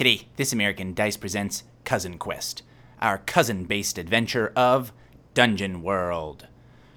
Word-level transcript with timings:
Today, 0.00 0.28
This 0.36 0.54
American 0.54 0.94
Dice 0.94 1.18
presents 1.18 1.64
Cousin 1.84 2.16
Quest, 2.16 2.62
our 3.02 3.18
cousin 3.18 3.66
based 3.66 3.98
adventure 3.98 4.50
of 4.56 4.94
Dungeon 5.34 5.82
World. 5.82 6.46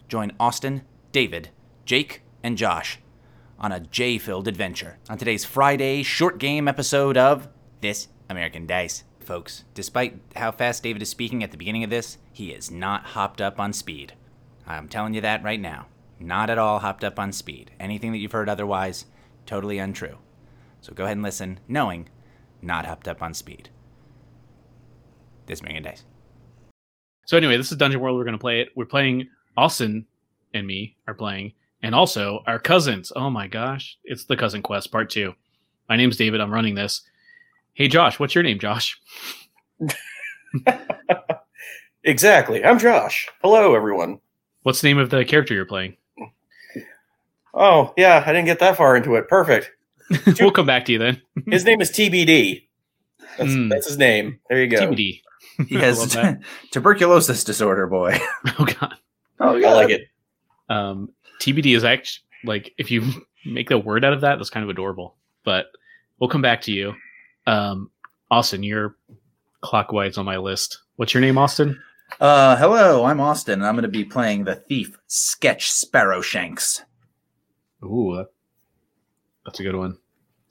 Join 0.07 0.31
Austin, 0.39 0.83
David, 1.11 1.49
Jake, 1.83 2.21
and 2.43 2.57
Josh 2.57 2.99
on 3.59 3.73
a 3.73 3.81
J 3.81 4.17
filled 4.17 4.47
adventure 4.47 4.99
on 5.09 5.17
today's 5.17 5.43
Friday 5.43 6.01
short 6.01 6.37
game 6.37 6.65
episode 6.65 7.17
of 7.17 7.49
This 7.81 8.07
American 8.29 8.65
Dice. 8.65 9.03
Folks, 9.19 9.65
despite 9.73 10.21
how 10.37 10.53
fast 10.53 10.81
David 10.81 11.01
is 11.01 11.09
speaking 11.09 11.43
at 11.43 11.51
the 11.51 11.57
beginning 11.57 11.83
of 11.83 11.89
this, 11.89 12.19
he 12.31 12.51
is 12.51 12.71
not 12.71 13.07
hopped 13.07 13.41
up 13.41 13.59
on 13.59 13.73
speed. 13.73 14.13
I'm 14.65 14.87
telling 14.87 15.13
you 15.13 15.19
that 15.19 15.43
right 15.43 15.59
now. 15.59 15.87
Not 16.21 16.49
at 16.49 16.57
all 16.57 16.79
hopped 16.79 17.03
up 17.03 17.19
on 17.19 17.33
speed. 17.33 17.71
Anything 17.81 18.13
that 18.13 18.19
you've 18.19 18.31
heard 18.31 18.47
otherwise, 18.47 19.07
totally 19.45 19.77
untrue. 19.77 20.19
So 20.79 20.93
go 20.93 21.03
ahead 21.03 21.17
and 21.17 21.23
listen, 21.23 21.59
knowing 21.67 22.07
not 22.63 22.85
hopped 22.85 23.07
up 23.07 23.21
on 23.21 23.33
speed. 23.33 23.69
This 25.45 25.61
American 25.61 25.83
Dice. 25.83 26.03
So 27.25 27.37
anyway, 27.37 27.57
this 27.57 27.71
is 27.71 27.77
Dungeon 27.77 27.99
World. 27.99 28.17
We're 28.17 28.23
going 28.23 28.33
to 28.33 28.39
play 28.39 28.61
it. 28.61 28.69
We're 28.75 28.85
playing. 28.85 29.27
Austin 29.55 30.05
and 30.55 30.65
me 30.65 30.95
are 31.07 31.13
playing, 31.13 31.53
and 31.83 31.93
also 31.93 32.43
our 32.47 32.57
cousins. 32.57 33.11
Oh 33.15 33.29
my 33.29 33.47
gosh, 33.47 33.97
it's 34.03 34.25
the 34.25 34.35
Cousin 34.35 34.63
Quest 34.63 34.91
Part 34.91 35.11
Two. 35.11 35.35
My 35.89 35.95
name's 35.95 36.17
David. 36.17 36.41
I'm 36.41 36.51
running 36.51 36.73
this. 36.73 37.03
Hey 37.73 37.87
Josh, 37.87 38.19
what's 38.19 38.33
your 38.33 38.43
name, 38.43 38.57
Josh? 38.57 38.99
Exactly. 42.05 42.65
I'm 42.65 42.79
Josh. 42.79 43.29
Hello, 43.41 43.75
everyone. 43.75 44.19
What's 44.63 44.81
the 44.81 44.89
name 44.89 44.97
of 44.97 45.09
the 45.09 45.23
character 45.23 45.53
you're 45.53 45.65
playing? 45.65 45.95
Oh, 47.53 47.93
yeah, 47.95 48.21
I 48.25 48.33
didn't 48.33 48.45
get 48.45 48.59
that 48.59 48.75
far 48.75 48.97
into 48.97 49.15
it. 49.15 49.29
Perfect. 49.29 49.71
we'll 50.39 50.51
come 50.51 50.65
back 50.65 50.85
to 50.85 50.91
you 50.91 50.99
then. 50.99 51.21
His 51.47 51.65
name 51.65 51.81
is 51.81 51.91
TBD. 51.91 52.63
That's, 53.37 53.49
Mm. 53.51 53.69
that's 53.69 53.87
his 53.87 53.97
name. 53.97 54.39
There 54.49 54.61
you 54.61 54.67
go. 54.69 54.77
TBD. 54.91 55.21
He 55.67 55.75
has 55.75 55.99
love 55.99 56.11
that. 56.13 56.39
tuberculosis 56.71 57.43
disorder, 57.43 57.87
boy. 57.87 58.17
Oh 58.59 58.65
god. 58.65 58.95
Oh, 59.39 59.55
I 59.57 59.73
like 59.73 59.89
it. 59.89 60.07
Um, 60.69 61.09
TBD 61.41 61.75
is 61.75 61.83
actually 61.83 62.23
like 62.43 62.73
if 62.77 62.91
you 62.91 63.03
make 63.45 63.69
the 63.69 63.77
word 63.77 64.05
out 64.05 64.13
of 64.13 64.21
that, 64.21 64.37
that's 64.37 64.49
kind 64.49 64.63
of 64.63 64.69
adorable. 64.69 65.15
But 65.43 65.67
we'll 66.19 66.29
come 66.29 66.41
back 66.41 66.61
to 66.63 66.71
you. 66.71 66.93
Um, 67.47 67.89
Austin, 68.31 68.63
you're 68.63 68.95
clockwise 69.61 70.17
on 70.17 70.25
my 70.25 70.37
list. 70.37 70.79
What's 70.95 71.13
your 71.13 71.21
name, 71.21 71.37
Austin? 71.37 71.81
Uh, 72.19 72.55
hello, 72.57 73.05
I'm 73.05 73.19
Austin, 73.19 73.53
and 73.59 73.65
I'm 73.65 73.73
going 73.73 73.81
to 73.83 73.87
be 73.89 74.05
playing 74.05 74.43
the 74.43 74.55
thief, 74.55 74.97
Sketch 75.07 75.71
Sparrowshanks. 75.71 76.81
Ooh, 77.83 78.15
that- 78.17 78.29
that's 79.45 79.59
a 79.59 79.63
good 79.63 79.75
one. 79.75 79.97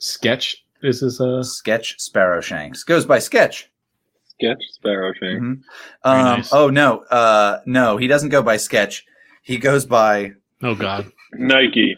Sketch 0.03 0.64
is 0.83 1.00
this 1.00 1.20
uh 1.20 1.45
Sketch 1.45 1.97
Sparrowshanks 1.98 2.84
goes 2.84 3.06
by 3.06 3.20
Sketch. 3.20 3.70
Sketch 4.25 4.62
Sparrow 4.72 5.12
Shank. 5.14 5.41
Mhm. 5.41 5.62
Um, 6.03 6.25
nice. 6.25 6.53
Oh 6.53 6.70
no, 6.70 7.05
uh, 7.05 7.61
no, 7.67 7.97
he 7.97 8.08
doesn't 8.08 8.30
go 8.30 8.42
by 8.42 8.56
Sketch. 8.56 9.05
He 9.42 9.58
goes 9.58 9.86
by 9.86 10.33
oh 10.62 10.75
god. 10.75 11.11
Nike. 11.34 11.97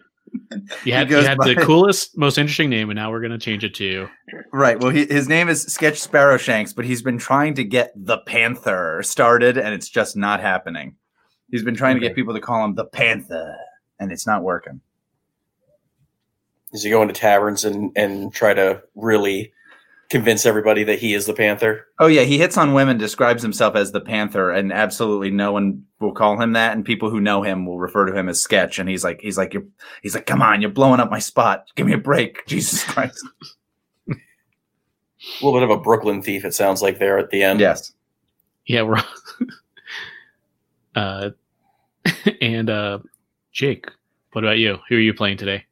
You 0.84 0.92
had, 0.92 1.08
goes 1.08 1.22
you 1.22 1.28
had 1.28 1.38
the 1.38 1.54
coolest, 1.54 2.18
most 2.18 2.38
interesting 2.38 2.68
name, 2.68 2.90
and 2.90 2.96
now 2.96 3.10
we're 3.10 3.22
gonna 3.22 3.38
change 3.38 3.64
it 3.64 3.72
to 3.76 4.08
right. 4.52 4.78
Well, 4.78 4.90
he, 4.90 5.06
his 5.06 5.28
name 5.28 5.48
is 5.48 5.62
Sketch 5.62 5.94
Sparrowshanks, 5.94 6.74
but 6.74 6.84
he's 6.84 7.00
been 7.02 7.18
trying 7.18 7.54
to 7.54 7.64
get 7.64 7.92
the 7.96 8.18
Panther 8.18 9.00
started, 9.02 9.56
and 9.56 9.72
it's 9.72 9.88
just 9.88 10.14
not 10.14 10.40
happening. 10.40 10.96
He's 11.50 11.62
been 11.62 11.76
trying 11.76 11.94
to 11.94 12.00
get 12.00 12.16
people 12.16 12.34
to 12.34 12.40
call 12.40 12.64
him 12.64 12.74
the 12.74 12.84
Panther, 12.84 13.56
and 13.98 14.12
it's 14.12 14.26
not 14.26 14.42
working. 14.42 14.80
Does 16.74 16.82
he 16.82 16.90
go 16.90 17.02
into 17.02 17.14
taverns 17.14 17.64
and, 17.64 17.92
and 17.94 18.34
try 18.34 18.52
to 18.52 18.82
really 18.96 19.52
convince 20.10 20.44
everybody 20.44 20.82
that 20.82 20.98
he 20.98 21.14
is 21.14 21.24
the 21.24 21.32
Panther? 21.32 21.86
Oh 22.00 22.08
yeah, 22.08 22.22
he 22.22 22.36
hits 22.36 22.58
on 22.58 22.74
women, 22.74 22.98
describes 22.98 23.44
himself 23.44 23.76
as 23.76 23.92
the 23.92 24.00
Panther, 24.00 24.50
and 24.50 24.72
absolutely 24.72 25.30
no 25.30 25.52
one 25.52 25.84
will 26.00 26.12
call 26.12 26.40
him 26.40 26.54
that. 26.54 26.72
And 26.72 26.84
people 26.84 27.10
who 27.10 27.20
know 27.20 27.42
him 27.44 27.64
will 27.64 27.78
refer 27.78 28.06
to 28.06 28.12
him 28.12 28.28
as 28.28 28.40
Sketch. 28.40 28.80
And 28.80 28.88
he's 28.88 29.04
like, 29.04 29.20
he's 29.20 29.38
like, 29.38 29.54
you're, 29.54 29.62
he's 30.02 30.16
like, 30.16 30.26
come 30.26 30.42
on, 30.42 30.60
you're 30.60 30.70
blowing 30.70 30.98
up 30.98 31.12
my 31.12 31.20
spot. 31.20 31.66
Give 31.76 31.86
me 31.86 31.92
a 31.92 31.98
break, 31.98 32.44
Jesus 32.48 32.82
Christ. 32.82 33.24
A 34.08 34.14
little 35.44 35.60
bit 35.60 35.62
of 35.62 35.70
a 35.70 35.80
Brooklyn 35.80 36.22
thief, 36.22 36.44
it 36.44 36.54
sounds 36.54 36.82
like 36.82 36.98
there 36.98 37.18
at 37.18 37.30
the 37.30 37.44
end. 37.44 37.60
yes. 37.60 37.92
yeah, 38.66 38.82
we're 38.82 39.00
uh 40.96 41.30
and 42.40 42.68
uh 42.68 42.98
Jake, 43.52 43.86
what 44.32 44.44
about 44.44 44.58
you? 44.58 44.78
Who 44.88 44.96
are 44.96 45.00
you 45.00 45.14
playing 45.14 45.36
today? 45.36 45.66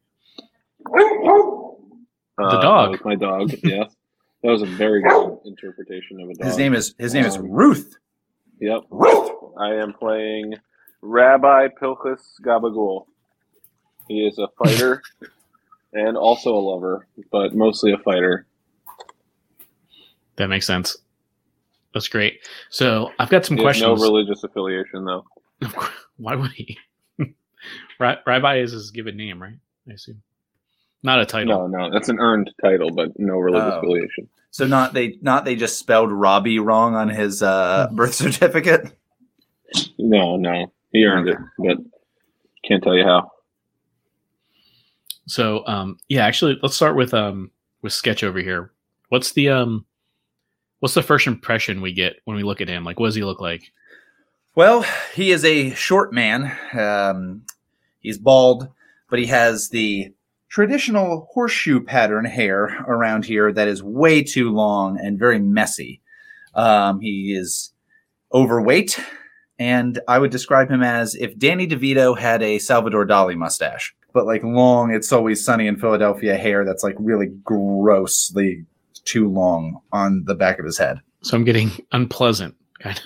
Uh, 0.85 2.61
dog. 2.61 2.99
My 3.05 3.15
dog. 3.15 3.51
Yeah, 3.63 3.85
that 4.41 4.51
was 4.51 4.61
a 4.61 4.65
very 4.65 5.01
good 5.01 5.37
interpretation 5.45 6.19
of 6.19 6.29
a 6.29 6.33
dog. 6.33 6.47
His 6.47 6.57
name 6.57 6.73
is 6.73 6.95
his 6.97 7.13
name 7.13 7.25
is 7.25 7.37
Um, 7.37 7.49
Ruth. 7.49 7.95
Yep. 8.59 8.81
Ruth. 8.89 9.31
I 9.59 9.75
am 9.75 9.93
playing 9.93 10.55
Rabbi 11.01 11.67
Pilchus 11.81 12.21
Gabagool. 12.41 13.05
He 14.07 14.25
is 14.25 14.37
a 14.39 14.47
fighter 14.57 15.01
and 15.93 16.17
also 16.17 16.55
a 16.55 16.59
lover, 16.59 17.07
but 17.31 17.53
mostly 17.53 17.93
a 17.93 17.97
fighter. 17.97 18.45
That 20.37 20.47
makes 20.47 20.65
sense. 20.65 20.97
That's 21.93 22.07
great. 22.07 22.39
So 22.69 23.11
I've 23.19 23.29
got 23.29 23.45
some 23.45 23.57
He 23.57 23.63
has 23.63 23.79
no 23.79 23.95
religious 23.95 24.43
affiliation, 24.43 25.05
though. 25.05 25.25
Why 26.17 26.35
would 26.35 26.51
he? 26.51 26.77
Rabbi 27.99 28.57
is 28.57 28.71
his 28.71 28.89
given 28.91 29.15
name, 29.15 29.41
right? 29.41 29.57
I 29.87 29.93
assume. 29.93 30.23
Not 31.03 31.19
a 31.19 31.25
title. 31.25 31.67
No, 31.67 31.77
no, 31.87 31.91
that's 31.91 32.07
an 32.09 32.17
earned 32.19 32.49
title, 32.63 32.89
but 32.91 33.09
no 33.19 33.35
religious 33.37 33.73
Oh. 33.73 33.77
affiliation. 33.79 34.29
So 34.51 34.65
not 34.67 34.93
they 34.93 35.17
not 35.21 35.45
they 35.45 35.55
just 35.55 35.79
spelled 35.79 36.11
Robbie 36.11 36.59
wrong 36.59 36.95
on 36.95 37.09
his 37.09 37.41
uh, 37.43 37.87
birth 37.91 38.13
certificate. 38.13 38.91
No, 39.97 40.35
no, 40.37 40.71
he 40.91 41.03
earned 41.05 41.27
it, 41.29 41.37
but 41.57 41.77
can't 42.67 42.83
tell 42.83 42.95
you 42.95 43.03
how. 43.03 43.31
So 45.27 45.65
um 45.67 45.97
yeah, 46.09 46.25
actually 46.25 46.59
let's 46.61 46.75
start 46.75 46.95
with 46.95 47.13
um 47.13 47.51
with 47.81 47.93
Sketch 47.93 48.23
over 48.23 48.39
here. 48.39 48.71
What's 49.09 49.31
the 49.33 49.49
um 49.49 49.85
what's 50.79 50.93
the 50.95 51.01
first 51.03 51.27
impression 51.27 51.81
we 51.81 51.93
get 51.93 52.17
when 52.25 52.37
we 52.37 52.43
look 52.43 52.61
at 52.61 52.67
him? 52.67 52.83
Like 52.83 52.99
what 52.99 53.07
does 53.07 53.15
he 53.15 53.23
look 53.23 53.41
like? 53.41 53.71
Well, 54.55 54.85
he 55.15 55.31
is 55.31 55.43
a 55.45 55.71
short 55.73 56.13
man. 56.13 56.55
Um, 56.79 57.41
he's 58.01 58.19
bald, 58.19 58.67
but 59.09 59.17
he 59.17 59.25
has 59.25 59.69
the 59.69 60.13
traditional 60.53 61.27
horseshoe 61.31 61.83
pattern 61.83 62.25
hair 62.25 62.65
around 62.87 63.25
here 63.25 63.51
that 63.51 63.67
is 63.67 63.81
way 63.81 64.21
too 64.21 64.51
long 64.51 64.99
and 64.99 65.17
very 65.17 65.39
messy. 65.39 65.99
Um, 66.53 66.99
he 67.01 67.33
is 67.35 67.73
overweight, 68.31 68.99
and 69.57 69.99
I 70.07 70.19
would 70.19 70.29
describe 70.29 70.69
him 70.69 70.83
as 70.83 71.15
if 71.15 71.35
Danny 71.39 71.67
DeVito 71.67 72.15
had 72.15 72.43
a 72.43 72.59
Salvador 72.59 73.03
Dali 73.03 73.35
mustache, 73.35 73.95
but 74.13 74.27
like 74.27 74.43
long, 74.43 74.93
it's 74.93 75.11
always 75.11 75.43
sunny 75.43 75.65
in 75.65 75.75
Philadelphia 75.75 76.37
hair 76.37 76.63
that's 76.63 76.83
like 76.83 76.95
really 76.99 77.29
grossly 77.43 78.63
too 79.05 79.27
long 79.27 79.79
on 79.91 80.23
the 80.25 80.35
back 80.35 80.59
of 80.59 80.65
his 80.65 80.77
head. 80.77 80.99
So 81.23 81.35
I'm 81.35 81.45
getting 81.45 81.71
unpleasant. 81.93 82.55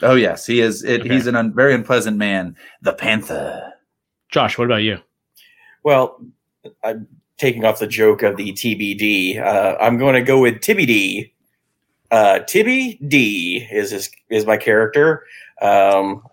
Oh 0.01 0.15
yes, 0.15 0.45
he 0.45 0.59
is. 0.59 0.83
It, 0.83 1.01
Okay. 1.01 1.13
He's 1.13 1.27
an 1.27 1.35
un, 1.35 1.53
very 1.53 1.73
unpleasant 1.73 2.17
man. 2.17 2.57
The 2.81 2.91
Panther. 2.91 3.71
Josh, 4.29 4.57
what 4.57 4.65
about 4.65 4.81
you? 4.81 4.97
Well, 5.83 6.19
I'm 6.83 7.07
taking 7.37 7.65
off 7.65 7.79
the 7.79 7.87
joke 7.87 8.23
of 8.23 8.37
the 8.37 8.51
TBD. 8.51 9.39
Uh, 9.39 9.77
I'm 9.79 9.97
going 9.97 10.15
to 10.15 10.21
go 10.21 10.41
with 10.41 10.61
Tibby 10.61 10.85
D. 10.85 11.33
Uh, 12.09 12.39
Tibby 12.39 12.99
D 13.07 13.67
is 13.71 13.91
his, 13.91 14.09
is 14.29 14.45
my 14.45 14.57
character. 14.57 15.23
Um, 15.61 16.23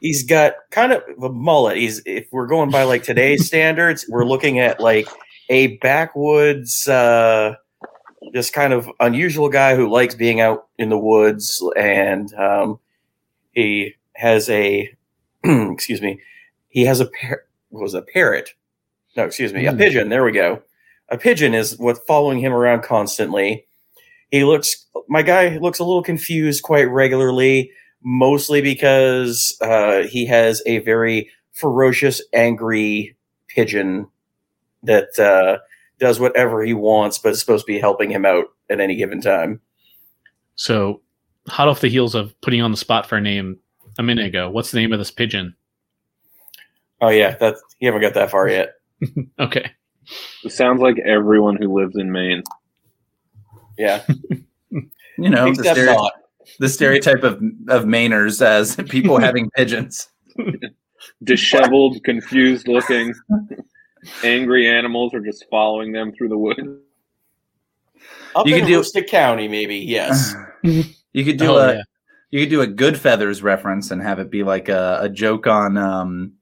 he's 0.00 0.24
got 0.24 0.54
kind 0.70 0.92
of 0.92 1.02
a 1.22 1.28
mullet. 1.28 1.76
He's 1.76 2.02
if 2.06 2.26
we're 2.32 2.46
going 2.46 2.70
by 2.70 2.84
like 2.84 3.02
today's 3.02 3.46
standards, 3.46 4.06
we're 4.08 4.24
looking 4.24 4.58
at 4.58 4.80
like 4.80 5.08
a 5.48 5.76
backwoods, 5.78 6.88
uh, 6.88 7.54
just 8.34 8.52
kind 8.52 8.72
of 8.72 8.88
unusual 9.00 9.48
guy 9.48 9.76
who 9.76 9.88
likes 9.88 10.14
being 10.14 10.40
out 10.40 10.66
in 10.78 10.88
the 10.88 10.98
woods, 10.98 11.62
and 11.76 12.32
um, 12.34 12.80
he 13.52 13.94
has 14.14 14.50
a 14.50 14.92
excuse 15.44 16.02
me, 16.02 16.20
he 16.68 16.84
has 16.84 17.00
a 17.00 17.06
par- 17.06 17.44
was 17.70 17.94
a 17.94 18.02
parrot 18.02 18.54
no, 19.16 19.24
excuse 19.24 19.52
me, 19.52 19.66
a 19.66 19.72
Hmm. 19.72 19.78
pigeon. 19.78 20.08
There 20.08 20.24
we 20.24 20.32
go. 20.32 20.62
A 21.08 21.18
pigeon 21.18 21.54
is 21.54 21.78
what's 21.78 22.00
following 22.00 22.38
him 22.40 22.52
around 22.52 22.82
constantly. 22.82 23.66
He 24.30 24.44
looks, 24.44 24.86
my 25.08 25.22
guy 25.22 25.56
looks 25.58 25.78
a 25.78 25.84
little 25.84 26.02
confused 26.02 26.62
quite 26.64 26.84
regularly, 26.90 27.70
mostly 28.02 28.60
because 28.60 29.56
uh, 29.60 30.02
he 30.02 30.26
has 30.26 30.62
a 30.66 30.78
very 30.78 31.30
ferocious, 31.52 32.20
angry 32.32 33.16
pigeon 33.48 34.08
that 34.82 35.16
uh, 35.18 35.58
does 35.98 36.18
whatever 36.20 36.62
he 36.62 36.74
wants, 36.74 37.18
but 37.18 37.32
is 37.32 37.40
supposed 37.40 37.64
to 37.66 37.72
be 37.72 37.78
helping 37.78 38.10
him 38.10 38.26
out 38.26 38.46
at 38.68 38.80
any 38.80 38.96
given 38.96 39.20
time. 39.20 39.60
So 40.56 41.00
hot 41.48 41.68
off 41.68 41.80
the 41.80 41.88
heels 41.88 42.14
of 42.14 42.38
putting 42.40 42.60
on 42.62 42.72
the 42.72 42.76
spot 42.76 43.06
for 43.06 43.16
a 43.16 43.20
name 43.20 43.58
a 43.98 44.02
minute 44.02 44.26
ago, 44.26 44.50
what's 44.50 44.72
the 44.72 44.80
name 44.80 44.92
of 44.92 44.98
this 44.98 45.10
pigeon? 45.12 45.54
Oh 47.00 47.08
yeah, 47.10 47.36
that 47.36 47.56
you 47.78 47.86
haven't 47.88 48.00
got 48.02 48.14
that 48.14 48.30
far 48.30 48.48
yet. 48.48 48.74
Okay. 49.38 49.70
It 50.44 50.52
sounds 50.52 50.80
like 50.80 50.98
everyone 51.00 51.56
who 51.56 51.72
lives 51.78 51.96
in 51.96 52.10
Maine. 52.12 52.42
Yeah, 53.78 54.04
You 54.70 55.30
know, 55.30 55.44
the, 55.46 55.50
Except 55.50 55.76
stereo- 55.76 55.92
not. 55.94 56.12
the 56.60 56.68
stereotype 56.68 57.22
of 57.24 57.34
of 57.68 57.84
Mainers 57.84 58.40
as 58.40 58.76
people 58.88 59.18
having 59.18 59.50
pigeons. 59.56 60.08
Disheveled, 61.24 62.02
confused 62.04 62.68
looking, 62.68 63.14
angry 64.22 64.68
animals 64.68 65.12
are 65.14 65.20
just 65.20 65.44
following 65.50 65.92
them 65.92 66.12
through 66.12 66.28
the 66.28 66.38
woods. 66.38 66.60
Up 68.34 68.46
You 68.46 68.54
in 68.56 68.60
could 68.60 68.66
do- 68.68 68.80
Aroostook 68.80 69.08
County, 69.08 69.48
maybe. 69.48 69.76
Yes. 69.76 70.34
You 70.62 71.24
could 71.24 71.38
do 71.38 71.50
Oh, 71.52 71.56
a 71.56 71.74
yeah. 71.76 71.82
you 72.30 72.40
could 72.40 72.50
do 72.50 72.60
a 72.60 72.66
good 72.66 72.98
feathers 72.98 73.42
reference 73.42 73.90
and 73.90 74.02
have 74.02 74.18
it 74.18 74.30
be 74.30 74.42
like 74.42 74.68
a, 74.68 74.98
a 75.02 75.08
joke 75.08 75.46
on 75.46 75.76
um, 75.78 76.32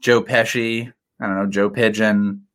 Joe 0.00 0.22
Pesci. 0.22 0.92
I 1.20 1.26
don't 1.26 1.36
know 1.36 1.46
Joe 1.46 1.70
Pigeon. 1.70 2.46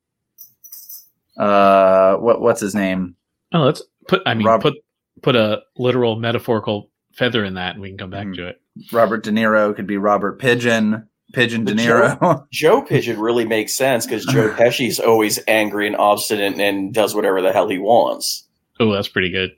Uh, 1.38 2.16
what 2.16 2.40
what's 2.40 2.60
his 2.60 2.74
name? 2.74 3.16
Oh, 3.52 3.60
let's 3.60 3.82
put. 4.08 4.22
I 4.26 4.34
mean, 4.34 4.46
Rob- 4.46 4.62
put 4.62 4.74
put 5.22 5.36
a 5.36 5.62
literal 5.76 6.16
metaphorical 6.16 6.90
feather 7.14 7.44
in 7.44 7.54
that, 7.54 7.74
and 7.74 7.82
we 7.82 7.88
can 7.88 7.98
come 7.98 8.10
back 8.10 8.26
Mhm. 8.26 8.34
to 8.36 8.48
it. 8.48 8.60
Robert 8.92 9.22
De 9.24 9.30
Niro 9.30 9.74
could 9.74 9.86
be 9.86 9.96
Robert 9.96 10.38
Pigeon. 10.38 11.08
Pigeon 11.32 11.64
De 11.64 11.74
The 11.74 11.82
Niro. 11.82 12.46
Joe 12.52 12.82
Pigeon 12.82 13.18
really 13.18 13.44
makes 13.44 13.74
sense 13.74 14.06
because 14.06 14.24
Joe 14.26 14.52
Pesci's 14.56 15.00
always 15.00 15.38
angry 15.48 15.86
and 15.86 15.96
obstinate 15.96 16.58
and 16.60 16.94
does 16.94 17.14
whatever 17.14 17.42
the 17.42 17.52
hell 17.52 17.68
he 17.68 17.78
wants. 17.78 18.44
Oh, 18.78 18.92
that's 18.92 19.08
pretty 19.08 19.30
good. 19.30 19.50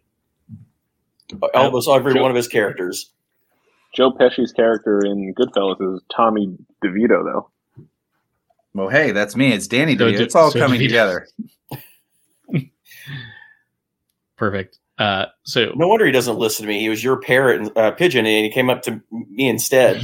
Almost 1.54 1.88
every 1.88 2.14
Joe- 2.14 2.22
one 2.22 2.30
of 2.30 2.36
his 2.36 2.48
characters. 2.48 3.10
Joe 3.94 4.10
Pesci's 4.12 4.52
character 4.52 5.00
in 5.04 5.34
Goodfellas 5.34 5.94
is 5.94 6.02
Tommy 6.14 6.56
DeVito, 6.84 7.24
though. 7.24 7.50
Well, 8.78 8.88
hey, 8.88 9.10
that's 9.12 9.36
me. 9.36 9.52
It's 9.52 9.66
Danny 9.66 9.96
So 9.98 10.06
It's 10.06 10.34
all 10.34 10.50
so 10.50 10.58
coming 10.58 10.80
DeVito. 10.80 10.84
together. 10.84 11.28
Perfect. 14.36 14.78
Uh, 14.98 15.26
so 15.44 15.72
No 15.76 15.88
wonder 15.88 16.06
he 16.06 16.12
doesn't 16.12 16.38
listen 16.38 16.64
to 16.64 16.68
me. 16.68 16.80
He 16.80 16.88
was 16.88 17.02
your 17.04 17.20
parrot, 17.20 17.60
and, 17.60 17.76
uh, 17.76 17.90
pigeon, 17.92 18.26
and 18.26 18.44
he 18.44 18.50
came 18.50 18.70
up 18.70 18.82
to 18.82 19.00
me 19.10 19.48
instead. 19.48 20.00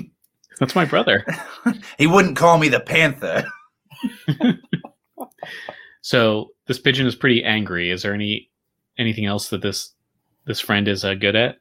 that's 0.60 0.74
my 0.74 0.84
brother. 0.84 1.24
he 1.98 2.06
wouldn't 2.06 2.36
call 2.36 2.58
me 2.58 2.68
the 2.68 2.80
Panther. 2.80 3.44
So 6.00 6.50
this 6.66 6.78
pigeon 6.78 7.06
is 7.06 7.14
pretty 7.16 7.42
angry. 7.44 7.90
Is 7.90 8.02
there 8.02 8.14
any 8.14 8.50
anything 8.96 9.26
else 9.26 9.48
that 9.50 9.60
this 9.62 9.92
this 10.46 10.60
friend 10.60 10.88
is 10.88 11.04
uh, 11.04 11.14
good 11.14 11.36
at 11.36 11.56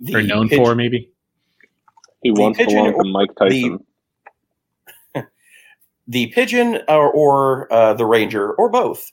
The 0.00 0.16
or 0.16 0.22
known 0.22 0.48
pigeon- 0.48 0.64
for? 0.64 0.74
Maybe. 0.74 1.10
He 2.22 2.30
The 2.32 2.40
once 2.40 2.58
pigeon 2.58 2.74
belonged 2.76 2.96
to 3.02 3.10
Mike 3.10 3.30
Tyson. 3.38 3.78
The 6.10 6.26
pigeon 6.34 6.80
or, 6.88 7.12
or 7.12 7.72
uh, 7.72 7.94
the 7.94 8.04
ranger 8.04 8.52
or 8.54 8.68
both. 8.68 9.12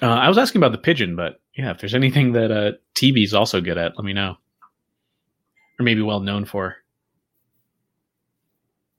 Uh, 0.00 0.06
I 0.06 0.28
was 0.28 0.38
asking 0.38 0.60
about 0.60 0.72
the 0.72 0.78
pigeon, 0.78 1.14
but 1.14 1.42
yeah, 1.58 1.70
if 1.72 1.78
there's 1.78 1.94
anything 1.94 2.32
that 2.32 2.50
uh, 2.50 2.72
Tibby's 2.94 3.34
also 3.34 3.60
good 3.60 3.76
at, 3.76 3.92
let 3.98 4.04
me 4.04 4.14
know. 4.14 4.36
Or 5.78 5.82
maybe 5.82 6.00
well 6.00 6.20
known 6.20 6.46
for. 6.46 6.76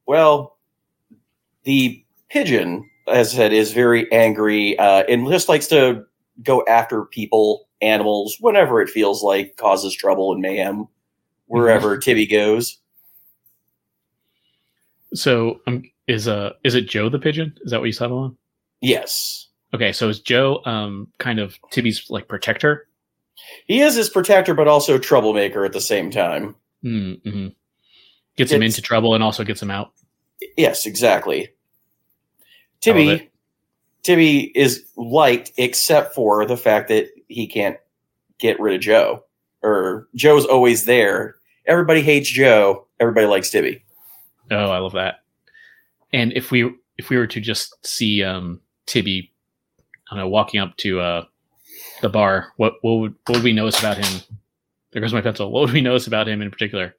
Well, 0.06 0.58
the 1.64 2.06
pigeon, 2.30 2.88
as 3.08 3.34
I 3.34 3.38
said, 3.38 3.52
is 3.52 3.74
very 3.74 4.12
angry 4.12 4.78
uh, 4.78 5.04
and 5.10 5.28
just 5.28 5.50
likes 5.50 5.66
to 5.68 6.06
go 6.44 6.64
after 6.68 7.06
people, 7.06 7.68
animals, 7.82 8.38
whenever 8.40 8.80
it 8.80 8.90
feels 8.92 9.24
like, 9.24 9.58
causes 9.58 9.96
trouble 9.96 10.34
and 10.34 10.42
mayhem 10.42 10.88
wherever 11.48 11.98
Tibby 11.98 12.28
goes. 12.28 12.78
So 15.16 15.62
um, 15.66 15.82
is 16.08 16.28
uh 16.28 16.54
is 16.64 16.76
it 16.76 16.90
Joe 16.90 17.10
the 17.10 17.20
pigeon? 17.20 17.54
Is 17.62 17.72
that 17.72 17.80
what 17.80 17.86
you 17.86 17.92
settled 17.92 18.24
on? 18.24 18.38
Yes. 18.82 19.48
Okay, 19.74 19.92
so 19.92 20.10
is 20.10 20.20
Joe 20.20 20.62
um 20.66 21.08
kind 21.18 21.40
of 21.40 21.58
Tibby's 21.72 22.10
like 22.10 22.28
protector? 22.28 22.88
He 23.66 23.82
is 23.82 23.96
his 23.96 24.10
protector, 24.10 24.54
but 24.54 24.68
also 24.68 24.98
troublemaker 24.98 25.64
at 25.66 25.74
the 25.74 25.82
same 25.82 26.10
time. 26.10 26.56
Mm-hmm. 26.84 27.50
Gets 28.36 28.52
him 28.52 28.64
into 28.64 28.82
trouble 28.82 29.14
and 29.14 29.24
also 29.24 29.44
gets 29.44 29.62
him 29.62 29.72
out. 29.72 29.92
Yes, 30.56 30.86
exactly. 30.86 31.50
Tibby. 32.82 33.30
Tibby 34.04 34.52
is 34.56 34.86
liked 34.96 35.52
except 35.58 36.16
for 36.16 36.46
the 36.46 36.56
fact 36.56 36.88
that 36.88 37.10
he 37.28 37.48
can't 37.48 37.78
get 38.38 38.60
rid 38.60 38.76
of 38.76 38.82
Joe, 38.82 39.24
or 39.62 40.08
Joe's 40.16 40.46
always 40.46 40.86
there. 40.86 41.36
Everybody 41.66 42.02
hates 42.02 42.30
Joe. 42.30 42.88
Everybody 43.00 43.28
likes 43.28 43.50
Tibby. 43.50 43.84
Oh, 44.50 44.70
I 44.70 44.78
love 44.78 44.94
that. 44.94 45.24
And 46.14 46.34
if 46.34 46.52
we 46.52 46.74
if 46.98 47.10
we 47.10 47.18
were 47.18 47.28
to 47.28 47.40
just 47.40 47.86
see 47.86 48.24
um 48.24 48.62
Tibby, 48.86 49.32
I 50.10 50.16
don't 50.16 50.20
know, 50.26 50.30
walking 50.30 50.60
up 50.60 50.76
to 50.78 51.00
uh 51.00 51.26
the 52.02 52.10
bar, 52.10 52.54
what 52.58 52.74
what 52.82 52.96
would 52.96 53.16
what 53.26 53.38
would 53.38 53.44
we 53.44 53.54
notice 53.54 53.80
about 53.80 53.98
him? 53.98 54.22
There 54.92 55.02
goes 55.02 55.14
my 55.14 55.22
pencil. 55.22 55.52
What 55.52 55.62
would 55.62 55.74
we 55.74 55.82
notice 55.82 56.08
about 56.08 56.28
him 56.28 56.42
in 56.42 56.50
particular? 56.50 56.96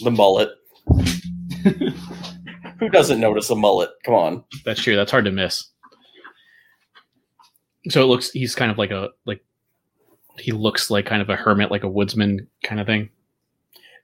The 0.00 0.10
mullet. 0.10 0.50
Who 2.78 2.88
doesn't 2.90 3.20
notice 3.20 3.50
a 3.50 3.56
mullet? 3.56 3.90
Come 4.04 4.14
on. 4.14 4.44
That's 4.64 4.82
true. 4.82 4.96
That's 4.96 5.10
hard 5.10 5.24
to 5.24 5.30
miss. 5.30 5.66
So 7.88 8.02
it 8.02 8.06
looks 8.06 8.30
he's 8.30 8.54
kind 8.54 8.70
of 8.70 8.78
like 8.78 8.90
a 8.90 9.10
like 9.26 9.44
he 10.38 10.52
looks 10.52 10.90
like 10.90 11.06
kind 11.06 11.22
of 11.22 11.28
a 11.28 11.36
hermit, 11.36 11.70
like 11.70 11.84
a 11.84 11.88
woodsman 11.88 12.46
kind 12.62 12.80
of 12.80 12.86
thing. 12.86 13.10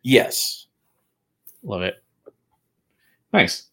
Yes. 0.03 0.67
Love 1.63 1.83
it. 1.83 2.03
Nice. 3.33 3.70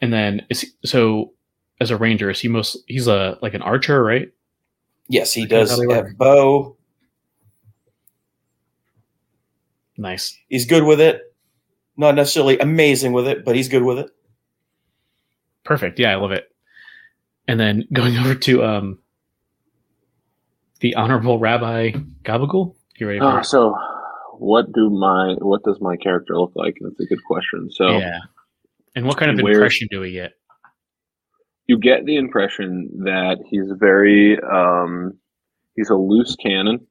And 0.00 0.12
then 0.12 0.46
is 0.50 0.62
he, 0.62 0.68
so 0.84 1.32
as 1.80 1.90
a 1.90 1.96
ranger, 1.96 2.30
is 2.30 2.40
he 2.40 2.48
most 2.48 2.78
he's 2.86 3.06
a 3.06 3.38
like 3.42 3.54
an 3.54 3.62
archer, 3.62 4.02
right? 4.02 4.30
Yes, 5.08 5.32
he 5.32 5.42
How 5.42 5.48
does 5.48 5.84
have 5.90 6.16
bow. 6.16 6.76
Nice. 9.96 10.36
He's 10.48 10.66
good 10.66 10.84
with 10.84 11.00
it. 11.00 11.20
Not 11.96 12.14
necessarily 12.16 12.58
amazing 12.58 13.12
with 13.12 13.28
it, 13.28 13.44
but 13.44 13.54
he's 13.54 13.68
good 13.68 13.84
with 13.84 13.98
it. 13.98 14.10
Perfect. 15.64 15.98
Yeah, 15.98 16.12
I 16.12 16.16
love 16.16 16.32
it. 16.32 16.48
And 17.46 17.60
then 17.60 17.86
going 17.92 18.16
over 18.16 18.34
to 18.34 18.64
um 18.64 18.98
the 20.80 20.94
honorable 20.96 21.38
Rabbi 21.38 21.92
Gabagool. 22.24 22.74
You 22.96 23.08
ready 23.08 23.20
for 23.20 23.40
it? 23.40 23.46
so 23.46 23.76
what 24.38 24.72
do 24.72 24.90
my 24.90 25.34
what 25.38 25.62
does 25.62 25.80
my 25.80 25.96
character 25.96 26.38
look 26.38 26.52
like? 26.54 26.76
That's 26.80 27.00
a 27.00 27.06
good 27.06 27.24
question. 27.24 27.70
So 27.70 27.98
Yeah. 27.98 28.18
And 28.94 29.06
what 29.06 29.16
kind 29.18 29.30
of 29.30 29.38
impression 29.38 29.88
do 29.90 30.00
we 30.00 30.12
get? 30.12 30.32
you 31.66 31.78
get 31.78 32.04
the 32.04 32.16
impression 32.16 32.90
that 33.04 33.38
he's 33.50 33.72
very 33.78 34.38
um 34.42 35.12
he's 35.76 35.90
a 35.90 35.94
loose 35.94 36.36
cannon, 36.36 36.86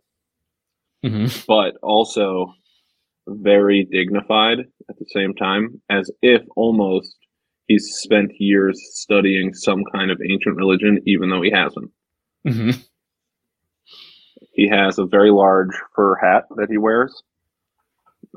hmm 1.04 1.28
but 1.48 1.76
also 1.82 2.54
very 3.28 3.88
dignified 3.92 4.60
at 4.90 4.98
the 5.00 5.06
same 5.14 5.34
time, 5.36 5.82
as 5.90 6.12
if 6.22 6.42
almost 6.56 7.16
he's 7.68 7.88
spent 8.02 8.32
years 8.40 8.80
studying 8.94 9.54
some 9.54 9.84
kind 9.94 10.12
of 10.12 10.20
ancient 10.30 10.56
religion, 10.58 11.00
even 11.06 11.30
though 11.30 11.42
he 11.42 11.52
hasn't. 11.52 11.92
hmm 12.48 12.72
He 14.54 14.68
has 14.70 15.00
a 15.00 15.06
very 15.06 15.32
large 15.32 15.76
fur 15.96 16.16
hat 16.16 16.44
that 16.58 16.68
he 16.70 16.78
wears. 16.78 17.24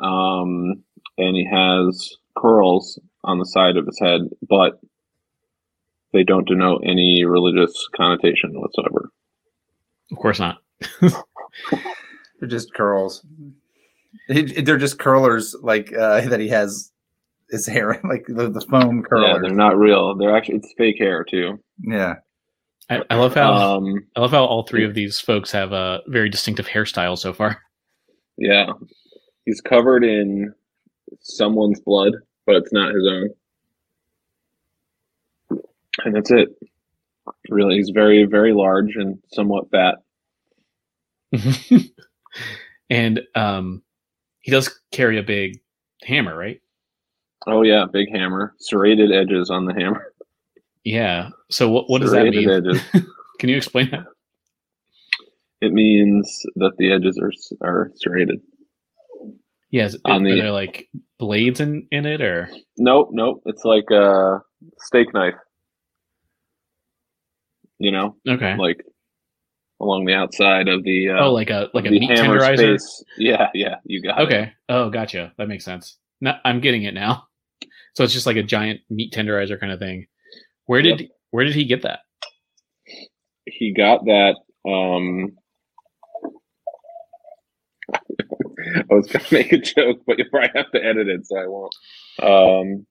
Um, 0.03 0.85
and 1.19 1.35
he 1.37 1.47
has 1.51 2.17
curls 2.39 2.99
on 3.27 3.39
the 3.39 3.45
side 3.45 3.77
of 3.77 3.87
his 3.87 3.99
head, 4.01 4.23
but 4.49 4.81
they 6.13 6.23
don't 6.23 6.49
denote 6.49 6.83
any 6.85 7.25
religious 7.25 7.73
connotation 7.95 8.53
whatsoever. 8.55 9.11
Of 10.13 10.19
course 10.19 10.39
not. 10.41 10.59
They're 12.41 12.49
just 12.49 12.73
curls. 12.75 13.25
He- 14.29 14.61
They're 14.63 14.79
just 14.79 14.99
curlers, 14.99 15.55
like 15.63 15.93
uh, 15.93 16.21
that 16.29 16.41
he 16.41 16.49
has 16.49 16.93
his 17.51 17.67
hair, 17.67 18.01
like 18.09 18.25
the, 18.29 18.51
the 18.51 18.61
foam 18.61 18.99
Yeah, 18.99 19.03
curler. 19.09 19.41
they're 19.43 19.51
not 19.55 19.77
real. 19.79 20.17
They're 20.17 20.37
actually 20.37 20.57
it's 20.57 20.73
fake 20.77 20.97
hair 20.99 21.25
too. 21.25 21.59
Yeah. 21.83 22.15
I, 22.89 23.03
I 23.11 23.17
love 23.17 23.35
how 23.35 23.53
Um, 23.79 24.07
I 24.15 24.21
love 24.21 24.31
how 24.31 24.45
all 24.45 24.63
three 24.65 24.85
of 24.85 24.95
these 24.95 25.19
folks 25.19 25.51
have 25.53 25.73
a 25.73 26.01
very 26.07 26.29
distinctive 26.29 26.67
hairstyle 26.69 27.19
so 27.19 27.33
far. 27.33 27.59
yeah, 28.39 28.67
he's 29.45 29.61
covered 29.61 30.05
in 30.05 30.53
someone's 31.21 31.81
blood, 31.81 32.13
but 32.47 32.57
it's 32.57 32.73
not 32.73 32.95
his 32.95 33.07
own. 33.07 33.31
And 36.05 36.15
that's 36.15 36.31
it. 36.31 36.49
Really, 37.49 37.77
he's 37.77 37.91
very, 37.91 38.25
very 38.25 38.53
large 38.53 38.97
and 38.97 39.19
somewhat 39.33 39.71
fat. 39.71 39.97
and 42.91 43.21
um, 43.35 43.83
he 44.41 44.53
does 44.53 44.81
carry 44.93 45.19
a 45.19 45.23
big 45.23 45.61
hammer, 46.05 46.37
right? 46.37 46.61
Oh 47.47 47.63
yeah, 47.63 47.85
big 47.93 48.11
hammer, 48.13 48.55
serrated 48.59 49.13
edges 49.13 49.51
on 49.51 49.67
the 49.67 49.75
hammer. 49.75 50.13
Yeah. 50.85 51.31
So 51.51 51.69
what 51.69 51.91
what 51.91 52.01
does 52.01 52.13
that 52.13 52.25
mean? 52.27 52.49
Edges. 52.49 52.81
Can 53.39 53.49
you 53.49 53.57
explain 53.57 53.91
that? 53.91 54.07
It 55.61 55.73
means 55.73 56.45
that 56.57 56.77
the 56.79 56.93
edges 56.93 57.19
are 57.19 57.33
are 57.67 57.93
serrated. 57.97 58.41
Yes. 59.77 59.95
On 60.07 60.25
are 60.27 60.29
the- 60.35 60.41
there 60.41 60.51
like 60.53 60.89
blades 61.19 61.61
in 61.61 61.87
in 61.91 62.07
it 62.07 62.21
or? 62.23 62.49
Nope, 62.79 63.11
nope. 63.13 63.43
It's 63.47 63.65
like 63.65 63.91
a 63.91 64.41
steak 64.79 65.13
knife. 65.13 65.35
You 67.79 67.91
know, 67.93 68.17
Okay. 68.27 68.57
like 68.57 68.81
along 69.81 70.07
the 70.07 70.15
outside 70.15 70.69
of 70.69 70.83
the 70.83 71.11
uh, 71.11 71.25
oh, 71.27 71.33
like 71.35 71.51
a 71.51 71.69
like 71.75 71.85
a 71.87 71.91
meat 71.91 72.09
tenderizer. 72.11 72.79
space. 72.81 73.05
Yeah, 73.19 73.49
yeah, 73.53 73.77
you 73.85 74.01
got 74.03 74.19
it. 74.21 74.27
Okay. 74.27 74.53
Oh, 74.71 74.89
gotcha. 74.89 75.33
That 75.37 75.49
makes 75.49 75.65
sense. 75.67 75.99
No, 76.23 76.33
I'm 76.45 76.61
getting 76.61 76.85
it 76.85 76.95
now. 76.95 77.25
So 77.95 78.05
it's 78.05 78.13
just 78.13 78.27
like 78.27 78.37
a 78.37 78.43
giant 78.43 78.81
meat 78.91 79.11
tenderizer 79.15 79.59
kind 79.59 79.73
of 79.73 79.79
thing. 79.79 80.07
Where 80.67 80.83
did 80.83 81.09
where 81.31 81.45
did 81.47 81.55
he 81.55 81.65
get 81.65 81.81
that? 81.83 82.01
He 83.47 83.73
got 83.73 84.05
that. 84.05 84.35
Um, 84.71 85.31
I 88.91 88.95
was 88.95 89.07
gonna 89.07 89.25
make 89.33 89.53
a 89.53 89.59
joke, 89.59 90.01
but 90.07 90.19
you 90.19 90.25
probably 90.31 90.51
have 90.55 90.71
to 90.73 90.85
edit 90.85 91.09
it, 91.09 91.27
so 91.27 91.37
I 91.39 91.47
won't. 91.47 91.75
Um, 92.23 92.87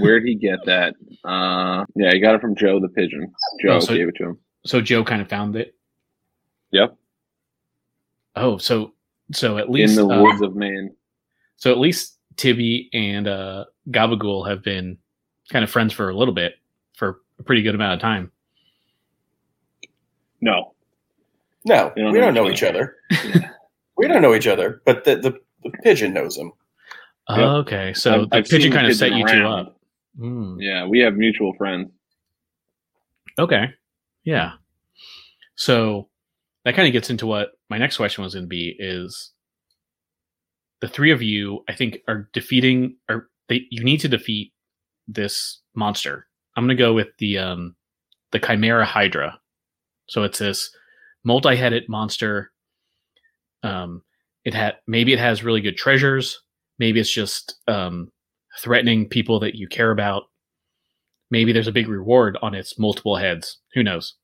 where 0.00 0.20
did 0.20 0.28
he 0.28 0.34
get 0.36 0.58
that? 0.66 0.94
Uh, 1.24 1.84
yeah, 1.96 2.12
he 2.12 2.20
got 2.20 2.34
it 2.34 2.40
from 2.40 2.54
Joe 2.54 2.78
the 2.80 2.88
pigeon. 2.88 3.32
Joe 3.62 3.76
Oh, 3.76 3.80
so- 3.80 3.94
gave 3.94 4.08
it 4.08 4.14
to 4.16 4.24
him. 4.24 4.38
So 4.64 4.80
Joe 4.80 5.04
kind 5.04 5.22
of 5.22 5.28
found 5.28 5.54
it. 5.56 5.74
Yep, 6.72 6.96
Oh, 8.34 8.58
so 8.58 8.92
so 9.32 9.58
at 9.58 9.70
least 9.70 9.96
in 9.96 10.06
least 10.06 10.08
the 10.08 10.14
uh, 10.14 10.22
woods 10.22 10.42
of 10.42 10.54
Maine. 10.56 10.94
so 11.56 11.70
at 11.70 11.78
least 11.78 12.18
Tibby 12.36 12.90
and 12.92 13.26
uh, 13.28 13.64
Gabagool 13.90 14.48
have 14.48 14.62
been 14.62 14.98
kind 15.50 15.62
of 15.64 15.70
friends 15.70 15.92
for 15.92 16.10
a 16.10 16.16
little 16.16 16.34
bit 16.34 16.54
for 16.96 17.20
a 17.38 17.42
pretty 17.44 17.62
good 17.62 17.74
amount 17.74 17.94
of 17.94 18.00
time. 18.00 18.30
No, 20.40 20.74
No, 21.64 21.92
don't 21.96 22.12
we 22.12 22.18
know 22.18 22.20
don't 22.26 22.34
know 22.34 22.46
each 22.48 22.54
each 22.56 22.62
other. 22.64 22.96
We 23.96 24.06
don't 24.08 24.22
know 24.22 24.34
each 24.34 24.46
other, 24.46 24.82
but 24.84 25.04
the, 25.04 25.16
the, 25.16 25.38
the 25.62 25.70
pigeon 25.82 26.12
knows 26.12 26.36
him. 26.36 26.52
Yep. 27.28 27.38
Okay, 27.38 27.94
so 27.94 28.12
I've- 28.14 28.26
the 28.30 28.36
I've 28.36 28.46
seen 28.46 28.58
pigeon 28.58 28.70
the 28.70 28.76
kind 28.76 28.86
of 28.88 28.96
set 28.96 29.10
pigeon 29.12 29.18
you 29.20 29.26
two 29.42 29.46
up. 29.48 29.80
Hmm. 30.18 30.60
Yeah, 30.60 30.86
we 30.86 31.00
have 31.00 31.14
mutual 31.14 31.52
friends. 31.54 31.90
Okay. 33.38 33.64
Yeah. 34.24 34.52
So 35.56 36.08
that 36.64 36.74
kind 36.74 36.86
of 36.88 36.92
gets 36.92 37.10
into 37.10 37.26
what 37.26 37.50
my 37.68 37.78
next 37.78 37.96
question 37.96 38.24
was 38.24 38.34
going 38.34 38.44
to 38.44 38.48
be 38.48 38.74
is 38.78 39.32
the 40.80 40.88
three 40.88 41.10
of 41.10 41.22
you 41.22 41.64
I 41.68 41.74
think 41.74 41.98
are 42.08 42.28
defeating 42.32 42.96
or 43.08 43.28
they 43.48 43.66
you 43.70 43.84
need 43.84 44.00
to 44.00 44.08
defeat 44.08 44.52
this 45.08 45.60
monster. 45.74 46.26
I'm 46.56 46.64
going 46.66 46.76
to 46.76 46.82
go 46.82 46.94
with 46.94 47.08
the 47.18 47.38
um 47.38 47.76
the 48.32 48.38
Chimera 48.40 48.84
Hydra. 48.86 49.38
So 50.08 50.22
it's 50.22 50.38
this 50.38 50.70
multi-headed 51.24 51.88
monster 51.88 52.52
um 53.66 54.02
it 54.44 54.54
had 54.54 54.76
maybe 54.86 55.12
it 55.12 55.18
has 55.18 55.42
really 55.44 55.60
good 55.60 55.76
treasures, 55.76 56.40
maybe 56.78 57.00
it's 57.00 57.10
just 57.10 57.56
um 57.68 58.10
threatening 58.60 59.08
people 59.08 59.38
that 59.40 59.54
you 59.54 59.68
care 59.68 59.90
about 59.90 60.24
maybe 61.30 61.52
there's 61.52 61.68
a 61.68 61.72
big 61.72 61.88
reward 61.88 62.38
on 62.42 62.54
its 62.54 62.78
multiple 62.78 63.16
heads. 63.16 63.58
Who 63.74 63.82
knows? 63.82 64.14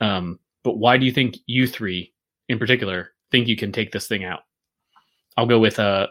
Um, 0.00 0.38
but 0.62 0.78
why 0.78 0.96
do 0.96 1.06
you 1.06 1.12
think 1.12 1.36
you 1.46 1.66
three, 1.66 2.12
in 2.48 2.58
particular, 2.58 3.10
think 3.30 3.48
you 3.48 3.56
can 3.56 3.72
take 3.72 3.92
this 3.92 4.08
thing 4.08 4.24
out? 4.24 4.40
I'll 5.36 5.46
go 5.46 5.58
with 5.58 5.78
uh, 5.78 6.08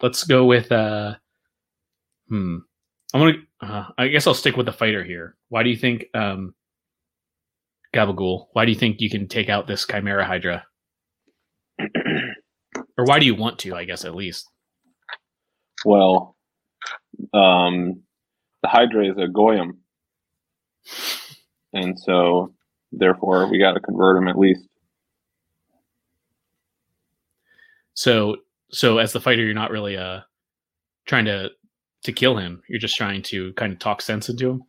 let's 0.00 0.24
go 0.24 0.44
with 0.44 0.70
uh, 0.70 1.14
hmm. 2.28 2.58
I'm 3.14 3.20
gonna. 3.20 3.32
Uh, 3.60 3.84
I 3.98 4.08
guess 4.08 4.26
I'll 4.26 4.34
stick 4.34 4.56
with 4.56 4.66
the 4.66 4.72
fighter 4.72 5.04
here. 5.04 5.36
Why 5.48 5.62
do 5.62 5.70
you 5.70 5.76
think 5.76 6.06
um, 6.14 6.54
Gabagool? 7.94 8.46
Why 8.52 8.64
do 8.64 8.72
you 8.72 8.78
think 8.78 9.00
you 9.00 9.10
can 9.10 9.28
take 9.28 9.48
out 9.48 9.66
this 9.66 9.86
Chimera 9.86 10.24
Hydra? 10.24 10.64
or 12.98 13.04
why 13.04 13.18
do 13.18 13.26
you 13.26 13.34
want 13.34 13.58
to? 13.60 13.74
I 13.74 13.84
guess 13.84 14.04
at 14.04 14.14
least. 14.14 14.48
Well, 15.84 16.36
um, 17.34 18.02
the 18.62 18.68
Hydra 18.68 19.10
is 19.10 19.18
a 19.18 19.28
goyim, 19.28 19.78
and 21.72 21.98
so 21.98 22.54
therefore 22.92 23.50
we 23.50 23.58
got 23.58 23.72
to 23.72 23.80
convert 23.80 24.16
him 24.16 24.28
at 24.28 24.38
least. 24.38 24.66
So 27.94 28.36
so 28.70 28.98
as 28.98 29.12
the 29.12 29.20
fighter, 29.20 29.44
you're 29.44 29.54
not 29.54 29.70
really 29.70 29.96
uh 29.96 30.20
trying 31.06 31.26
to 31.26 31.50
to 32.04 32.12
kill 32.12 32.36
him. 32.36 32.62
You're 32.68 32.78
just 32.78 32.96
trying 32.96 33.22
to 33.22 33.52
kind 33.54 33.72
of 33.72 33.78
talk 33.78 34.02
sense 34.02 34.28
into 34.28 34.50
him. 34.50 34.62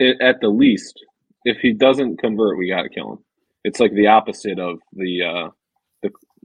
I 0.00 0.12
at 0.20 0.40
the 0.40 0.48
least, 0.48 1.04
if 1.44 1.58
he 1.58 1.72
doesn't 1.72 2.18
convert, 2.18 2.58
we 2.58 2.68
got 2.68 2.82
to 2.82 2.88
kill 2.88 3.12
him. 3.12 3.18
It's 3.64 3.80
like 3.80 3.92
the 3.92 4.06
opposite 4.06 4.58
of 4.58 4.78
the 4.92 5.22
uh, 5.22 5.48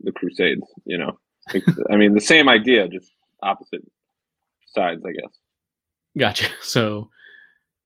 the 0.01 0.11
Crusades. 0.11 0.63
You 0.85 0.97
know, 0.97 1.19
I 1.89 1.95
mean, 1.95 2.13
the 2.13 2.21
same 2.21 2.49
idea, 2.49 2.87
just 2.87 3.11
opposite 3.41 3.81
sides, 4.67 5.03
I 5.05 5.11
guess. 5.11 5.31
Gotcha. 6.17 6.47
So 6.61 7.09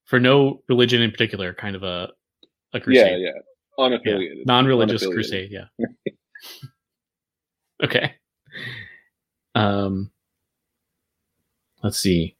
for 0.04 0.18
no 0.20 0.62
religion 0.68 1.02
in 1.02 1.10
particular, 1.10 1.52
kind 1.54 1.76
of 1.76 1.82
a 1.82 2.10
a 2.72 2.80
crusade. 2.80 3.20
Yeah, 3.20 3.30
yeah, 3.34 3.40
unaffiliated. 3.78 4.46
Non-religious 4.46 5.04
Unaffiliated. 5.06 5.12
crusade, 5.14 5.50
yeah. 5.50 5.64
okay. 7.84 8.14
Um 9.54 10.10
let's 11.82 11.98
see. 11.98 12.36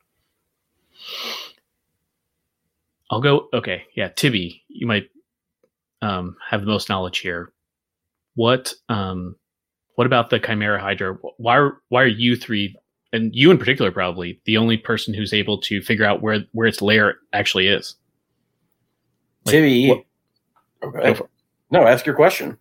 I'll 3.11 3.21
go 3.23 3.49
okay, 3.53 3.85
yeah, 3.95 4.09
Tibby, 4.09 4.65
you 4.69 4.87
might 4.87 5.09
um 6.03 6.37
have 6.49 6.61
the 6.61 6.67
most 6.67 6.89
knowledge 6.89 7.19
here. 7.19 7.53
What 8.35 8.73
um 8.89 9.37
what 9.99 10.07
about 10.07 10.31
the 10.31 10.39
Chimera 10.39 10.81
Hydra? 10.81 11.15
Why 11.39 11.57
are 11.57 11.83
why 11.89 12.05
are 12.05 12.07
you 12.07 12.37
three 12.37 12.77
and 13.13 13.35
you 13.35 13.51
in 13.51 13.59
particular 13.59 13.91
probably 13.91 14.41
the 14.45 14.57
only 14.57 14.77
person 14.77 15.13
who's 15.13 15.33
able 15.33 15.61
to 15.63 15.83
figure 15.83 16.05
out 16.05 16.23
where 16.23 16.45
where 16.53 16.69
its 16.69 16.81
lair 16.81 17.17
actually 17.33 17.67
is? 17.67 17.97
Like, 19.45 19.55
Tibby. 19.55 19.89
what- 19.89 20.05
Okay. 20.85 21.03
Go 21.03 21.15
for 21.15 21.25
it. 21.25 21.31
No, 21.73 21.85
ask 21.85 22.07
your 22.07 22.15
question. 22.15 22.59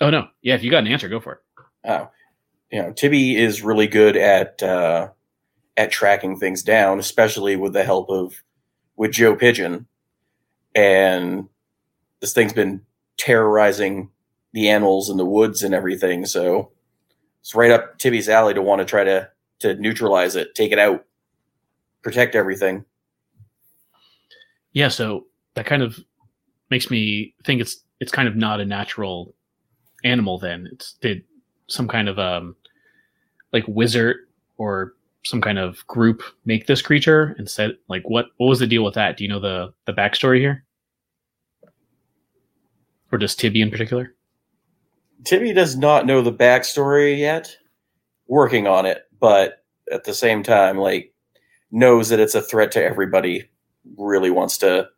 Oh 0.00 0.10
no. 0.10 0.26
Yeah, 0.42 0.56
if 0.56 0.64
you 0.64 0.70
got 0.72 0.78
an 0.84 0.88
answer, 0.88 1.08
go 1.08 1.20
for 1.20 1.34
it. 1.34 1.38
Oh, 1.84 2.08
you 2.72 2.82
know, 2.82 2.92
Tibby 2.92 3.36
is 3.36 3.62
really 3.62 3.86
good 3.86 4.16
at 4.16 4.60
uh, 4.64 5.10
at 5.76 5.92
tracking 5.92 6.40
things 6.40 6.64
down, 6.64 6.98
especially 6.98 7.54
with 7.54 7.72
the 7.72 7.84
help 7.84 8.10
of 8.10 8.34
with 8.96 9.12
Joe 9.12 9.36
Pigeon, 9.36 9.86
and 10.74 11.48
this 12.20 12.32
thing's 12.34 12.52
been 12.52 12.80
terrorizing 13.16 14.10
the 14.52 14.68
animals 14.68 15.08
and 15.08 15.18
the 15.18 15.24
woods 15.24 15.62
and 15.62 15.74
everything. 15.74 16.26
So 16.26 16.70
it's 17.40 17.54
right 17.54 17.70
up 17.70 17.98
Tibby's 17.98 18.28
alley 18.28 18.54
to 18.54 18.62
want 18.62 18.80
to 18.80 18.84
try 18.84 19.04
to 19.04 19.28
to 19.60 19.74
neutralize 19.76 20.36
it, 20.36 20.54
take 20.54 20.72
it 20.72 20.78
out, 20.78 21.04
protect 22.02 22.34
everything. 22.34 22.84
Yeah, 24.72 24.88
so 24.88 25.26
that 25.54 25.66
kind 25.66 25.82
of 25.82 25.98
makes 26.70 26.90
me 26.90 27.34
think 27.44 27.60
it's 27.60 27.82
it's 28.00 28.12
kind 28.12 28.28
of 28.28 28.36
not 28.36 28.60
a 28.60 28.64
natural 28.64 29.34
animal 30.04 30.38
then. 30.38 30.68
It's 30.72 30.94
did 30.94 31.24
some 31.68 31.88
kind 31.88 32.08
of 32.08 32.18
um 32.18 32.56
like 33.52 33.64
wizard 33.68 34.16
or 34.56 34.94
some 35.24 35.40
kind 35.40 35.58
of 35.58 35.86
group 35.86 36.22
make 36.44 36.66
this 36.66 36.82
creature 36.82 37.34
and 37.38 37.48
said 37.48 37.76
like 37.88 38.02
what 38.08 38.26
what 38.38 38.48
was 38.48 38.58
the 38.58 38.66
deal 38.66 38.84
with 38.84 38.94
that? 38.94 39.16
Do 39.16 39.24
you 39.24 39.30
know 39.30 39.40
the 39.40 39.72
the 39.86 39.92
backstory 39.92 40.38
here? 40.38 40.64
Or 43.10 43.18
does 43.18 43.34
Tibby 43.34 43.60
in 43.60 43.70
particular? 43.70 44.14
Tibby 45.24 45.52
does 45.52 45.76
not 45.76 46.06
know 46.06 46.22
the 46.22 46.32
backstory 46.32 47.18
yet, 47.18 47.56
working 48.26 48.66
on 48.66 48.86
it, 48.86 49.04
but 49.20 49.64
at 49.90 50.04
the 50.04 50.14
same 50.14 50.42
time, 50.42 50.78
like 50.78 51.12
knows 51.70 52.08
that 52.08 52.20
it's 52.20 52.34
a 52.34 52.42
threat 52.42 52.72
to 52.72 52.82
everybody. 52.84 53.48
Really 53.96 54.30
wants 54.30 54.58
to, 54.58 54.88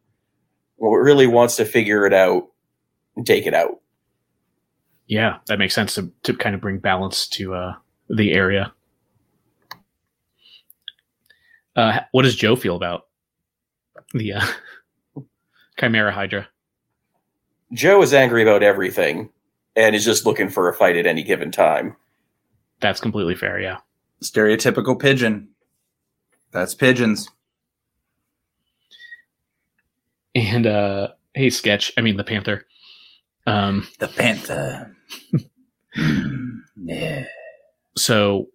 really 0.79 1.27
wants 1.27 1.57
to 1.57 1.65
figure 1.65 2.07
it 2.07 2.13
out 2.13 2.49
and 3.17 3.27
take 3.27 3.47
it 3.47 3.55
out. 3.55 3.81
Yeah, 5.07 5.39
that 5.47 5.59
makes 5.59 5.75
sense 5.75 5.95
to 5.97 6.11
to 6.23 6.35
kind 6.35 6.55
of 6.55 6.61
bring 6.61 6.79
balance 6.79 7.29
to 7.29 7.55
uh 7.55 7.75
the 8.09 8.33
area. 8.33 8.73
Uh 11.77 12.01
what 12.13 12.23
does 12.23 12.37
Joe 12.37 12.57
feel 12.57 12.77
about 12.77 13.09
the 14.15 14.35
uh, 14.35 14.47
Chimera 15.79 16.13
Hydra? 16.13 16.49
Joe 17.73 18.01
is 18.03 18.15
angry 18.15 18.43
about 18.43 18.63
everything 18.63 19.31
and 19.77 19.95
is 19.95 20.05
just 20.05 20.27
looking 20.27 20.49
for 20.49 20.69
a 20.69 20.75
fight 20.75 20.97
at 20.97 21.07
any 21.07 21.23
given 21.23 21.51
time. 21.51 21.97
That's 22.81 23.01
completely 23.01 23.35
fair, 23.35 23.59
yeah. 23.61 23.79
Stereotypical 24.23 24.99
pigeon. 25.01 25.49
That's 26.53 26.75
pigeons. 26.75 27.29
And 30.35 30.67
uh 30.67 31.09
hey 31.35 31.51
sketch, 31.51 31.93
I 31.97 32.01
mean 32.01 32.17
the 32.17 32.25
panther. 32.25 32.67
Um 33.47 33.87
The 33.99 34.09
panther. 34.09 34.97
yeah. 36.77 37.25
so 37.97 38.49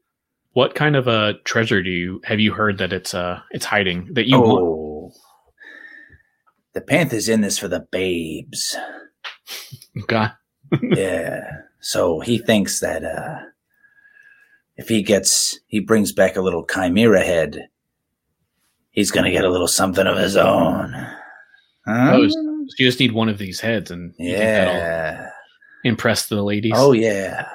what 0.53 0.75
kind 0.75 0.95
of 0.95 1.07
a 1.07 1.35
treasure 1.45 1.81
do 1.83 1.89
you 1.89 2.21
have 2.25 2.39
you 2.39 2.53
heard 2.53 2.77
that 2.79 2.91
it's 2.93 3.13
uh 3.13 3.39
it's 3.51 3.65
hiding 3.65 4.09
that 4.13 4.27
you 4.27 4.39
want? 4.39 4.61
Oh. 4.61 5.11
The 6.73 6.81
panther's 6.81 7.27
in 7.29 7.41
this 7.41 7.57
for 7.57 7.67
the 7.67 7.79
babes. 7.91 8.75
God. 10.07 10.33
Yeah. 10.81 11.49
So 11.81 12.19
he 12.19 12.37
thinks 12.37 12.79
that 12.81 13.03
uh 13.03 13.39
if 14.75 14.87
he 14.89 15.01
gets 15.03 15.59
he 15.67 15.79
brings 15.79 16.11
back 16.11 16.35
a 16.35 16.41
little 16.41 16.65
chimera 16.65 17.21
head, 17.21 17.67
he's 18.91 19.11
gonna 19.11 19.31
get 19.31 19.45
a 19.45 19.49
little 19.49 19.67
something 19.67 20.07
of 20.07 20.17
his 20.17 20.35
own. 20.37 20.91
Huh? 21.85 22.11
Oh, 22.13 22.27
So 22.29 22.75
you 22.77 22.85
just 22.85 22.99
need 22.99 23.13
one 23.13 23.29
of 23.29 23.37
these 23.37 23.59
heads, 23.59 23.89
and 23.91 24.13
you 24.19 24.31
think 24.31 24.39
that'll 24.43 24.73
Yeah. 24.75 25.29
impress 25.83 26.27
the 26.27 26.41
ladies. 26.43 26.73
Oh 26.75 26.91
yeah. 26.91 27.47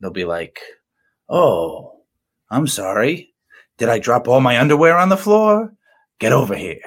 They'll 0.00 0.10
be 0.10 0.24
like, 0.24 0.60
"Oh, 1.28 2.00
I'm 2.50 2.66
sorry. 2.66 3.34
Did 3.78 3.88
I 3.88 3.98
drop 3.98 4.28
all 4.28 4.40
my 4.40 4.58
underwear 4.58 4.96
on 4.96 5.08
the 5.08 5.16
floor? 5.16 5.72
Get 6.18 6.32
over 6.32 6.54
here." 6.54 6.80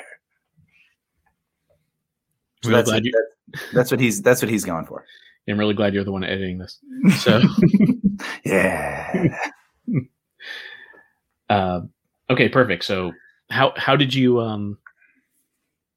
So 2.63 2.69
that's, 2.71 2.89
glad 2.89 2.95
what- 2.97 3.03
you- 3.05 3.11
that- 3.11 3.59
that's 3.73 3.91
what 3.91 3.99
he's 3.99 4.21
that's 4.21 4.41
what 4.41 4.49
he's 4.51 4.65
going 4.65 4.85
for. 4.85 5.05
I'm 5.51 5.59
really 5.59 5.73
glad 5.73 5.93
you're 5.93 6.03
the 6.03 6.11
one 6.11 6.23
editing 6.23 6.57
this. 6.57 6.79
So, 7.19 7.41
yeah. 8.45 9.37
uh, 11.49 11.81
okay, 12.29 12.49
perfect. 12.49 12.85
So, 12.85 13.13
how 13.49 13.73
how 13.75 13.95
did 13.95 14.13
you 14.13 14.39
um 14.39 14.77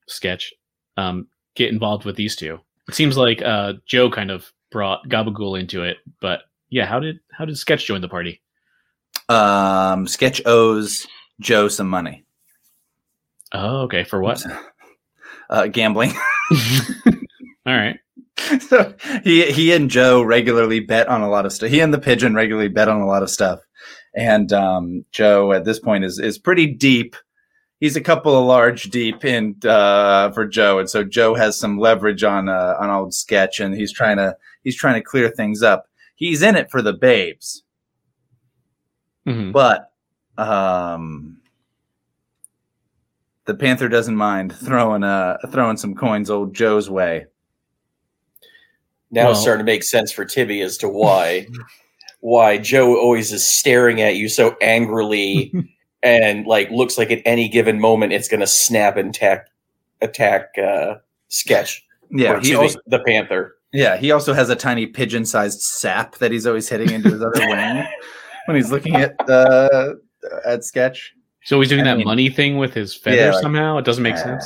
sketch 0.07 0.53
um 0.97 1.27
get 1.55 1.71
involved 1.71 2.05
with 2.05 2.17
these 2.17 2.37
two? 2.37 2.59
It 2.89 2.95
seems 2.95 3.17
like 3.17 3.43
uh 3.43 3.75
Joe 3.87 4.11
kind 4.11 4.31
of 4.31 4.53
brought 4.71 5.09
Gabagool 5.09 5.59
into 5.61 5.83
it, 5.83 5.99
but 6.21 6.43
yeah, 6.71 6.87
how 6.87 6.99
did 6.99 7.21
how 7.31 7.45
did 7.45 7.59
Sketch 7.59 7.87
join 7.87 8.01
the 8.01 8.09
party? 8.09 8.41
Um, 9.29 10.07
Sketch 10.07 10.41
owes 10.47 11.07
Joe 11.39 11.69
some 11.69 11.89
money. 11.89 12.25
Oh, 13.53 13.83
okay. 13.83 14.05
For 14.05 14.21
what? 14.21 14.45
Uh, 15.51 15.67
gambling. 15.67 16.11
All 17.67 17.75
right. 17.75 17.99
So 18.69 18.95
he 19.25 19.51
he 19.53 19.73
and 19.73 19.91
Joe 19.91 20.23
regularly 20.23 20.81
bet 20.81 21.09
on 21.09 21.23
a 21.23 21.29
lot 21.31 21.47
of 21.47 21.53
stuff. 21.53 21.71
He 21.71 21.81
and 21.81 21.93
the 21.93 21.99
pigeon 21.99 22.35
regularly 22.35 22.69
bet 22.69 22.89
on 22.89 23.01
a 23.01 23.07
lot 23.07 23.23
of 23.23 23.31
stuff. 23.31 23.61
And 24.15 24.53
um, 24.53 25.05
Joe 25.13 25.53
at 25.53 25.65
this 25.65 25.79
point 25.79 26.05
is 26.05 26.19
is 26.19 26.39
pretty 26.39 26.67
deep. 26.67 27.17
He's 27.81 27.97
a 27.97 28.01
couple 28.01 28.39
of 28.39 28.45
large 28.47 28.85
deep 28.85 29.25
in 29.25 29.57
uh, 29.65 30.31
for 30.33 30.47
Joe, 30.47 30.79
and 30.79 30.89
so 30.89 31.03
Joe 31.03 31.35
has 31.35 31.59
some 31.59 31.79
leverage 31.79 32.23
on 32.23 32.49
uh, 32.49 32.77
on 32.79 32.91
old 32.91 33.13
sketch, 33.15 33.59
and 33.59 33.75
he's 33.75 33.93
trying 33.93 34.19
to 34.19 34.37
he's 34.63 34.77
trying 34.77 34.95
to 34.95 35.03
clear 35.03 35.29
things 35.31 35.63
up. 35.63 35.87
He's 36.15 36.43
in 36.43 36.55
it 36.55 36.71
for 36.71 36.81
the 36.83 36.93
babes, 36.93 37.65
Mhm. 39.27 39.53
but 39.53 39.91
um, 40.39 41.39
the 43.47 43.55
Panther 43.55 43.89
doesn't 43.89 44.17
mind 44.17 44.55
throwing 44.55 45.03
uh 45.03 45.39
throwing 45.51 45.77
some 45.77 45.95
coins 45.97 46.31
old 46.31 46.55
Joe's 46.55 46.89
way. 46.89 47.27
Now 49.13 49.31
it's 49.31 49.41
starting 49.41 49.65
to 49.65 49.71
make 49.71 49.83
sense 49.85 50.11
for 50.11 50.25
Tibby 50.25 50.61
as 50.63 50.77
to 50.79 50.89
why 50.89 51.47
why 52.21 52.57
Joe 52.59 52.97
always 52.99 53.33
is 53.33 53.45
staring 53.47 54.01
at 54.01 54.17
you 54.17 54.29
so 54.29 54.57
angrily 54.63 55.53
and 56.03 56.47
like 56.47 56.71
looks 56.71 56.97
like 56.99 57.11
at 57.11 57.21
any 57.25 57.49
given 57.49 57.79
moment 57.81 58.13
it's 58.13 58.29
going 58.29 58.41
to 58.41 58.47
snap 58.47 58.97
and 58.97 59.11
attack 59.11 59.49
attack 60.01 60.57
uh, 60.59 60.95
sketch. 61.29 61.85
Yeah, 62.11 62.33
Or, 62.35 62.41
he 62.41 62.55
also, 62.55 62.79
the 62.87 62.99
Panther. 63.01 63.57
Yeah, 63.73 63.97
he 63.97 64.11
also 64.11 64.35
has 64.35 64.51
a 64.51 64.57
tiny 64.57 64.87
pigeon-sized 64.87 65.61
sap 65.63 66.17
that 66.19 66.31
he's 66.31 66.47
always 66.47 66.69
hitting 66.69 66.91
into 66.91 67.11
his 67.11 67.23
other 67.23 67.33
wing 67.41 67.87
when 68.47 68.57
he's 68.57 68.71
looking 68.71 68.97
at 68.97 69.15
uh, 69.31 69.95
at 70.45 70.63
sketch. 70.65 71.15
So 71.45 71.59
he's 71.59 71.71
doing 71.71 71.81
I 71.83 71.85
that 71.85 71.97
mean- 71.99 72.07
money 72.07 72.29
thing 72.29 72.57
with 72.59 72.75
his 72.75 72.95
feather 72.95 73.17
Yeah, 73.17 73.33
like- 73.33 73.43
somehow. 73.43 73.79
It 73.79 73.85
doesn't 73.85 74.03
make 74.03 74.15
Uh, 74.15 74.25
sense. 74.25 74.45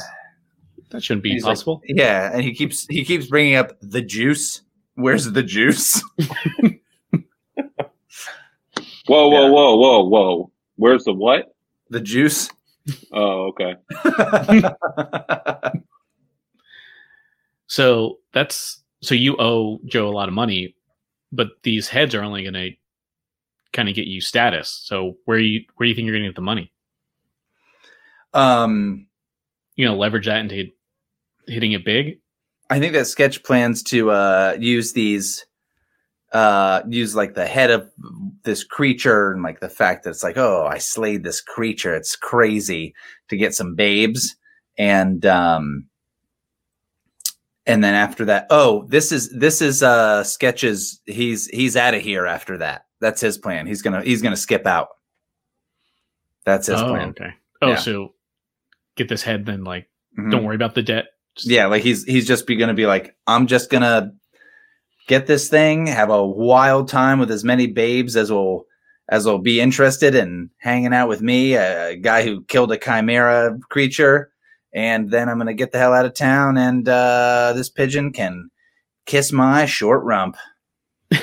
That 0.91 1.03
shouldn't 1.03 1.23
be 1.25 1.31
he's 1.33 1.43
like- 1.45 1.53
possible. 1.57 1.81
Yeah, 1.85 2.31
and 2.33 2.43
he 2.43 2.55
keeps 2.55 2.87
he 2.89 3.05
keeps 3.05 3.27
bringing 3.27 3.57
up 3.57 3.73
the 3.81 4.01
juice. 4.03 4.63
Where's 4.95 5.25
the 5.31 5.43
juice? 5.43 6.03
Whoa, 9.07 9.29
whoa, 9.29 9.45
Yeah. 9.47 9.51
whoa, 9.51 9.77
whoa, 9.77 10.05
whoa. 10.05 10.53
Where's 10.77 11.05
the 11.05 11.13
what? 11.13 11.55
the 11.91 12.01
juice. 12.01 12.51
Oh, 13.13 13.53
okay. 13.53 13.77
So 17.69 18.19
that's 18.33 18.83
so 19.03 19.15
you 19.15 19.37
owe 19.39 19.81
Joe 19.87 20.09
a 20.09 20.11
lot 20.15 20.29
of 20.29 20.35
money, 20.35 20.77
but 21.33 21.49
these 21.63 21.89
heads 21.89 22.15
are 22.15 22.23
only 22.23 22.43
going 22.43 22.55
to 22.55 22.71
kind 23.73 23.89
of 23.89 23.95
get 23.95 24.07
you 24.07 24.21
status. 24.21 24.71
So 24.85 25.17
where 25.25 25.39
you 25.39 25.65
where 25.77 25.85
do 25.85 25.89
you 25.89 25.95
think 25.95 26.07
you're 26.07 26.15
going 26.15 26.23
to 26.25 26.29
get 26.31 26.37
the 26.37 26.43
money? 26.43 26.73
um, 28.35 29.07
You 29.75 29.85
know, 29.87 29.97
leverage 29.97 30.27
that 30.27 30.39
into 30.39 30.71
hitting 31.47 31.73
it 31.73 31.85
big. 31.85 32.19
I 32.71 32.81
think 32.81 32.93
that 32.95 33.07
sketch 33.07 33.43
plans 33.45 33.83
to 33.85 34.11
uh, 34.11 34.57
use 34.59 34.93
these, 34.93 35.47
uh, 36.33 36.83
use 36.89 37.15
like 37.15 37.35
the 37.35 37.47
head 37.47 37.71
of 37.71 37.91
this 38.43 38.65
creature 38.65 39.31
and 39.33 39.43
like 39.43 39.61
the 39.61 39.69
fact 39.69 40.05
that 40.05 40.11
it's 40.11 40.25
like, 40.25 40.37
oh, 40.37 40.67
I 40.67 40.79
slayed 40.79 41.23
this 41.23 41.41
creature. 41.41 41.95
It's 41.95 42.17
crazy 42.17 42.95
to 43.29 43.37
get 43.37 43.55
some 43.55 43.75
babes, 43.77 44.35
and 44.77 45.25
um, 45.27 45.87
and 47.67 47.83
then 47.85 47.95
after 47.95 48.25
that, 48.27 48.47
oh, 48.51 48.85
this 48.89 49.13
is 49.13 49.31
this 49.31 49.63
is 49.63 49.83
uh 49.83 50.25
sketches. 50.25 51.01
He's 51.07 51.47
he's 51.47 51.77
out 51.77 51.95
of 51.95 52.03
here 52.03 52.27
after 52.27 52.59
that. 52.59 52.87
That's 53.01 53.21
his 53.21 53.39
plan. 53.39 53.67
He's 53.67 53.83
gonna 53.83 54.03
he's 54.03 54.23
gonna 54.23 54.37
skip 54.37 54.67
out. 54.67 54.89
That's 56.45 56.67
his 56.67 56.81
oh, 56.81 56.89
plan. 56.89 57.09
okay. 57.11 57.31
Oh, 57.63 57.69
Yeah. 57.71 57.77
so 57.77 58.15
get 58.97 59.09
this 59.09 59.23
head, 59.23 59.47
then 59.47 59.63
like 59.65 59.89
Mhm. 60.19 60.31
don't 60.31 60.45
worry 60.45 60.57
about 60.57 60.75
the 60.75 60.83
debt. 60.83 61.07
Yeah, 61.39 61.67
like 61.67 61.83
he's 61.83 62.05
he's 62.05 62.27
just 62.27 62.47
be 62.47 62.57
gonna 62.57 62.75
be 62.75 62.87
like, 62.87 63.17
I'm 63.27 63.47
just 63.47 63.71
gonna 63.71 64.13
get 65.07 65.27
this 65.27 65.49
thing, 65.49 65.87
have 65.87 66.11
a 66.11 66.27
wild 66.27 66.89
time 66.89 67.19
with 67.19 67.31
as 67.31 67.45
many 67.45 67.67
babes 67.67 68.17
as 68.17 68.31
will 68.31 68.67
as 69.09 69.25
will 69.27 69.39
be 69.39 69.61
interested 69.61 70.15
in 70.15 70.51
hanging 70.59 70.93
out 70.95 71.09
with 71.09 71.23
me, 71.23 71.55
a 71.55 71.97
guy 71.97 72.25
who 72.25 72.45
killed 72.45 72.73
a 72.73 72.79
chimera 72.79 73.59
creature, 73.71 74.31
and 74.73 75.11
then 75.11 75.29
I'm 75.29 75.39
gonna 75.39 75.55
get 75.55 75.73
the 75.73 75.79
hell 75.79 75.93
out 75.93 76.07
of 76.07 76.15
town, 76.15 76.57
and 76.57 76.89
uh, 76.89 77.53
this 77.55 77.69
pigeon 77.69 78.13
can 78.13 78.51
kiss 79.05 79.33
my 79.33 79.67
short 79.67 80.03
rump. 80.05 80.37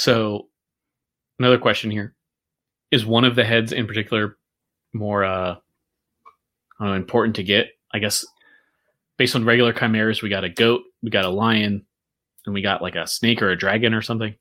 So 0.00 0.48
another 1.38 1.58
question 1.58 1.90
here 1.90 2.14
is 2.90 3.04
one 3.04 3.24
of 3.24 3.36
the 3.36 3.44
heads 3.44 3.70
in 3.70 3.86
particular 3.86 4.38
more 4.94 5.24
uh 5.24 5.56
I 5.56 5.58
don't 6.80 6.88
know, 6.88 6.94
important 6.94 7.36
to 7.36 7.42
get? 7.42 7.72
I 7.92 7.98
guess 7.98 8.24
based 9.20 9.36
on 9.36 9.44
regular 9.44 9.74
chimeras, 9.74 10.22
we 10.22 10.30
got 10.30 10.44
a 10.44 10.48
goat, 10.48 10.80
we 11.02 11.10
got 11.10 11.26
a 11.26 11.28
lion, 11.30 11.84
and 12.46 12.54
we 12.54 12.62
got 12.62 12.80
like 12.80 12.94
a 12.94 13.06
snake 13.06 13.42
or 13.42 13.50
a 13.50 13.56
dragon 13.58 13.92
or 13.92 14.00
something. 14.00 14.34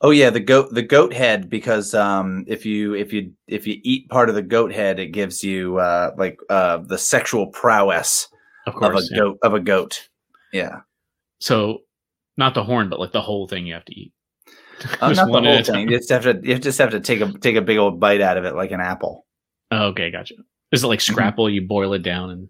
Oh 0.00 0.10
yeah, 0.10 0.30
the 0.30 0.38
goat 0.38 0.72
the 0.72 0.82
goat 0.82 1.12
head 1.12 1.50
because 1.50 1.94
um 1.94 2.44
if 2.46 2.64
you 2.64 2.94
if 2.94 3.12
you 3.12 3.32
if 3.48 3.66
you 3.66 3.80
eat 3.82 4.08
part 4.08 4.28
of 4.28 4.36
the 4.36 4.42
goat 4.42 4.72
head, 4.72 5.00
it 5.00 5.08
gives 5.08 5.42
you 5.42 5.78
uh 5.78 6.12
like 6.16 6.38
uh 6.48 6.78
the 6.78 6.96
sexual 6.96 7.48
prowess 7.48 8.28
Of 8.68 8.76
of 8.80 8.94
a 8.94 9.02
yeah. 9.10 9.18
goat 9.18 9.38
of 9.42 9.54
a 9.54 9.60
goat. 9.60 10.08
Yeah. 10.52 10.82
So 11.40 11.78
not 12.36 12.54
the 12.54 12.62
horn, 12.62 12.88
but 12.88 13.00
like 13.00 13.10
the 13.12 13.20
whole 13.20 13.48
thing 13.48 13.66
you 13.66 13.74
have 13.74 13.84
to 13.86 14.00
eat. 14.00 14.12
Uh, 15.00 15.12
not 15.12 15.26
the 15.32 15.40
whole 15.40 15.62
thing. 15.64 15.88
You 15.88 15.98
just 15.98 16.10
have 16.10 16.22
to 16.22 16.38
you 16.40 16.58
just 16.58 16.78
have 16.78 16.90
to 16.90 17.00
take 17.00 17.20
a 17.20 17.32
take 17.32 17.56
a 17.56 17.62
big 17.62 17.78
old 17.78 17.98
bite 17.98 18.20
out 18.20 18.36
of 18.36 18.44
it 18.44 18.54
like 18.54 18.70
an 18.70 18.80
apple. 18.80 19.26
Oh, 19.72 19.86
okay, 19.86 20.10
gotcha. 20.12 20.34
Is 20.70 20.84
it 20.84 20.86
like 20.88 21.00
Mm-hmm. 21.00 21.12
scrapple? 21.14 21.50
You 21.50 21.66
boil 21.66 21.94
it 21.94 22.02
down 22.02 22.30
and 22.30 22.48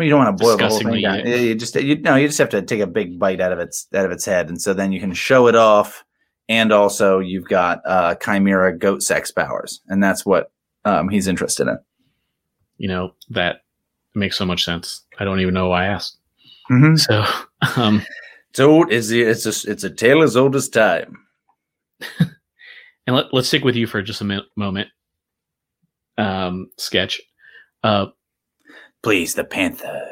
Well, 0.00 0.06
you 0.06 0.10
don't 0.10 0.24
want 0.24 0.38
to 0.38 0.42
boil 0.42 0.56
the 0.56 0.66
whole 0.66 0.78
thing 0.78 1.02
down. 1.02 1.26
yeah. 1.26 1.34
You 1.34 1.54
just 1.54 1.74
you 1.74 1.96
no, 2.00 2.16
you 2.16 2.26
just 2.26 2.38
have 2.38 2.48
to 2.48 2.62
take 2.62 2.80
a 2.80 2.86
big 2.86 3.18
bite 3.18 3.38
out 3.38 3.52
of 3.52 3.58
its 3.58 3.86
out 3.94 4.06
of 4.06 4.10
its 4.12 4.24
head, 4.24 4.48
and 4.48 4.58
so 4.60 4.72
then 4.72 4.92
you 4.92 4.98
can 4.98 5.12
show 5.12 5.46
it 5.46 5.54
off, 5.54 6.04
and 6.48 6.72
also 6.72 7.18
you've 7.18 7.48
got 7.48 7.82
uh, 7.84 8.14
chimera 8.14 8.74
goat 8.78 9.02
sex 9.02 9.30
powers, 9.30 9.82
and 9.88 10.02
that's 10.02 10.24
what 10.24 10.50
um, 10.86 11.10
he's 11.10 11.28
interested 11.28 11.68
in. 11.68 11.78
you 12.78 12.88
know 12.88 13.14
that 13.28 13.60
makes 14.14 14.38
so 14.38 14.46
much 14.46 14.64
sense. 14.64 15.02
I 15.18 15.24
don't 15.24 15.40
even 15.40 15.52
know 15.52 15.68
why 15.68 15.84
I 15.84 15.88
asked. 15.88 16.16
Mm-hmm. 16.70 16.96
So, 16.96 17.24
um, 17.80 18.02
It's 18.50 18.60
old. 18.60 18.90
It's 18.90 19.10
it's 19.10 19.44
a 19.44 19.70
it's 19.70 19.84
a 19.84 19.90
tale 19.90 20.22
as 20.22 20.34
old 20.34 20.56
as 20.56 20.70
time. 20.70 21.26
and 22.18 23.16
let, 23.16 23.26
let's 23.34 23.48
stick 23.48 23.64
with 23.64 23.76
you 23.76 23.86
for 23.86 24.00
just 24.00 24.22
a 24.22 24.24
mi- 24.24 24.48
moment. 24.56 24.88
Um, 26.16 26.70
sketch. 26.78 27.20
Uh, 27.84 28.06
Please, 29.02 29.34
the 29.34 29.44
panther. 29.44 30.06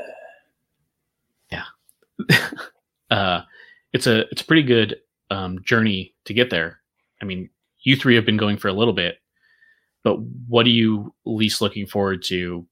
Yeah. 1.51 1.65
uh, 3.11 3.43
it's 3.93 4.07
a 4.07 4.21
it's 4.31 4.43
a 4.43 4.47
pretty 4.47 4.63
good 4.63 4.97
um, 5.31 5.63
journey 5.65 6.15
to 6.25 6.35
get 6.35 6.51
there. 6.51 6.81
I 7.21 7.25
mean, 7.25 7.51
you 7.81 7.97
three 7.97 8.15
have 8.15 8.27
been 8.27 8.37
going 8.37 8.57
for 8.57 8.69
a 8.69 8.73
little 8.73 8.95
bit, 8.95 9.17
but 10.05 10.21
what 10.49 10.67
are 10.67 10.71
you 10.71 11.15
least 11.25 11.61
looking 11.61 11.87
forward 11.87 12.23
to 12.25 12.67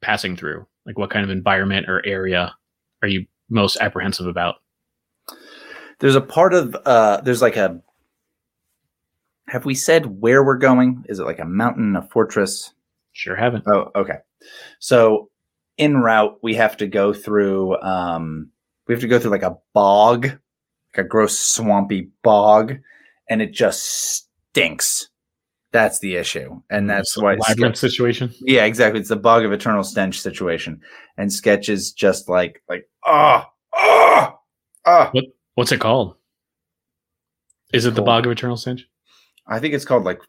passing 0.00 0.36
through? 0.36 0.66
Like, 0.84 0.98
what 0.98 1.10
kind 1.10 1.24
of 1.24 1.30
environment 1.30 1.88
or 1.88 2.04
area 2.04 2.54
are 3.02 3.08
you 3.08 3.26
most 3.48 3.76
apprehensive 3.80 4.26
about? 4.26 4.56
There's 6.00 6.16
a 6.16 6.20
part 6.20 6.52
of 6.54 6.76
uh, 6.84 7.20
there's 7.20 7.42
like 7.42 7.56
a. 7.56 7.80
Have 9.48 9.64
we 9.64 9.74
said 9.74 10.20
where 10.20 10.42
we're 10.42 10.56
going? 10.56 11.04
Is 11.08 11.18
it 11.18 11.24
like 11.24 11.38
a 11.38 11.44
mountain, 11.44 11.96
a 11.96 12.02
fortress? 12.02 12.72
Sure, 13.12 13.36
haven't. 13.36 13.64
Oh, 13.72 13.90
okay. 13.94 14.18
So 14.78 15.30
en 15.78 15.96
route, 15.98 16.38
we 16.42 16.54
have 16.54 16.76
to 16.78 16.86
go 16.86 17.12
through. 17.12 17.80
Um, 17.80 18.50
we 18.86 18.94
have 18.94 19.00
to 19.02 19.08
go 19.08 19.18
through 19.18 19.30
like 19.30 19.42
a 19.42 19.56
bog, 19.74 20.24
like 20.24 21.04
a 21.04 21.04
gross 21.04 21.38
swampy 21.38 22.10
bog, 22.22 22.78
and 23.28 23.40
it 23.42 23.52
just 23.52 24.26
stinks. 24.52 25.08
That's 25.72 26.00
the 26.00 26.16
issue, 26.16 26.60
and 26.68 26.90
that's 26.90 27.10
It's 27.10 27.16
a 27.16 27.20
why. 27.24 27.36
labyrinth 27.36 27.78
situation. 27.78 28.30
Yeah, 28.42 28.64
exactly. 28.66 29.00
It's 29.00 29.08
the 29.08 29.16
bog 29.16 29.44
of 29.44 29.52
eternal 29.52 29.82
stench 29.82 30.20
situation, 30.20 30.82
and 31.16 31.32
sketch 31.32 31.68
is 31.70 31.92
just 31.92 32.28
like 32.28 32.62
like 32.68 32.88
ah 33.06 33.48
ah 33.74 34.36
ah. 34.84 35.10
What's 35.54 35.72
it 35.72 35.80
called? 35.80 36.16
Is 37.72 37.86
it 37.86 37.94
the 37.94 38.02
Bog 38.02 38.26
of 38.26 38.32
Eternal 38.32 38.58
Stench? 38.58 38.86
I 39.46 39.58
think 39.60 39.72
it's 39.72 39.86
called 39.86 40.04
like 40.04 40.20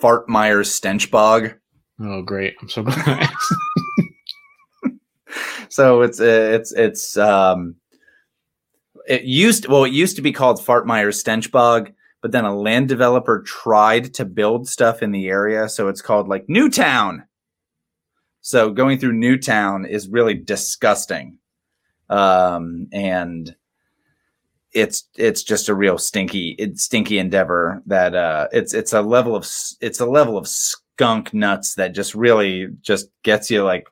Fartmeyer's 0.00 0.72
stench 0.74 1.10
bog. 1.10 1.54
Oh, 2.00 2.22
great! 2.22 2.56
I'm 2.60 2.68
so 2.68 2.82
glad. 2.84 3.28
So 5.68 6.02
it's 6.02 6.20
it's 6.20 6.72
it's 6.72 7.16
um 7.16 7.76
it 9.06 9.22
used 9.24 9.68
well 9.68 9.84
it 9.84 9.92
used 9.92 10.16
to 10.16 10.22
be 10.22 10.32
called 10.32 10.60
Fartmeyer's 10.60 11.20
stench 11.20 11.52
bog, 11.52 11.92
but 12.22 12.32
then 12.32 12.44
a 12.44 12.56
land 12.56 12.88
developer 12.88 13.42
tried 13.42 14.14
to 14.14 14.24
build 14.24 14.68
stuff 14.68 15.02
in 15.02 15.12
the 15.12 15.28
area, 15.28 15.68
so 15.68 15.88
it's 15.88 16.02
called 16.02 16.28
like 16.28 16.48
Newtown. 16.48 17.24
So 18.40 18.70
going 18.70 18.98
through 18.98 19.12
Newtown 19.12 19.84
is 19.84 20.08
really 20.08 20.34
disgusting. 20.34 21.38
Um 22.08 22.88
and 22.92 23.54
it's 24.72 25.08
it's 25.16 25.42
just 25.42 25.68
a 25.68 25.74
real 25.74 25.96
stinky 25.96 26.54
it's 26.58 26.82
stinky 26.82 27.18
endeavor 27.18 27.82
that 27.86 28.14
uh 28.14 28.48
it's 28.52 28.74
it's 28.74 28.92
a 28.92 29.00
level 29.00 29.34
of 29.34 29.44
it's 29.80 30.00
a 30.00 30.06
level 30.06 30.36
of 30.36 30.46
skunk 30.98 31.32
nuts 31.32 31.74
that 31.74 31.94
just 31.94 32.12
really 32.12 32.66
just 32.80 33.08
gets 33.22 33.52
you 33.52 33.62
like 33.62 33.86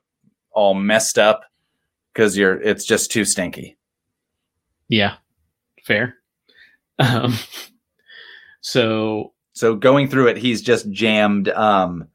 all 0.51 0.73
messed 0.73 1.17
up 1.17 1.45
because 2.13 2.37
you're 2.37 2.61
it's 2.61 2.83
just 2.83 3.09
too 3.11 3.23
stinky. 3.23 3.77
yeah, 4.89 5.15
fair. 5.83 6.15
Um, 6.99 7.35
so 8.61 9.33
So 9.53 9.75
going 9.75 10.09
through 10.09 10.29
it, 10.29 10.37
he's 10.37 10.63
just 10.63 10.89
jammed 10.89 11.49
um 11.49 12.07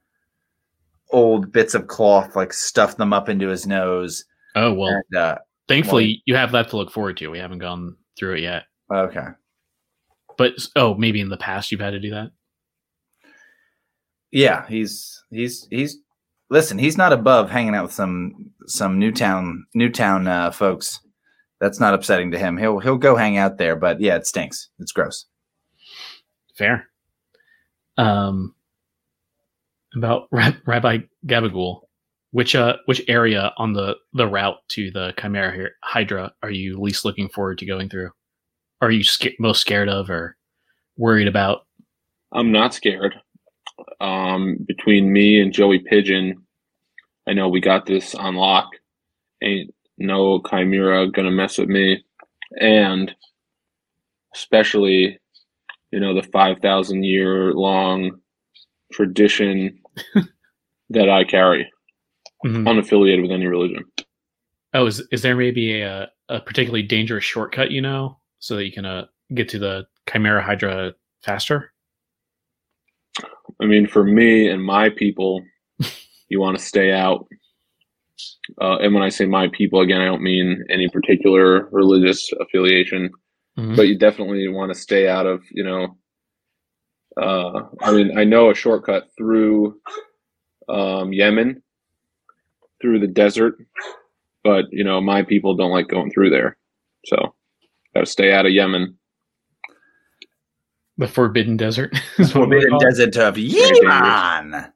old 1.11 1.53
bits 1.53 1.75
of 1.75 1.87
cloth, 1.87 2.35
like 2.35 2.53
stuffed 2.53 2.99
them 2.99 3.13
up 3.13 3.29
into 3.29 3.47
his 3.47 3.65
nose. 3.65 4.25
oh 4.57 4.75
well. 4.75 5.01
And, 5.11 5.17
uh, 5.19 5.39
Thankfully, 5.69 6.21
you 6.27 6.35
have 6.35 6.51
that 6.51 6.69
to 6.71 6.77
look 6.77 6.91
forward 6.91 7.17
to. 7.19 7.29
We 7.29 7.39
haven't 7.39 7.61
gone 7.61 7.97
through 8.19 8.35
it 8.35 8.41
yet, 8.41 8.65
okay. 8.93 9.29
but 10.37 10.55
oh, 10.75 10.95
maybe 10.95 11.21
in 11.21 11.29
the 11.29 11.37
past 11.37 11.71
you've 11.71 11.81
had 11.81 11.91
to 11.91 12.01
do 12.01 12.11
that. 12.11 12.33
Yeah, 14.33 14.67
he's 14.67 15.23
he's 15.31 15.69
he's 15.71 15.99
listen, 16.51 16.79
he's 16.79 16.97
not 16.97 17.13
above 17.13 17.51
hanging 17.51 17.75
out 17.75 17.85
with 17.85 17.93
some 17.93 18.51
some 18.67 18.99
Newtown 18.99 19.67
Newtown 19.75 20.27
uh, 20.27 20.51
folks. 20.51 20.99
That's 21.61 21.79
not 21.79 21.95
upsetting 21.95 22.31
to 22.33 22.39
him. 22.39 22.57
He'll 22.57 22.81
he'll 22.81 22.97
go 22.97 23.15
hang 23.15 23.37
out 23.37 23.59
there, 23.59 23.77
but 23.77 24.01
yeah, 24.01 24.17
it 24.17 24.27
stinks. 24.27 24.71
It's 24.79 24.91
gross. 24.91 25.27
Fair. 26.57 26.89
Um, 27.99 28.55
about 29.95 30.29
Rabbi 30.33 30.99
Gabagool, 31.27 31.83
which 32.31 32.55
uh, 32.55 32.77
which 32.87 33.03
area 33.09 33.53
on 33.59 33.75
the 33.75 33.97
the 34.15 34.27
route 34.27 34.57
to 34.69 34.91
the 34.91 35.15
Chimera 35.21 35.69
Hydra 35.85 36.33
are 36.43 36.51
you 36.51 36.81
least 36.81 37.05
looking 37.05 37.29
forward 37.29 37.59
to 37.59 37.67
going 37.67 37.89
through? 37.89 38.11
Are 38.81 38.91
you 38.91 39.05
sca- 39.05 39.37
most 39.39 39.61
scared 39.61 39.89
of 39.89 40.11
or 40.11 40.37
worried 40.97 41.29
about? 41.29 41.67
I'm 42.33 42.51
not 42.51 42.75
scared. 42.75 43.15
Um, 44.01 44.59
between 44.67 45.13
me 45.13 45.41
and 45.41 45.53
Joey 45.53 45.79
Pigeon, 45.81 46.43
I 47.29 47.33
know 47.33 47.49
we 47.49 47.61
got 47.61 47.87
this 47.87 48.15
on 48.15 48.35
lock. 48.35 48.69
Ain't 49.43 49.75
no 49.99 50.41
chimera 50.49 51.09
gonna 51.11 51.31
mess 51.31 51.59
with 51.59 51.69
me, 51.69 52.05
and 52.61 53.15
especially, 54.35 55.19
you 55.91 56.01
know, 56.01 56.15
the 56.15 56.23
five 56.29 56.59
thousand 56.61 57.05
year 57.05 57.53
long 57.53 58.21
tradition 58.93 59.79
that 60.91 61.09
I 61.09 61.25
carry, 61.25 61.71
Mhm. 62.45 62.65
unaffiliated 62.65 63.23
with 63.23 63.31
any 63.31 63.47
religion. 63.47 63.85
Oh, 64.75 64.87
is 64.87 65.01
is 65.11 65.23
there 65.23 65.37
maybe 65.37 65.81
a 65.83 66.11
a 66.29 66.41
particularly 66.41 66.83
dangerous 66.83 67.25
shortcut 67.25 67.71
you 67.71 67.81
know 67.83 68.19
so 68.39 68.57
that 68.57 68.65
you 68.65 68.73
can 68.73 68.85
uh, 68.87 69.07
get 69.35 69.49
to 69.51 69.59
the 69.59 69.87
Chimera 70.11 70.43
Hydra 70.43 70.95
faster? 71.23 71.72
I 73.61 73.67
mean, 73.67 73.87
for 73.87 74.05
me 74.05 74.49
and 74.49 74.63
my 74.65 74.89
people, 74.91 75.43
you 76.29 76.41
want 76.41 76.59
to 76.59 76.65
stay 76.65 76.93
out. 76.93 77.27
Uh, 78.61 78.79
and 78.79 78.95
when 78.95 79.03
I 79.03 79.09
say 79.09 79.27
my 79.27 79.49
people, 79.49 79.81
again, 79.81 80.01
I 80.01 80.05
don't 80.07 80.23
mean 80.23 80.65
any 80.71 80.89
particular 80.89 81.69
religious 81.71 82.31
affiliation, 82.41 83.11
Mhm. 83.59 83.77
but 83.77 83.89
you 83.89 83.99
definitely 83.99 84.47
want 84.49 84.73
to 84.73 84.79
stay 84.79 85.09
out 85.09 85.27
of, 85.27 85.43
you 85.51 85.65
know. 85.65 85.97
Uh, 87.17 87.69
I 87.83 87.93
mean, 87.93 88.17
I 88.19 88.25
know 88.25 88.51
a 88.51 88.55
shortcut 88.55 89.09
through 89.17 89.79
um, 90.69 91.13
Yemen, 91.13 91.63
through 92.81 93.01
the 93.01 93.07
desert, 93.07 93.57
but 94.43 94.65
you 94.73 94.85
know, 94.85 95.01
my 95.01 95.23
people 95.23 95.55
don't 95.55 95.73
like 95.73 95.89
going 95.89 96.11
through 96.11 96.31
there, 96.31 96.57
so 97.07 97.35
got 97.95 98.01
to 98.01 98.07
stay 98.07 98.33
out 98.33 98.47
of 98.47 98.53
Yemen. 98.53 98.97
The 101.03 101.09
Forbidden 101.09 101.57
Desert. 101.57 101.93
is 102.19 102.33
what 102.33 102.49
Forbidden 102.49 102.79
desert 102.79 103.17
of. 103.17 103.37
Yemen. 103.37 104.73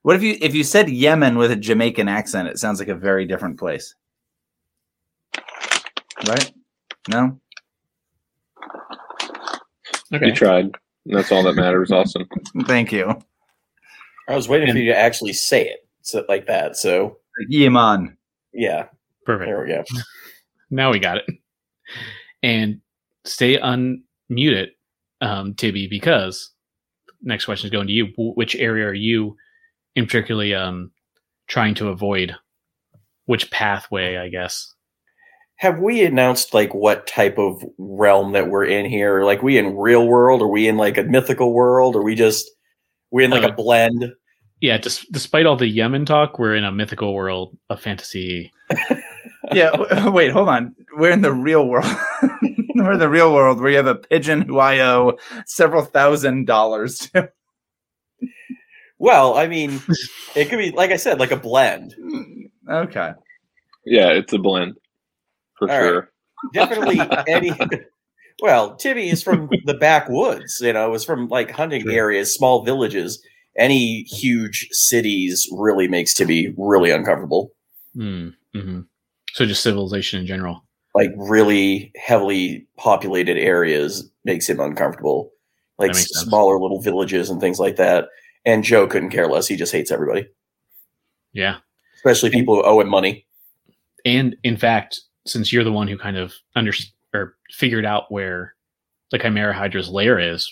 What 0.00 0.16
if 0.16 0.22
you 0.22 0.38
if 0.40 0.54
you 0.54 0.64
said 0.64 0.88
Yemen 0.88 1.36
with 1.36 1.50
a 1.50 1.56
Jamaican 1.56 2.08
accent? 2.08 2.48
It 2.48 2.58
sounds 2.58 2.78
like 2.78 2.88
a 2.88 2.94
very 2.94 3.26
different 3.26 3.58
place, 3.58 3.94
right? 6.26 6.50
No. 7.10 7.38
Okay. 10.14 10.26
You 10.28 10.32
tried. 10.34 10.70
That's 11.04 11.30
all 11.30 11.42
that 11.42 11.54
matters, 11.54 11.92
Austin. 11.92 12.26
Thank 12.66 12.92
you. 12.92 13.12
I 14.28 14.34
was 14.36 14.48
waiting 14.48 14.68
And- 14.70 14.76
for 14.76 14.80
you 14.80 14.90
to 14.92 14.96
actually 14.98 15.34
say 15.34 15.68
it 15.68 15.86
so, 16.00 16.24
like 16.30 16.46
that. 16.46 16.76
So 16.78 17.18
Yemen. 17.50 18.16
yeah, 18.54 18.86
Perfect. 19.26 19.48
there 19.50 19.60
we 19.62 19.68
go. 19.68 19.84
Now 20.70 20.90
we 20.90 20.98
got 20.98 21.18
it. 21.18 21.26
And 22.42 22.80
stay 23.24 23.58
unmuted, 24.30 24.68
um, 25.20 25.54
Tibby, 25.54 25.88
because 25.88 26.52
next 27.22 27.44
question 27.44 27.66
is 27.66 27.72
going 27.72 27.86
to 27.86 27.92
you. 27.92 28.08
Which 28.16 28.54
area 28.56 28.86
are 28.86 28.94
you 28.94 29.36
in 29.94 30.06
particularly 30.06 30.54
um, 30.54 30.90
trying 31.48 31.74
to 31.76 31.88
avoid? 31.88 32.34
Which 33.26 33.50
pathway, 33.50 34.16
I 34.16 34.28
guess? 34.28 34.72
Have 35.56 35.78
we 35.78 36.04
announced 36.04 36.52
like 36.52 36.74
what 36.74 37.06
type 37.06 37.38
of 37.38 37.62
realm 37.78 38.32
that 38.32 38.48
we're 38.50 38.66
in 38.66 38.84
here? 38.84 39.24
Like 39.24 39.42
we 39.42 39.56
in 39.56 39.74
real 39.76 40.06
world? 40.06 40.42
Are 40.42 40.48
we 40.48 40.68
in 40.68 40.76
like 40.76 40.98
a 40.98 41.02
mythical 41.02 41.52
world? 41.54 41.96
Are 41.96 42.02
we 42.02 42.14
just 42.14 42.46
we 43.10 43.24
in 43.24 43.30
like 43.30 43.42
Uh, 43.42 43.48
a 43.48 43.52
blend? 43.52 44.12
Yeah, 44.60 44.78
dis- 44.78 45.06
despite 45.10 45.46
all 45.46 45.56
the 45.56 45.66
Yemen 45.66 46.04
talk, 46.04 46.38
we're 46.38 46.54
in 46.54 46.64
a 46.64 46.72
mythical 46.72 47.14
world 47.14 47.56
of 47.70 47.80
fantasy. 47.80 48.52
Yeah. 49.52 50.08
Wait. 50.10 50.32
Hold 50.32 50.48
on. 50.48 50.74
We're 50.96 51.10
in 51.12 51.22
the 51.22 51.32
real 51.32 51.66
world. 51.68 51.86
We're 52.74 52.92
in 52.92 52.98
the 52.98 53.08
real 53.08 53.32
world 53.32 53.60
where 53.60 53.70
you 53.70 53.76
have 53.76 53.86
a 53.86 53.94
pigeon 53.94 54.42
who 54.42 54.58
I 54.58 54.80
owe 54.80 55.18
several 55.46 55.84
thousand 55.84 56.46
dollars 56.46 56.98
to. 57.14 57.30
Well, 58.98 59.36
I 59.36 59.46
mean, 59.46 59.82
it 60.34 60.48
could 60.48 60.58
be 60.58 60.70
like 60.70 60.90
I 60.90 60.96
said, 60.96 61.20
like 61.20 61.30
a 61.30 61.36
blend. 61.36 61.94
Okay. 62.66 63.12
Yeah, 63.84 64.08
it's 64.08 64.32
a 64.32 64.38
blend 64.38 64.76
for 65.58 65.70
All 65.70 65.76
right. 65.76 65.86
sure. 65.86 66.10
Definitely 66.54 67.00
any. 67.28 67.52
Well, 68.40 68.74
Tibby 68.76 69.10
is 69.10 69.22
from 69.22 69.50
the 69.66 69.74
backwoods. 69.74 70.60
You 70.62 70.72
know, 70.72 70.86
it 70.86 70.90
was 70.90 71.04
from 71.04 71.28
like 71.28 71.50
hunting 71.50 71.82
True. 71.82 71.92
areas, 71.92 72.34
small 72.34 72.64
villages. 72.64 73.22
Any 73.58 74.02
huge 74.04 74.68
cities 74.70 75.46
really 75.52 75.88
makes 75.88 76.14
Tibby 76.14 76.54
really 76.56 76.90
uncomfortable. 76.90 77.50
Mm, 77.94 78.34
hmm 78.54 78.80
So 79.36 79.44
just 79.44 79.62
civilization 79.62 80.18
in 80.18 80.26
general. 80.26 80.64
Like 80.94 81.10
really 81.14 81.92
heavily 81.94 82.66
populated 82.78 83.36
areas 83.36 84.10
makes 84.24 84.48
him 84.48 84.60
uncomfortable. 84.60 85.30
Like 85.76 85.88
makes 85.88 86.08
sense. 86.10 86.24
smaller 86.26 86.58
little 86.58 86.80
villages 86.80 87.28
and 87.28 87.38
things 87.38 87.58
like 87.60 87.76
that. 87.76 88.08
And 88.46 88.64
Joe 88.64 88.86
couldn't 88.86 89.10
care 89.10 89.26
less. 89.28 89.46
He 89.46 89.54
just 89.54 89.72
hates 89.72 89.90
everybody, 89.90 90.26
Yeah. 91.34 91.58
especially 91.96 92.30
people 92.30 92.54
who 92.54 92.62
owe 92.62 92.80
him 92.80 92.88
money. 92.88 93.26
And 94.06 94.36
in 94.42 94.56
fact, 94.56 95.02
since 95.26 95.52
you're 95.52 95.64
the 95.64 95.72
one 95.72 95.86
who 95.86 95.98
kind 95.98 96.16
of 96.16 96.32
under 96.54 96.72
or 97.12 97.36
figured 97.50 97.84
out 97.84 98.10
where 98.10 98.54
the 99.10 99.18
Chimera 99.18 99.52
Hydra's 99.52 99.90
lair 99.90 100.18
is, 100.18 100.50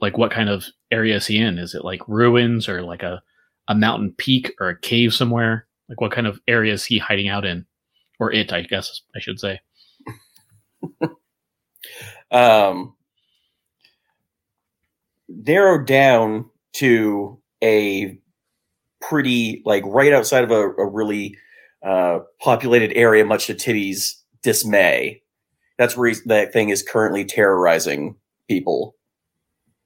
like 0.00 0.18
what 0.18 0.32
kind 0.32 0.48
of 0.48 0.66
area 0.90 1.14
is 1.14 1.28
he 1.28 1.38
in? 1.38 1.56
Is 1.56 1.72
it 1.72 1.84
like 1.84 2.00
ruins 2.08 2.68
or 2.68 2.82
like 2.82 3.04
a, 3.04 3.22
a 3.68 3.76
mountain 3.76 4.12
peak 4.18 4.50
or 4.58 4.70
a 4.70 4.80
cave 4.80 5.14
somewhere? 5.14 5.68
Like 5.88 6.00
what 6.00 6.10
kind 6.10 6.26
of 6.26 6.40
area 6.48 6.72
is 6.72 6.84
he 6.84 6.98
hiding 6.98 7.28
out 7.28 7.44
in? 7.44 7.64
Or 8.20 8.32
it, 8.32 8.52
I 8.52 8.62
guess 8.62 9.02
I 9.16 9.20
should 9.20 9.40
say. 9.40 9.60
um, 12.30 12.94
narrowed 15.28 15.86
down 15.86 16.50
to 16.74 17.40
a 17.62 18.18
pretty 19.00 19.62
like 19.64 19.84
right 19.86 20.12
outside 20.12 20.44
of 20.44 20.50
a, 20.50 20.70
a 20.70 20.86
really 20.86 21.36
uh, 21.84 22.20
populated 22.40 22.92
area, 22.94 23.24
much 23.24 23.46
to 23.46 23.54
Tibby's 23.54 24.22
dismay. 24.42 25.22
That's 25.78 25.96
where 25.96 26.08
he's, 26.08 26.22
that 26.24 26.52
thing 26.52 26.68
is 26.68 26.82
currently 26.82 27.24
terrorizing 27.24 28.16
people. 28.48 28.94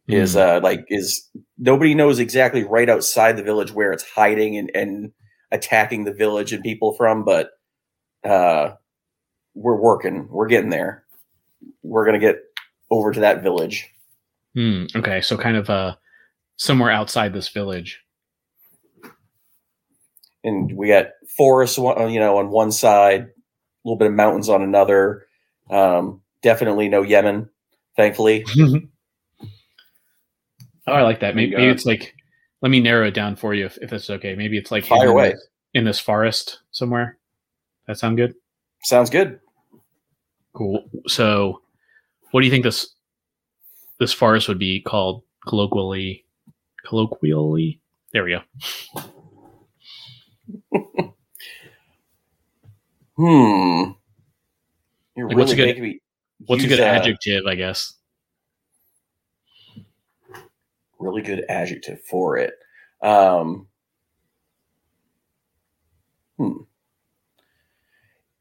is 0.06 0.34
Hmm. 0.34 0.38
uh 0.38 0.60
like 0.62 0.84
is 0.88 1.28
nobody 1.58 1.94
knows 1.94 2.18
exactly 2.18 2.64
right 2.64 2.88
outside 2.88 3.36
the 3.36 3.42
village 3.42 3.72
where 3.72 3.92
it's 3.92 4.04
hiding 4.04 4.56
and, 4.56 4.70
and 4.74 5.12
attacking 5.50 6.04
the 6.04 6.12
village 6.12 6.52
and 6.52 6.62
people 6.62 6.94
from, 6.94 7.24
but 7.24 7.50
uh 8.24 8.72
we're 9.54 9.80
working. 9.80 10.28
We're 10.30 10.46
getting 10.46 10.70
there. 10.70 11.04
We're 11.82 12.04
gonna 12.04 12.18
get 12.18 12.40
over 12.90 13.12
to 13.12 13.20
that 13.20 13.42
village. 13.42 13.88
Hmm, 14.54 14.84
okay, 14.94 15.20
so 15.20 15.36
kind 15.36 15.56
of 15.56 15.68
uh 15.70 15.96
somewhere 16.56 16.90
outside 16.90 17.32
this 17.32 17.48
village. 17.48 18.02
And 20.44 20.76
we 20.76 20.88
got 20.88 21.06
forests, 21.36 21.78
you 21.78 22.20
know, 22.20 22.38
on 22.38 22.50
one 22.50 22.70
side, 22.72 23.22
a 23.22 23.28
little 23.84 23.98
bit 23.98 24.08
of 24.08 24.14
mountains 24.14 24.48
on 24.48 24.62
another. 24.62 25.26
Um, 25.70 26.22
definitely 26.42 26.88
no 26.88 27.02
Yemen, 27.02 27.50
thankfully. 27.96 28.44
oh, 28.58 29.48
I 30.86 31.02
like 31.02 31.20
that. 31.20 31.34
Maybe, 31.34 31.56
maybe 31.56 31.68
it's 31.68 31.84
like 31.84 32.14
let 32.62 32.70
me 32.70 32.80
narrow 32.80 33.06
it 33.06 33.14
down 33.14 33.36
for 33.36 33.54
you 33.54 33.66
if, 33.66 33.78
if 33.80 33.90
that's 33.90 34.10
okay. 34.10 34.34
Maybe 34.34 34.58
it's 34.58 34.70
like 34.70 34.86
Fire 34.86 35.04
in 35.04 35.08
away. 35.08 35.34
in 35.74 35.84
this 35.84 36.00
forest 36.00 36.60
somewhere. 36.70 37.18
That 37.88 37.98
sound 37.98 38.18
good? 38.18 38.34
Sounds 38.84 39.10
good. 39.10 39.40
Cool. 40.52 40.88
So, 41.08 41.62
what 42.30 42.40
do 42.40 42.46
you 42.46 42.52
think 42.52 42.62
this 42.64 42.94
this 43.98 44.12
forest 44.12 44.46
would 44.46 44.58
be 44.58 44.80
called 44.80 45.22
colloquially? 45.46 46.24
Colloquially, 46.86 47.80
there 48.12 48.24
we 48.24 48.30
go. 48.30 48.42
Hmm. 53.16 53.92
You're 55.16 55.28
Like, 55.28 55.36
what's 55.36 55.50
a 55.50 55.56
good- 55.56 55.80
me 55.80 56.00
What's 56.46 56.62
a 56.62 56.68
good 56.68 56.78
adjective? 56.78 57.46
I 57.46 57.56
guess. 57.56 57.94
really 61.00 61.22
good 61.22 61.44
adjective 61.48 62.00
for 62.02 62.36
it. 62.36 62.54
Um, 63.02 63.66
hmm. 66.36 66.67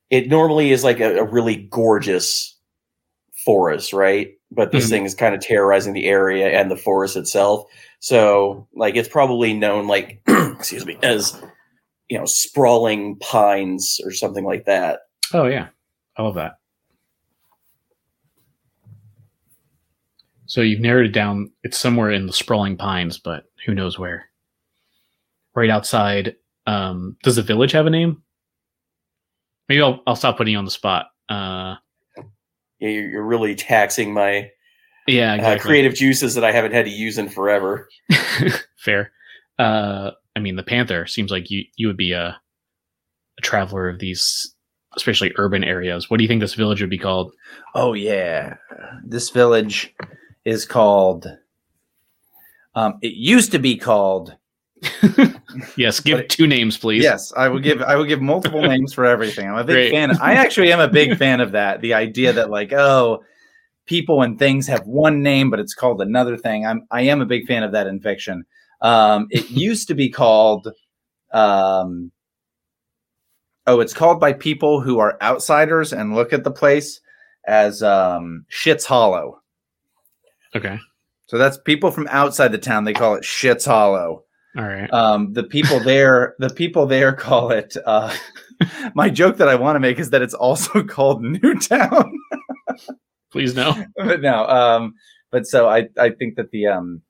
It 0.09 0.29
normally 0.29 0.71
is 0.71 0.83
like 0.83 0.99
a, 0.99 1.17
a 1.17 1.23
really 1.23 1.55
gorgeous 1.69 2.55
forest, 3.45 3.93
right? 3.93 4.31
But 4.51 4.71
this 4.71 4.85
Mhm. 4.87 4.89
thing 4.89 5.05
is 5.05 5.13
kind 5.15 5.35
of 5.35 5.41
terrorizing 5.41 5.93
the 5.93 6.05
area 6.07 6.47
and 6.49 6.71
the 6.71 6.77
forest 6.77 7.17
itself. 7.17 7.65
So, 7.99 8.67
like, 8.73 8.95
it's 8.95 9.09
probably 9.09 9.53
known, 9.53 9.87
like, 9.87 10.21
excuse 10.27 10.85
me, 10.85 10.97
as 11.03 11.39
you 12.09 12.17
know, 12.17 12.25
sprawling 12.25 13.17
pines 13.17 13.99
or 14.05 14.11
something 14.11 14.45
like 14.45 14.63
that. 14.65 15.01
Oh 15.33 15.45
yeah, 15.47 15.67
I 16.15 16.21
love 16.23 16.35
that. 16.35 16.53
So 20.45 20.61
you've 20.61 20.79
narrowed 20.79 21.05
it 21.07 21.11
down. 21.11 21.51
It's 21.63 21.77
somewhere 21.77 22.11
in 22.11 22.25
the 22.25 22.31
sprawling 22.33 22.77
pines, 22.77 23.17
but 23.17 23.45
who 23.65 23.73
knows 23.75 23.99
where. 23.99 24.29
Right 25.55 25.69
outside. 25.69 26.35
Um, 26.65 27.17
does 27.23 27.35
the 27.35 27.41
village 27.41 27.73
have 27.73 27.85
a 27.85 27.89
name? 27.89 28.23
Maybe 29.69 29.81
I'll 29.81 30.01
I'll 30.07 30.15
stop 30.15 30.37
putting 30.37 30.53
you 30.53 30.57
on 30.57 30.65
the 30.65 30.71
spot. 30.71 31.07
Uh, 31.29 31.75
Yeah, 32.79 32.89
You're, 32.89 33.09
you're 33.09 33.25
really 33.25 33.55
taxing 33.55 34.13
my 34.13 34.49
yeah, 35.07 35.35
uh, 35.35 35.59
creative 35.59 35.93
juices 35.93 36.35
that 36.35 36.43
I 36.43 36.51
haven't 36.51 36.73
had 36.73 36.85
to 36.85 36.91
use 36.91 37.17
in 37.17 37.29
forever. 37.29 37.87
Fair. 38.77 39.11
Uh, 39.57 40.11
I 40.35 40.39
mean, 40.39 40.57
the 40.57 40.63
panther 40.63 41.05
seems 41.07 41.31
like 41.31 41.49
you 41.49 41.63
you 41.75 41.87
would 41.87 41.97
be 41.97 42.11
a 42.11 42.39
a 43.37 43.41
traveler 43.41 43.87
of 43.87 43.99
these, 43.99 44.53
especially 44.95 45.33
urban 45.37 45.63
areas. 45.63 46.09
What 46.09 46.17
do 46.17 46.23
you 46.23 46.27
think 46.27 46.41
this 46.41 46.55
village 46.55 46.81
would 46.81 46.89
be 46.89 46.97
called? 46.97 47.31
Oh 47.73 47.93
yeah, 47.93 48.55
this 49.03 49.29
village 49.29 49.93
is 50.45 50.65
called. 50.65 51.27
Um, 52.75 52.99
it 53.01 53.13
used 53.13 53.51
to 53.53 53.59
be 53.59 53.77
called. 53.77 54.35
Yes, 55.75 55.99
give 56.03 56.19
But- 56.19 56.29
two 56.29 56.47
names, 56.47 56.77
please. 56.77 57.03
Yes, 57.03 57.33
I 57.35 57.47
would 57.47 57.63
give. 57.63 57.81
I 57.81 57.95
would 57.95 58.07
give 58.07 58.21
multiple 58.21 58.61
names 58.67 58.93
for 58.93 59.05
everything. 59.05 59.47
I'm 59.47 59.57
a 59.57 59.63
big 59.63 59.73
Great. 59.73 59.91
fan. 59.91 60.17
I 60.21 60.33
actually 60.33 60.71
am 60.71 60.79
a 60.79 60.87
big 60.87 61.17
fan 61.19 61.41
of 61.41 61.51
that. 61.53 61.81
The 61.81 61.93
idea 61.93 62.33
that 62.33 62.49
like, 62.49 62.73
oh, 62.73 63.23
people 63.85 64.21
and 64.21 64.37
things 64.37 64.67
have 64.67 64.85
one 64.85 65.21
name, 65.23 65.49
but 65.49 65.59
it's 65.59 65.73
called 65.73 66.01
another 66.01 66.37
thing. 66.37 66.65
I'm. 66.65 66.85
I 66.91 67.01
am 67.03 67.21
a 67.21 67.25
big 67.25 67.45
fan 67.47 67.63
of 67.63 67.71
that 67.71 67.87
in 67.87 67.99
fiction. 67.99 68.45
Um, 68.81 69.27
it 69.31 69.49
used 69.49 69.87
to 69.87 69.93
be 69.95 70.09
called. 70.09 70.67
Um, 71.33 72.11
oh, 73.65 73.79
it's 73.79 73.93
called 73.93 74.19
by 74.19 74.33
people 74.33 74.81
who 74.81 74.99
are 74.99 75.17
outsiders 75.21 75.91
and 75.93 76.15
look 76.15 76.31
at 76.33 76.43
the 76.43 76.51
place 76.51 77.01
as 77.45 77.81
um, 77.83 78.45
Shits 78.51 78.85
Hollow. 78.85 79.41
Okay. 80.55 80.79
So 81.25 81.37
that's 81.37 81.57
people 81.57 81.91
from 81.91 82.07
outside 82.09 82.53
the 82.53 82.57
town. 82.57 82.85
They 82.85 82.93
call 82.93 83.15
it 83.15 83.23
Shits 83.23 83.65
Hollow. 83.65 84.23
All 84.57 84.63
right. 84.63 84.91
Um, 84.91 85.33
the 85.33 85.43
people 85.43 85.79
there, 85.79 86.35
the 86.39 86.49
people 86.49 86.87
there 86.87 87.13
call 87.13 87.51
it. 87.51 87.77
Uh, 87.85 88.15
my 88.95 89.09
joke 89.09 89.37
that 89.37 89.47
I 89.47 89.55
want 89.55 89.75
to 89.75 89.79
make 89.79 89.99
is 89.99 90.09
that 90.09 90.23
it's 90.23 90.33
also 90.33 90.83
called 90.87 91.21
Newtown. 91.21 92.11
Please 93.31 93.55
no. 93.55 93.75
but 93.95 94.21
no, 94.21 94.47
um, 94.47 94.95
but 95.31 95.45
so 95.45 95.69
I, 95.69 95.89
I 95.99 96.09
think 96.09 96.37
that 96.37 96.49
the 96.51 96.67
um, 96.67 97.01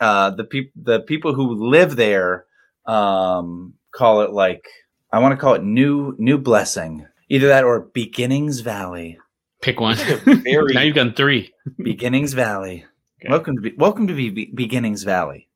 uh, 0.00 0.30
the 0.30 0.44
people, 0.44 0.72
the 0.82 1.00
people 1.00 1.32
who 1.32 1.54
live 1.70 1.96
there, 1.96 2.44
um, 2.86 3.74
call 3.92 4.20
it 4.22 4.32
like 4.32 4.66
I 5.12 5.20
want 5.20 5.32
to 5.32 5.40
call 5.40 5.54
it 5.54 5.62
New 5.62 6.14
New 6.18 6.36
Blessing, 6.36 7.06
either 7.30 7.48
that 7.48 7.64
or 7.64 7.80
Beginnings 7.80 8.60
Valley. 8.60 9.18
Pick 9.62 9.80
one. 9.80 9.96
Now 10.26 10.80
you've 10.80 10.96
done 10.96 11.14
three. 11.14 11.52
Beginnings 11.78 12.32
Valley. 12.32 12.84
Okay. 13.20 13.30
Welcome 13.30 13.56
to 13.56 13.62
be, 13.62 13.72
welcome 13.76 14.06
to 14.06 14.14
be, 14.14 14.30
Be- 14.30 14.52
Beginnings 14.54 15.02
Valley. 15.02 15.49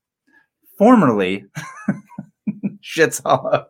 Formerly, 0.78 1.44
Shits 2.82 3.22
Hollow. 3.22 3.66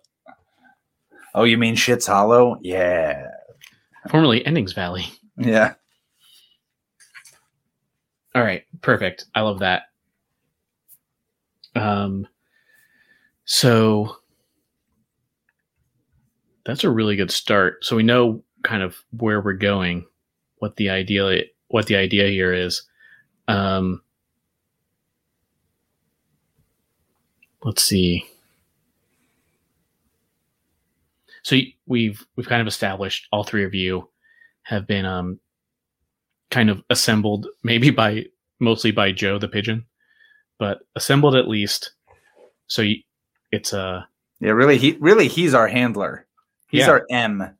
Oh, 1.35 1.45
you 1.45 1.59
mean 1.59 1.75
Shits 1.77 2.07
Hollow? 2.07 2.59
Yeah, 2.63 3.29
Formerly 4.09 4.45
Endings 4.47 4.73
Valley. 4.73 5.07
yeah. 5.37 5.75
All 8.35 8.43
right. 8.43 8.65
Perfect. 8.81 9.27
I 9.35 9.43
love 9.43 9.61
that. 9.61 9.83
Um. 11.77 12.27
So 13.45 14.17
that's 16.65 16.85
a 16.85 16.91
really 16.91 17.15
good 17.17 17.31
start. 17.31 17.85
So 17.85 17.95
we 17.97 18.03
know 18.03 18.43
kind 18.63 18.83
of 18.83 18.97
where 19.19 19.41
we're 19.41 19.53
going, 19.53 20.07
what 20.59 20.77
the 20.77 20.89
idea 20.91 21.43
what 21.69 21.87
the 21.87 21.97
idea 21.97 22.29
here 22.29 22.53
is. 22.53 22.83
Um. 23.49 24.03
Let's 27.65 27.83
see. 27.83 28.27
So 31.43 31.57
we've 31.87 32.25
we've 32.37 32.49
kind 32.49 32.61
of 32.61 32.67
established 32.67 33.27
all 33.33 33.45
three 33.45 33.65
of 33.65 33.75
you 33.75 34.09
have 34.63 34.87
been 34.87 35.05
um 35.05 35.41
kind 36.51 36.71
of 36.71 36.83
assembled 36.91 37.49
maybe 37.63 37.91
by 37.91 38.27
mostly 38.61 38.91
by 38.93 39.13
Joe 39.13 39.39
the 39.39 39.49
pigeon, 39.49 39.85
but 40.59 40.81
assembled 40.95 41.35
at 41.35 41.49
least. 41.49 41.93
So 42.67 42.83
y 42.83 43.03
it's 43.51 43.73
a 43.73 44.07
Yeah, 44.41 44.51
really, 44.53 44.79
he 44.79 44.97
really 45.01 45.29
he's 45.29 45.55
our 45.55 45.69
handler. 45.69 46.27
He's 46.69 46.83
Yeah. 46.83 46.91
our 46.91 47.07
M. 47.11 47.57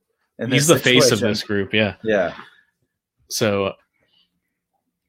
he's 0.49 0.67
the 0.67 0.79
face 0.79 1.11
of 1.11 1.21
this 1.21 1.43
group, 1.43 1.73
yeah. 1.73 1.97
Yeah, 2.03 2.35
So 3.29 3.73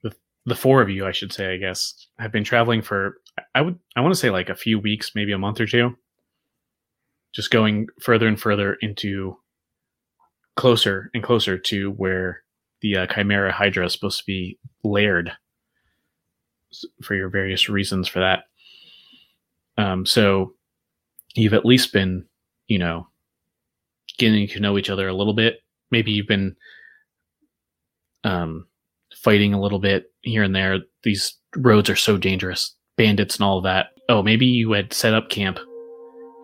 the 0.02 0.14
the 0.44 0.54
four 0.54 0.80
of 0.82 0.88
you, 0.90 1.06
I 1.06 1.12
should 1.12 1.32
say, 1.32 1.52
I 1.54 1.56
guess, 1.56 2.06
have 2.18 2.30
been 2.32 2.44
traveling 2.44 2.82
for 2.82 3.18
I 3.54 3.60
would 3.60 3.78
I 3.94 4.00
want 4.00 4.14
to 4.14 4.20
say 4.20 4.30
like 4.30 4.48
a 4.48 4.54
few 4.54 4.78
weeks, 4.78 5.12
maybe 5.14 5.32
a 5.32 5.38
month 5.38 5.60
or 5.60 5.66
two. 5.66 5.96
Just 7.34 7.50
going 7.50 7.88
further 8.00 8.26
and 8.26 8.40
further 8.40 8.74
into 8.80 9.36
closer 10.56 11.10
and 11.12 11.22
closer 11.22 11.58
to 11.58 11.90
where 11.90 12.42
the 12.80 12.96
uh, 12.96 13.06
Chimera 13.06 13.52
Hydra 13.52 13.86
is 13.86 13.92
supposed 13.92 14.18
to 14.18 14.24
be 14.26 14.58
layered 14.82 15.32
for 17.02 17.14
your 17.14 17.28
various 17.28 17.68
reasons 17.68 18.08
for 18.08 18.20
that. 18.20 18.44
Um, 19.78 20.06
so 20.06 20.54
you've 21.34 21.54
at 21.54 21.66
least 21.66 21.92
been, 21.92 22.26
you 22.66 22.78
know, 22.78 23.08
getting 24.18 24.48
to 24.48 24.60
know 24.60 24.78
each 24.78 24.90
other 24.90 25.08
a 25.08 25.14
little 25.14 25.34
bit. 25.34 25.62
Maybe 25.90 26.12
you've 26.12 26.26
been 26.26 26.56
um, 28.24 28.66
fighting 29.14 29.54
a 29.54 29.60
little 29.60 29.78
bit 29.78 30.12
here 30.22 30.42
and 30.42 30.54
there. 30.54 30.78
These 31.02 31.34
roads 31.56 31.90
are 31.90 31.96
so 31.96 32.16
dangerous, 32.16 32.74
bandits 32.96 33.36
and 33.36 33.44
all 33.44 33.60
that. 33.62 33.88
Oh, 34.08 34.22
maybe 34.22 34.46
you 34.46 34.72
had 34.72 34.92
set 34.92 35.14
up 35.14 35.28
camp, 35.28 35.58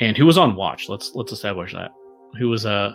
and 0.00 0.16
who 0.16 0.26
was 0.26 0.38
on 0.38 0.56
watch? 0.56 0.88
Let's 0.88 1.12
let's 1.14 1.32
establish 1.32 1.72
that. 1.72 1.90
Who 2.38 2.48
was 2.48 2.66
uh, 2.66 2.92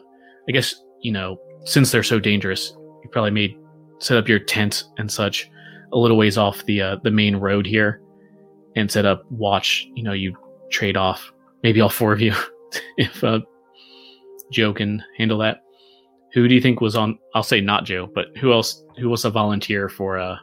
I 0.48 0.52
guess 0.52 0.76
you 1.02 1.12
know, 1.12 1.40
since 1.66 1.92
they're 1.92 2.04
so 2.04 2.20
dangerous, 2.20 2.74
you 3.04 3.10
probably 3.12 3.32
made 3.32 3.58
set 4.00 4.18
up 4.18 4.28
your 4.28 4.40
tent 4.40 4.84
and 4.98 5.12
such 5.12 5.50
a 5.94 5.98
little 5.98 6.18
ways 6.18 6.38
off 6.38 6.64
the 6.66 6.82
uh, 6.82 6.98
the 7.04 7.12
main 7.12 7.36
road 7.36 7.66
here, 7.66 8.02
and 8.76 8.92
set 8.92 9.06
up 9.06 9.24
watch. 9.32 9.88
You 9.96 10.04
know, 10.04 10.14
you 10.14 10.36
trade 10.70 10.98
off 10.98 11.32
maybe 11.64 11.82
all 11.82 11.90
four 11.90 12.14
of 12.14 12.22
you 12.22 12.34
if 12.98 13.24
uh, 13.24 13.40
Joe 14.52 14.74
can 14.74 15.04
handle 15.18 15.38
that. 15.40 15.64
Who 16.34 16.48
do 16.48 16.54
you 16.54 16.62
think 16.62 16.82
was 16.82 16.96
on? 16.96 17.18
I'll 17.34 17.44
say 17.44 17.62
not 17.62 17.86
Joe, 17.86 18.10
but 18.14 18.36
who 18.38 18.52
else? 18.52 18.84
Who 19.00 19.10
was 19.10 19.26
a 19.26 19.30
volunteer 19.30 19.88
for 19.88 20.20
uh, 20.20 20.36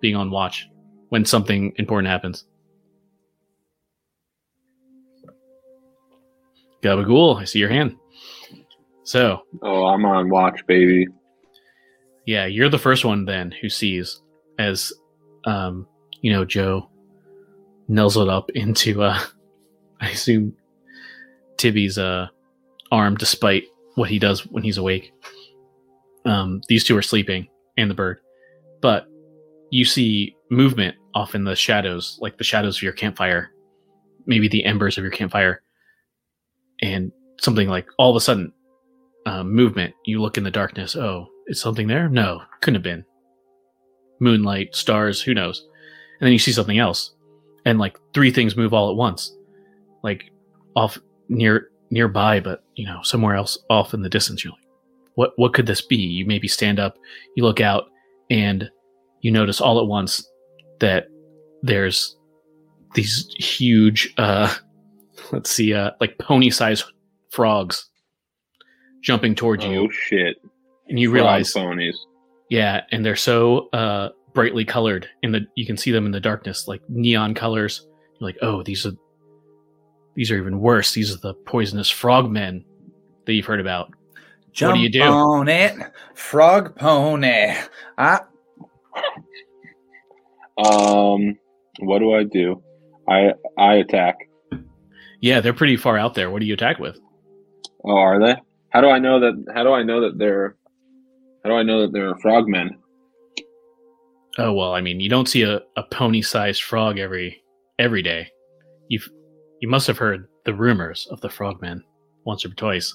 being 0.00 0.16
on 0.16 0.30
watch? 0.30 0.66
when 1.10 1.24
something 1.24 1.72
important 1.76 2.08
happens. 2.08 2.46
Gabagool, 6.82 7.40
I 7.40 7.44
see 7.44 7.58
your 7.58 7.68
hand. 7.68 7.96
So, 9.04 9.42
Oh, 9.62 9.86
I'm 9.86 10.04
on 10.04 10.28
watch, 10.30 10.64
baby. 10.66 11.06
yeah, 12.26 12.46
you're 12.46 12.68
the 12.68 12.78
first 12.78 13.04
one 13.04 13.24
then 13.24 13.50
who 13.50 13.68
sees 13.68 14.20
as, 14.58 14.92
um, 15.44 15.86
you 16.20 16.32
know, 16.32 16.44
Joe 16.44 16.88
nuzzled 17.88 18.28
up 18.28 18.50
into, 18.50 19.02
uh, 19.02 19.18
I 20.00 20.10
assume, 20.10 20.54
Tibby's 21.56 21.98
uh, 21.98 22.28
arm, 22.92 23.16
despite 23.16 23.64
what 23.96 24.08
he 24.08 24.18
does 24.18 24.46
when 24.46 24.62
he's 24.62 24.78
awake. 24.78 25.12
Um, 26.24 26.62
these 26.68 26.84
two 26.84 26.96
are 26.96 27.02
sleeping, 27.02 27.48
and 27.76 27.90
the 27.90 27.94
bird. 27.94 28.18
But 28.80 29.06
you 29.70 29.84
see 29.84 30.36
movement 30.50 30.96
off 31.14 31.34
in 31.34 31.44
the 31.44 31.56
shadows, 31.56 32.18
like 32.20 32.38
the 32.38 32.44
shadows 32.44 32.76
of 32.78 32.82
your 32.82 32.92
campfire, 32.92 33.50
maybe 34.26 34.48
the 34.48 34.64
embers 34.64 34.96
of 34.96 35.02
your 35.04 35.10
campfire, 35.10 35.62
and 36.82 37.12
something 37.40 37.68
like 37.68 37.86
all 37.98 38.10
of 38.10 38.16
a 38.16 38.20
sudden, 38.20 38.52
uh, 39.26 39.44
movement. 39.44 39.94
You 40.04 40.20
look 40.20 40.38
in 40.38 40.44
the 40.44 40.50
darkness. 40.50 40.96
Oh, 40.96 41.28
is 41.46 41.60
something 41.60 41.88
there? 41.88 42.08
No, 42.08 42.42
couldn't 42.60 42.76
have 42.76 42.82
been. 42.82 43.04
Moonlight, 44.20 44.74
stars, 44.74 45.20
who 45.20 45.34
knows? 45.34 45.66
And 46.20 46.26
then 46.26 46.32
you 46.32 46.38
see 46.38 46.52
something 46.52 46.78
else, 46.78 47.14
and 47.64 47.78
like 47.78 47.98
three 48.12 48.30
things 48.30 48.56
move 48.56 48.74
all 48.74 48.90
at 48.90 48.96
once, 48.96 49.34
like 50.02 50.30
off 50.76 50.98
near 51.28 51.70
nearby, 51.90 52.40
but 52.40 52.62
you 52.74 52.84
know 52.84 53.00
somewhere 53.02 53.34
else 53.34 53.58
off 53.70 53.94
in 53.94 54.02
the 54.02 54.08
distance. 54.08 54.44
You're 54.44 54.52
like, 54.52 54.68
what? 55.14 55.32
What 55.36 55.54
could 55.54 55.66
this 55.66 55.80
be? 55.80 55.96
You 55.96 56.26
maybe 56.26 56.48
stand 56.48 56.78
up, 56.78 56.98
you 57.36 57.42
look 57.42 57.60
out, 57.60 57.84
and 58.30 58.70
you 59.22 59.30
notice 59.30 59.60
all 59.60 59.80
at 59.80 59.86
once 59.86 60.28
that 60.80 61.08
there's 61.62 62.16
these 62.94 63.28
huge, 63.38 64.12
uh, 64.18 64.52
let's 65.32 65.50
see, 65.50 65.74
uh, 65.74 65.92
like 66.00 66.18
pony-sized 66.18 66.84
frogs 67.30 67.88
jumping 69.02 69.34
towards 69.34 69.64
you, 69.64 69.82
Oh 69.86 69.90
shit! 69.90 70.36
and 70.88 70.98
you 70.98 71.08
Frog 71.08 71.14
realize 71.14 71.52
phonies. 71.54 71.94
yeah, 72.48 72.82
and 72.92 73.04
they're 73.04 73.16
so 73.16 73.68
uh, 73.72 74.10
brightly 74.34 74.64
colored 74.64 75.08
in 75.22 75.32
the 75.32 75.46
you 75.56 75.66
can 75.66 75.76
see 75.76 75.90
them 75.90 76.06
in 76.06 76.12
the 76.12 76.20
darkness, 76.20 76.66
like 76.68 76.82
neon 76.88 77.34
colors. 77.34 77.86
You're 78.20 78.28
like, 78.28 78.38
oh, 78.42 78.62
these 78.62 78.84
are 78.86 78.92
these 80.16 80.30
are 80.30 80.36
even 80.36 80.60
worse. 80.60 80.92
These 80.92 81.14
are 81.14 81.18
the 81.18 81.34
poisonous 81.34 81.88
frogmen 81.88 82.64
that 83.26 83.32
you've 83.32 83.46
heard 83.46 83.60
about. 83.60 83.92
Jump 84.52 84.74
do 84.74 84.80
you 84.80 84.90
do? 84.90 85.02
on 85.02 85.48
it, 85.48 85.74
frog 86.14 86.74
pony. 86.76 87.54
Ah, 87.96 88.26
Um, 90.58 91.38
what 91.80 92.00
do 92.00 92.12
I 92.12 92.24
do? 92.24 92.62
I 93.08 93.32
I 93.56 93.74
attack. 93.76 94.16
Yeah, 95.20 95.40
they're 95.40 95.52
pretty 95.52 95.76
far 95.76 95.98
out 95.98 96.14
there. 96.14 96.30
What 96.30 96.40
do 96.40 96.46
you 96.46 96.54
attack 96.54 96.78
with? 96.78 96.98
Oh, 97.84 97.96
are 97.96 98.20
they? 98.20 98.36
How 98.70 98.80
do 98.80 98.88
I 98.88 98.98
know 98.98 99.20
that? 99.20 99.44
How 99.54 99.62
do 99.62 99.72
I 99.72 99.82
know 99.82 100.00
that 100.00 100.18
they're? 100.18 100.56
How 101.44 101.50
do 101.50 101.56
I 101.56 101.62
know 101.62 101.82
that 101.82 101.92
they're 101.92 102.16
frogmen? 102.16 102.78
Oh 104.38 104.52
well, 104.52 104.74
I 104.74 104.80
mean, 104.80 105.00
you 105.00 105.08
don't 105.08 105.28
see 105.28 105.42
a, 105.42 105.60
a 105.76 105.82
pony-sized 105.90 106.62
frog 106.62 106.98
every 106.98 107.42
every 107.78 108.02
day. 108.02 108.28
You've 108.88 109.08
you 109.60 109.68
must 109.68 109.86
have 109.86 109.98
heard 109.98 110.28
the 110.44 110.54
rumors 110.54 111.06
of 111.10 111.20
the 111.20 111.28
frogmen 111.28 111.82
once 112.24 112.44
or 112.44 112.50
twice. 112.50 112.94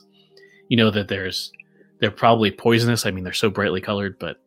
You 0.69 0.77
know 0.77 0.89
that 0.91 1.07
there's 1.07 1.51
they're 1.99 2.11
probably 2.11 2.51
poisonous. 2.51 3.05
I 3.05 3.11
mean, 3.11 3.23
they're 3.23 3.33
so 3.33 3.49
brightly 3.49 3.81
colored, 3.81 4.17
but 4.19 4.37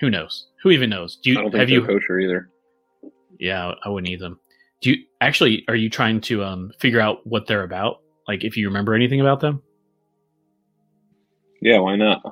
who 0.00 0.10
knows? 0.10 0.48
Who 0.62 0.70
even 0.70 0.90
knows? 0.90 1.18
Do 1.22 1.30
I 1.30 1.32
you 1.32 1.38
don't 1.38 1.50
think 1.50 1.60
have 1.60 1.70
you 1.70 1.84
kosher 1.84 2.18
either. 2.18 2.50
Yeah, 3.38 3.72
I 3.84 3.88
wouldn't 3.88 4.10
eat 4.10 4.20
them. 4.20 4.40
Do 4.80 4.90
you 4.90 5.04
actually 5.20 5.64
are 5.68 5.74
you 5.76 5.90
trying 5.90 6.20
to 6.22 6.44
um 6.44 6.72
figure 6.78 7.00
out 7.00 7.26
what 7.26 7.46
they're 7.46 7.64
about? 7.64 8.00
Like 8.26 8.44
if 8.44 8.56
you 8.56 8.68
remember 8.68 8.94
anything 8.94 9.20
about 9.20 9.40
them? 9.40 9.62
Yeah, 11.60 11.78
why 11.80 11.96
not? 11.96 12.22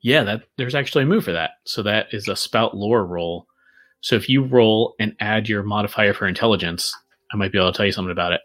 Yeah, 0.00 0.22
that 0.24 0.42
there's 0.58 0.74
actually 0.74 1.04
a 1.04 1.06
move 1.06 1.24
for 1.24 1.32
that. 1.32 1.52
So 1.64 1.82
that 1.82 2.06
is 2.12 2.28
a 2.28 2.36
spout 2.36 2.76
lore 2.76 3.06
roll. 3.06 3.46
So 4.00 4.16
if 4.16 4.28
you 4.28 4.44
roll 4.44 4.94
and 5.00 5.16
add 5.18 5.48
your 5.48 5.62
modifier 5.62 6.12
for 6.12 6.26
intelligence, 6.26 6.94
I 7.32 7.36
might 7.36 7.52
be 7.52 7.58
able 7.58 7.72
to 7.72 7.76
tell 7.76 7.86
you 7.86 7.92
something 7.92 8.12
about 8.12 8.32
it. 8.32 8.42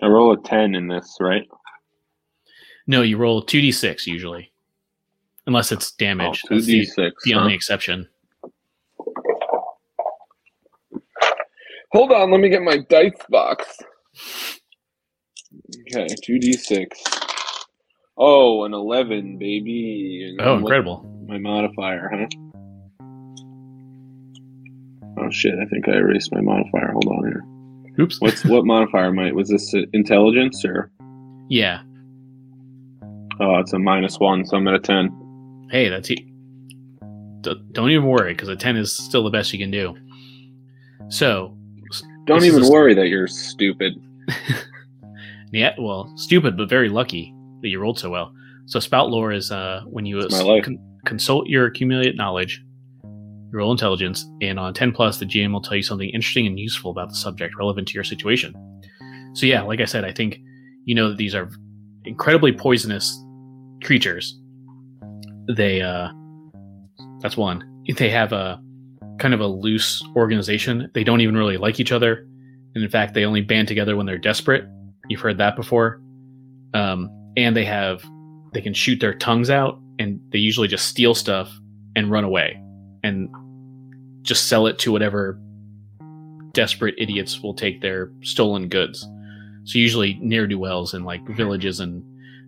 I 0.00 0.06
roll 0.06 0.32
a 0.32 0.40
ten 0.40 0.74
in 0.74 0.88
this, 0.88 1.16
right? 1.20 1.46
No, 2.86 3.02
you 3.02 3.16
roll 3.16 3.42
two 3.42 3.60
d 3.60 3.72
six 3.72 4.06
usually, 4.06 4.52
unless 5.46 5.72
it's 5.72 5.90
damage. 5.92 6.42
Oh, 6.44 6.48
two 6.48 6.54
That's 6.56 6.66
d 6.66 6.80
the, 6.80 6.86
six. 6.86 7.24
the 7.24 7.34
only 7.34 7.54
exception. 7.54 8.08
Hold 11.94 12.10
on, 12.10 12.32
let 12.32 12.40
me 12.40 12.48
get 12.48 12.62
my 12.62 12.78
dice 12.78 13.12
box. 13.30 13.78
Okay, 15.86 16.08
two 16.24 16.40
d 16.40 16.52
six. 16.54 17.00
Oh, 18.18 18.64
an 18.64 18.74
eleven, 18.74 19.38
baby. 19.38 20.26
And 20.28 20.40
Oh, 20.46 20.56
incredible! 20.56 21.08
My 21.28 21.38
modifier, 21.38 22.10
huh? 22.12 22.26
Oh 25.20 25.30
shit! 25.30 25.54
I 25.60 25.66
think 25.66 25.88
I 25.88 25.92
erased 25.92 26.32
my 26.32 26.40
modifier. 26.40 26.90
Hold 26.92 27.06
on 27.06 27.24
here. 27.26 27.44
Oops. 28.00 28.20
What's 28.20 28.44
what 28.44 28.64
modifier? 28.66 29.12
Might 29.12 29.36
was 29.36 29.48
this 29.48 29.72
intelligence 29.92 30.64
or? 30.64 30.90
Yeah. 31.48 31.82
Oh, 33.40 33.58
it's 33.58 33.72
a 33.72 33.78
minus 33.78 34.18
one, 34.18 34.44
so 34.44 34.56
I'm 34.56 34.66
at 34.66 34.74
a 34.74 34.80
ten. 34.80 35.66
Hey, 35.70 35.88
that's 35.88 36.10
it. 36.10 36.20
Don't 37.42 37.90
even 37.90 38.06
worry, 38.06 38.32
because 38.32 38.48
a 38.48 38.56
ten 38.56 38.76
is 38.76 38.92
still 38.92 39.22
the 39.22 39.30
best 39.30 39.52
you 39.52 39.58
can 39.60 39.70
do. 39.70 39.96
So, 41.08 41.53
Don't 42.26 42.40
This 42.40 42.54
even 42.54 42.68
worry 42.68 42.94
that 42.94 43.08
you're 43.08 43.28
stupid. 43.28 43.94
Yeah, 45.54 45.72
well, 45.78 46.12
stupid 46.16 46.56
but 46.56 46.68
very 46.68 46.88
lucky 46.88 47.32
that 47.62 47.68
you 47.68 47.78
rolled 47.78 47.98
so 48.00 48.10
well. 48.10 48.34
So 48.66 48.80
spout 48.80 49.10
lore 49.10 49.30
is 49.30 49.52
uh, 49.52 49.82
when 49.86 50.04
you 50.04 50.26
con- 50.28 50.78
consult 51.06 51.46
your 51.46 51.66
accumulated 51.66 52.16
knowledge, 52.16 52.60
your 53.04 53.60
roll 53.60 53.70
intelligence, 53.70 54.26
and 54.40 54.58
on 54.58 54.74
ten 54.74 54.90
plus, 54.90 55.18
the 55.18 55.26
GM 55.26 55.52
will 55.52 55.60
tell 55.60 55.76
you 55.76 55.82
something 55.84 56.08
interesting 56.08 56.48
and 56.48 56.58
useful 56.58 56.90
about 56.90 57.10
the 57.10 57.14
subject 57.14 57.54
relevant 57.56 57.86
to 57.86 57.94
your 57.94 58.02
situation. 58.02 58.52
So 59.34 59.46
yeah, 59.46 59.62
like 59.62 59.80
I 59.80 59.84
said, 59.84 60.04
I 60.04 60.10
think 60.12 60.40
you 60.86 60.94
know 60.96 61.10
that 61.10 61.18
these 61.18 61.36
are 61.36 61.48
incredibly 62.04 62.50
poisonous 62.50 63.16
creatures. 63.84 64.36
They 65.56 65.82
uh, 65.82 66.08
that's 67.20 67.36
one. 67.36 67.62
They 67.96 68.10
have 68.10 68.32
a 68.32 68.60
kind 69.18 69.34
of 69.34 69.40
a 69.40 69.46
loose 69.46 70.02
organization. 70.16 70.90
They 70.94 71.04
don't 71.04 71.20
even 71.20 71.36
really 71.36 71.56
like 71.56 71.80
each 71.80 71.92
other, 71.92 72.26
and 72.74 72.82
in 72.84 72.90
fact, 72.90 73.14
they 73.14 73.24
only 73.24 73.40
band 73.40 73.68
together 73.68 73.96
when 73.96 74.06
they're 74.06 74.18
desperate. 74.18 74.64
You've 75.08 75.20
heard 75.20 75.38
that 75.38 75.56
before. 75.56 76.00
Um, 76.72 77.10
and 77.36 77.56
they 77.56 77.64
have 77.64 78.04
they 78.52 78.60
can 78.60 78.74
shoot 78.74 79.00
their 79.00 79.14
tongues 79.14 79.50
out, 79.50 79.78
and 79.98 80.20
they 80.30 80.38
usually 80.38 80.68
just 80.68 80.86
steal 80.86 81.14
stuff 81.14 81.52
and 81.96 82.10
run 82.10 82.24
away, 82.24 82.60
and 83.02 83.28
just 84.22 84.48
sell 84.48 84.66
it 84.66 84.78
to 84.80 84.92
whatever 84.92 85.38
desperate 86.52 86.94
idiots 86.98 87.42
will 87.42 87.54
take 87.54 87.80
their 87.80 88.10
stolen 88.22 88.68
goods. 88.68 89.06
So 89.64 89.78
usually 89.78 90.18
ne'er 90.20 90.46
do 90.46 90.58
wells 90.58 90.94
in 90.94 91.04
like 91.04 91.26
villages 91.28 91.80
and 91.80 92.02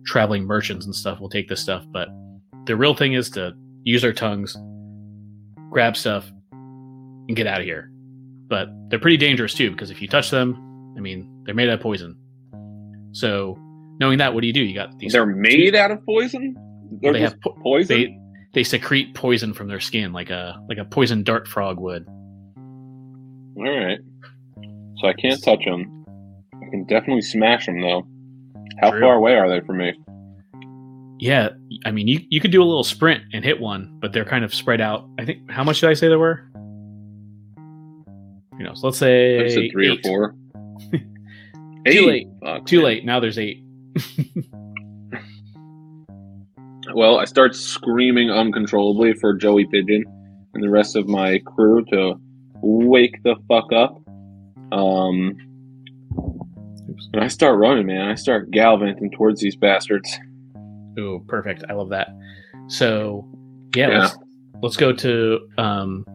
traveling 0.05 0.45
merchants 0.45 0.85
and 0.85 0.95
stuff 0.95 1.19
will 1.19 1.29
take 1.29 1.49
this 1.49 1.61
stuff, 1.61 1.85
but 1.91 2.07
the 2.65 2.75
real 2.75 2.93
thing 2.93 3.13
is 3.13 3.29
to 3.31 3.53
use 3.83 4.01
their 4.01 4.13
tongues, 4.13 4.55
grab 5.69 5.97
stuff, 5.97 6.31
and 7.27 7.35
get 7.35 7.47
out 7.47 7.59
of 7.59 7.65
here. 7.65 7.89
But 8.49 8.69
they're 8.89 8.99
pretty 8.99 9.17
dangerous 9.17 9.53
too 9.53 9.71
because 9.71 9.91
if 9.91 10.01
you 10.01 10.07
touch 10.07 10.29
them, 10.31 10.93
I 10.97 11.01
mean, 11.01 11.43
they're 11.45 11.55
made 11.55 11.67
out 11.69 11.75
of 11.75 11.81
poison. 11.81 12.15
So, 13.11 13.57
knowing 13.99 14.17
that, 14.19 14.33
what 14.33 14.41
do 14.41 14.47
you 14.47 14.53
do? 14.53 14.61
You 14.63 14.73
got 14.75 14.97
these. 14.99 15.11
They're 15.13 15.25
made 15.25 15.75
out 15.75 15.91
of 15.91 16.03
poison. 16.05 16.55
They're 17.01 17.13
They 17.13 17.19
just 17.19 17.33
have 17.33 17.41
po- 17.41 17.57
poison. 17.61 17.87
they 17.97 18.17
they 18.53 18.63
secrete 18.63 19.13
poison 19.15 19.53
from 19.53 19.67
their 19.67 19.79
skin 19.79 20.13
like 20.13 20.29
a 20.29 20.59
like 20.69 20.77
a 20.77 20.85
poison 20.85 21.23
dart 21.23 21.47
frog 21.47 21.79
would. 21.79 22.05
All 23.57 23.63
right. 23.63 23.99
So 24.97 25.07
I 25.07 25.13
can't 25.13 25.41
touch 25.43 25.63
them. 25.65 26.05
I 26.55 26.69
can 26.71 26.85
definitely 26.85 27.21
smash 27.21 27.65
them 27.65 27.81
though. 27.81 28.07
How 28.81 28.91
True. 28.91 29.01
far 29.01 29.15
away 29.15 29.35
are 29.35 29.49
they 29.49 29.65
from 29.65 29.77
me? 29.77 29.93
Yeah, 31.19 31.49
I 31.85 31.91
mean, 31.91 32.07
you 32.07 32.19
you 32.29 32.39
could 32.39 32.51
do 32.51 32.61
a 32.61 32.65
little 32.65 32.83
sprint 32.83 33.23
and 33.33 33.43
hit 33.43 33.59
one, 33.59 33.97
but 33.99 34.13
they're 34.13 34.25
kind 34.25 34.45
of 34.45 34.53
spread 34.53 34.79
out. 34.81 35.09
I 35.19 35.25
think 35.25 35.49
how 35.49 35.63
much 35.63 35.81
did 35.81 35.89
I 35.89 35.93
say 35.95 36.07
there 36.07 36.19
were? 36.19 36.47
You 38.67 38.73
know, 38.73 38.75
so 38.75 38.87
let's 38.87 38.97
say 38.97 39.45
I 39.45 39.47
said 39.47 39.69
three 39.71 39.91
eight. 39.93 39.99
or 40.05 40.09
four. 40.09 40.35
Too 41.87 42.05
late. 42.05 42.27
Fuck, 42.43 42.65
Too 42.65 42.77
man. 42.77 42.85
late. 42.85 43.05
Now 43.05 43.19
there's 43.21 43.39
eight. 43.39 43.63
Well, 46.95 47.19
I 47.19 47.25
start 47.25 47.53
screaming 47.53 48.31
uncontrollably 48.31 49.13
for 49.15 49.33
Joey 49.33 49.65
Pigeon 49.65 50.03
and 50.53 50.63
the 50.63 50.69
rest 50.69 50.95
of 50.95 51.05
my 51.07 51.37
crew 51.39 51.83
to 51.91 52.13
wake 52.61 53.21
the 53.23 53.35
fuck 53.49 53.71
up. 53.73 54.01
Um, 54.71 55.35
and 57.13 57.21
I 57.21 57.27
start 57.27 57.59
running, 57.59 57.85
man. 57.87 58.07
I 58.07 58.15
start 58.15 58.51
gallivanting 58.51 59.11
towards 59.11 59.41
these 59.41 59.55
bastards. 59.57 60.17
Ooh, 60.97 61.23
perfect. 61.27 61.65
I 61.69 61.73
love 61.73 61.89
that. 61.89 62.07
So, 62.67 63.27
yeah, 63.75 63.89
Yeah. 63.89 63.99
let's 63.99 64.17
let's 64.63 64.77
go 64.77 64.93
to 64.93 65.39
um 65.57 66.05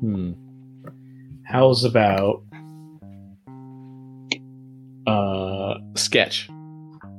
Hmm. 0.00 0.32
How's 1.52 1.84
about 1.84 2.42
uh 5.06 5.74
sketch? 5.94 6.48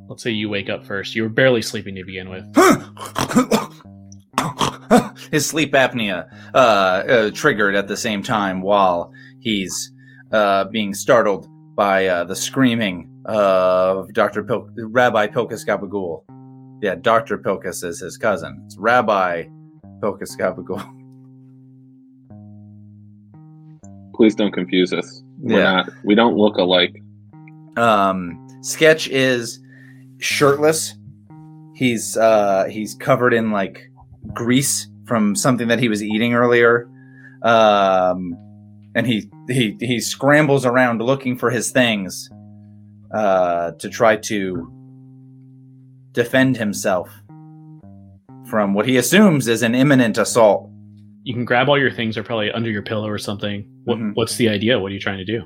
Let's 0.10 0.24
say 0.24 0.32
you 0.32 0.50
wake 0.50 0.72
up 0.72 0.88
first. 0.88 1.14
You 1.14 1.22
were 1.22 1.30
barely 1.30 1.62
sleeping 1.62 1.94
to 1.94 2.04
begin 2.04 2.32
with. 2.32 2.44
His 5.32 5.46
sleep 5.46 5.74
apnea 5.74 6.28
uh, 6.56 6.58
uh, 6.58 7.30
triggered 7.32 7.76
at 7.76 7.88
the 7.88 7.96
same 7.96 8.24
time 8.24 8.64
while 8.64 9.14
he's 9.40 9.92
uh, 10.32 10.64
being 10.66 10.96
startled 10.96 11.48
by 11.76 12.08
uh, 12.08 12.24
the 12.24 12.36
screaming 12.36 13.12
of 13.26 14.12
Dr. 14.14 14.44
Pil- 14.44 14.68
Rabbi 14.78 15.28
Pilkus 15.28 15.64
Gabagool. 15.64 16.24
Yeah, 16.82 16.96
Dr. 16.96 17.38
Pilkus 17.38 17.84
is 17.84 18.00
his 18.00 18.18
cousin. 18.18 18.64
It's 18.66 18.78
Rabbi 18.78 19.44
Pilkus 20.02 20.36
Gabagool. 20.36 20.92
Please 24.16 24.36
don't 24.36 24.51
confuse 24.51 24.93
us. 24.93 25.24
We're 25.39 25.59
Yeah. 25.59 25.64
not. 25.74 25.89
We 26.03 26.16
don't 26.16 26.36
look 26.36 26.57
alike. 26.57 26.95
Um, 27.78 28.39
Sketch 28.61 29.07
is 29.09 29.59
shirtless. 30.20 30.95
He's 31.76 32.16
uh, 32.18 32.66
he's 32.70 32.93
covered 32.95 33.34
in 33.34 33.51
like 33.51 33.89
grease 34.34 34.88
from 35.05 35.36
something 35.36 35.68
that 35.68 35.80
he 35.80 35.89
was 35.89 36.03
eating 36.03 36.34
earlier. 36.34 36.88
Um, 37.41 38.38
and 38.95 39.07
he 39.07 39.30
he 39.49 39.76
he 39.82 39.99
scrambles 39.99 40.66
around 40.66 41.01
looking 41.01 41.36
for 41.38 41.49
his 41.49 41.72
things 41.72 42.30
uh, 43.14 43.72
to 43.80 43.89
try 43.89 44.16
to 44.18 44.72
defend 46.11 46.57
himself 46.57 47.09
from 48.49 48.76
what 48.76 48.86
he 48.88 48.97
assumes 48.97 49.47
is 49.47 49.64
an 49.64 49.74
imminent 49.74 50.18
assault. 50.18 50.70
You 51.24 51.34
can 51.34 51.45
grab 51.45 51.69
all 51.69 51.80
your 51.80 51.91
things 51.91 52.17
are 52.17 52.24
probably 52.24 52.51
under 52.51 52.69
your 52.69 52.82
pillow 52.82 53.07
or 53.07 53.17
something. 53.17 53.65
What, 53.86 53.97
Mhm. 53.97 54.11
What's 54.15 54.36
the 54.38 54.49
idea? 54.49 54.80
What 54.80 54.91
are 54.91 54.93
you 54.93 54.99
trying 54.99 55.19
to 55.19 55.26
do? 55.26 55.43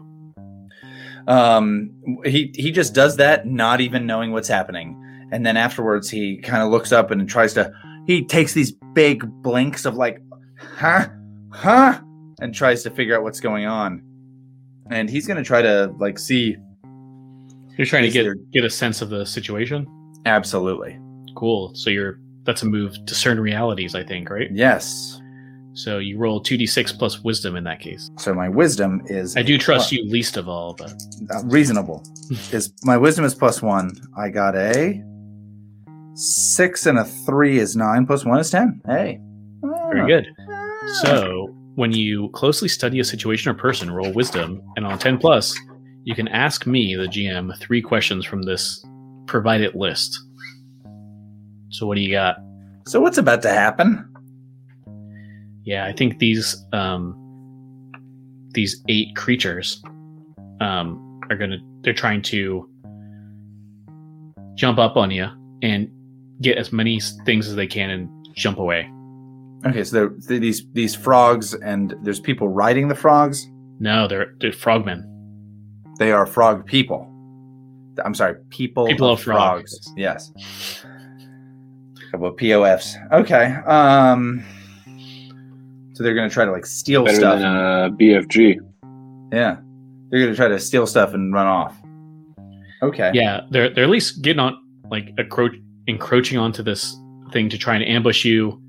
Um, 1.27 1.91
he 2.25 2.51
he 2.55 2.71
just 2.71 2.93
does 2.93 3.17
that, 3.17 3.45
not 3.45 3.81
even 3.81 4.05
knowing 4.05 4.31
what's 4.31 4.47
happening, 4.47 4.97
and 5.31 5.45
then 5.45 5.57
afterwards 5.57 6.09
he 6.09 6.37
kind 6.37 6.63
of 6.63 6.69
looks 6.71 6.91
up 6.91 7.11
and 7.11 7.27
tries 7.27 7.53
to. 7.55 7.71
He 8.05 8.23
takes 8.25 8.53
these 8.53 8.71
big 8.93 9.25
blinks 9.43 9.83
of 9.85 9.95
like, 9.95 10.21
huh, 10.77 11.07
huh, 11.51 11.99
and 12.39 12.55
tries 12.55 12.83
to 12.83 12.89
figure 12.91 13.15
out 13.17 13.23
what's 13.23 13.41
going 13.41 13.65
on, 13.65 14.01
and 14.89 15.09
he's 15.09 15.27
gonna 15.27 15.43
try 15.43 15.61
to 15.61 15.93
like 15.99 16.17
see. 16.17 16.55
You're 17.77 17.85
trying 17.85 18.03
to 18.03 18.09
get 18.09 18.23
there- 18.23 18.35
get 18.53 18.63
a 18.63 18.69
sense 18.69 19.01
of 19.01 19.09
the 19.09 19.25
situation. 19.25 19.85
Absolutely, 20.25 20.97
Cool. 21.35 21.75
So 21.75 21.89
you're 21.89 22.19
that's 22.45 22.63
a 22.63 22.65
move. 22.65 22.95
Discern 23.05 23.39
realities, 23.41 23.93
I 23.95 24.03
think, 24.03 24.29
right? 24.29 24.47
yes. 24.51 25.21
So 25.77 25.99
you 25.99 26.17
roll 26.17 26.41
two 26.41 26.57
d 26.57 26.65
six 26.65 26.91
plus 26.91 27.23
wisdom 27.23 27.55
in 27.55 27.63
that 27.65 27.79
case. 27.79 28.09
So 28.17 28.33
my 28.33 28.49
wisdom 28.49 29.03
is. 29.05 29.37
I 29.37 29.43
do 29.43 29.59
trust 29.59 29.91
Well, 29.91 30.01
you 30.01 30.09
least 30.09 30.35
of 30.35 30.49
all, 30.49 30.73
but 30.73 30.91
uh, 31.31 31.43
reasonable. 31.45 32.03
is 32.51 32.73
my 32.83 32.97
wisdom 32.97 33.25
is 33.25 33.35
plus 33.35 33.61
one. 33.61 33.91
I 34.17 34.29
got 34.29 34.55
a 34.55 34.99
six 36.15 36.87
and 36.87 36.97
a 36.97 37.05
three 37.05 37.59
is 37.59 37.75
nine. 37.75 38.07
Plus 38.07 38.25
one 38.25 38.39
is 38.39 38.49
ten. 38.49 38.81
Hey, 38.87 39.19
very 39.61 40.07
good. 40.07 40.25
So, 41.03 41.55
when 41.75 41.91
you 41.91 42.29
closely 42.29 42.69
study 42.69 42.99
a 42.99 43.03
situation 43.03 43.51
or 43.51 43.53
person, 43.53 43.91
roll 43.91 44.11
wisdom, 44.11 44.63
and 44.77 44.87
on 44.87 44.97
10 44.97 45.19
plus, 45.19 45.55
you 46.05 46.15
can 46.15 46.27
ask 46.29 46.65
me, 46.65 46.95
the 46.95 47.07
GM, 47.07 47.55
three 47.59 47.81
questions 47.81 48.25
from 48.25 48.43
this 48.43 48.83
provided 49.27 49.75
list. 49.75 50.17
So, 51.69 51.85
what 51.85 51.95
do 51.95 52.01
you 52.01 52.11
got? 52.11 52.37
So 52.87 53.01
what's 53.01 53.17
about 53.17 53.41
to 53.41 53.49
happen? 53.49 54.09
Yeah, 55.67 55.85
I 55.85 55.91
think 55.91 56.19
these 56.19 56.55
um, 56.71 57.13
these 58.53 58.81
eight 58.87 59.13
creatures 59.17 59.81
um, 60.61 61.19
are 61.29 61.35
gonna. 61.35 61.57
They're 61.81 61.93
trying 61.93 62.21
to 62.23 62.69
jump 64.55 64.79
up 64.79 64.95
on 64.95 65.11
you 65.11 65.27
and 65.61 65.91
get 66.41 66.57
as 66.57 66.71
many 66.71 67.01
things 67.25 67.49
as 67.49 67.55
they 67.55 67.67
can 67.67 67.89
and 67.89 68.09
jump 68.33 68.59
away. 68.59 68.89
Okay, 69.65 69.83
so 69.83 70.07
these 70.29 70.65
these 70.71 70.95
frogs, 70.95 71.53
and 71.53 71.93
there's 72.01 72.21
people 72.21 72.47
riding 72.47 72.87
the 72.87 72.95
frogs. 72.95 73.45
No, 73.81 74.07
they're, 74.07 74.35
they're 74.39 74.53
frogmen. 74.53 75.03
They 75.99 76.13
are 76.13 76.25
frog 76.25 76.65
people. 76.65 77.11
I'm 78.05 78.15
sorry, 78.15 78.35
people, 78.51 78.87
People 78.87 79.09
of 79.09 79.19
of 79.19 79.25
frogs. 79.25 79.71
frogs. 79.83 79.93
Yes. 79.97 80.31
A 82.07 82.11
couple 82.11 82.27
of 82.27 82.37
POFs. 82.37 82.95
Okay. 83.11 83.53
Um. 83.65 84.45
So 85.97 86.03
they're 86.03 86.13
gonna 86.13 86.29
try 86.29 86.45
to 86.45 86.51
like 86.51 86.67
steal 86.67 87.03
Better 87.03 87.17
stuff. 87.17 87.39
than 87.39 87.55
uh, 87.55 87.89
BFG. 87.89 88.57
yeah, 89.33 89.57
they're 90.11 90.19
gonna 90.19 90.35
try 90.35 90.47
to 90.47 90.59
steal 90.59 90.85
stuff 90.85 91.15
and 91.15 91.33
run 91.33 91.47
off. 91.47 91.75
Okay. 92.83 93.09
Yeah, 93.15 93.41
they're 93.49 93.73
they're 93.73 93.85
at 93.85 93.89
least 93.89 94.21
getting 94.21 94.39
on 94.39 94.63
like 94.91 95.09
encroach, 95.17 95.53
encroaching 95.87 96.37
onto 96.37 96.61
this 96.61 96.95
thing 97.33 97.49
to 97.49 97.57
try 97.57 97.73
and 97.73 97.83
ambush 97.83 98.23
you. 98.23 98.61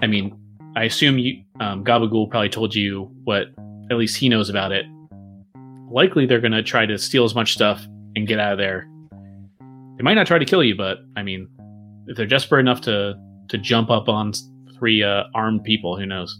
I 0.00 0.06
mean, 0.06 0.38
I 0.76 0.84
assume 0.84 1.18
you 1.18 1.42
um, 1.58 1.82
Gabagool 1.82 2.30
probably 2.30 2.48
told 2.48 2.72
you 2.72 3.10
what 3.24 3.48
at 3.90 3.96
least 3.96 4.16
he 4.16 4.28
knows 4.28 4.48
about 4.48 4.70
it. 4.70 4.86
Likely, 5.90 6.24
they're 6.24 6.40
gonna 6.40 6.62
try 6.62 6.86
to 6.86 6.96
steal 6.98 7.24
as 7.24 7.34
much 7.34 7.52
stuff 7.52 7.84
and 8.14 8.28
get 8.28 8.38
out 8.38 8.52
of 8.52 8.58
there. 8.58 8.88
They 9.96 10.04
might 10.04 10.14
not 10.14 10.28
try 10.28 10.38
to 10.38 10.44
kill 10.44 10.62
you, 10.62 10.76
but 10.76 10.98
I 11.16 11.24
mean, 11.24 11.48
if 12.06 12.16
they're 12.16 12.26
desperate 12.26 12.60
enough 12.60 12.80
to 12.82 13.14
to 13.48 13.58
jump 13.58 13.90
up 13.90 14.08
on 14.08 14.34
three 14.78 15.02
uh, 15.02 15.24
armed 15.34 15.64
people, 15.64 15.96
who 15.98 16.06
knows? 16.06 16.38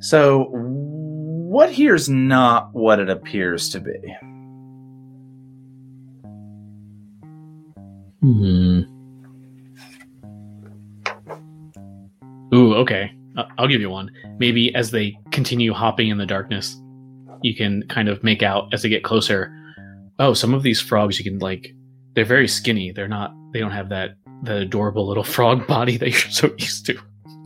So 0.00 0.48
what 0.50 1.72
here's 1.72 2.08
not 2.08 2.74
what 2.74 2.98
it 2.98 3.08
appears 3.08 3.68
to 3.70 3.80
be. 3.80 4.16
Hmm. 8.20 8.80
Ooh, 12.54 12.74
okay. 12.76 13.12
I'll 13.58 13.68
give 13.68 13.80
you 13.80 13.90
one. 13.90 14.10
Maybe 14.38 14.74
as 14.74 14.90
they 14.90 15.18
continue 15.30 15.72
hopping 15.72 16.08
in 16.08 16.18
the 16.18 16.26
darkness, 16.26 16.80
you 17.42 17.54
can 17.54 17.82
kind 17.88 18.08
of 18.08 18.22
make 18.24 18.42
out 18.42 18.72
as 18.72 18.82
they 18.82 18.88
get 18.88 19.04
closer. 19.04 19.52
Oh, 20.18 20.32
some 20.32 20.54
of 20.54 20.62
these 20.62 20.80
frogs 20.80 21.18
you 21.18 21.24
can 21.24 21.38
like. 21.38 21.74
They're 22.14 22.24
very 22.24 22.48
skinny. 22.48 22.92
They're 22.92 23.08
not. 23.08 23.34
They 23.52 23.60
don't 23.60 23.72
have 23.72 23.90
that 23.90 24.16
that 24.42 24.58
adorable 24.58 25.06
little 25.06 25.24
frog 25.36 25.66
body 25.66 25.96
that 25.98 26.10
you're 26.10 26.32
so 26.32 26.54
used 26.58 26.86
to. 26.86 26.98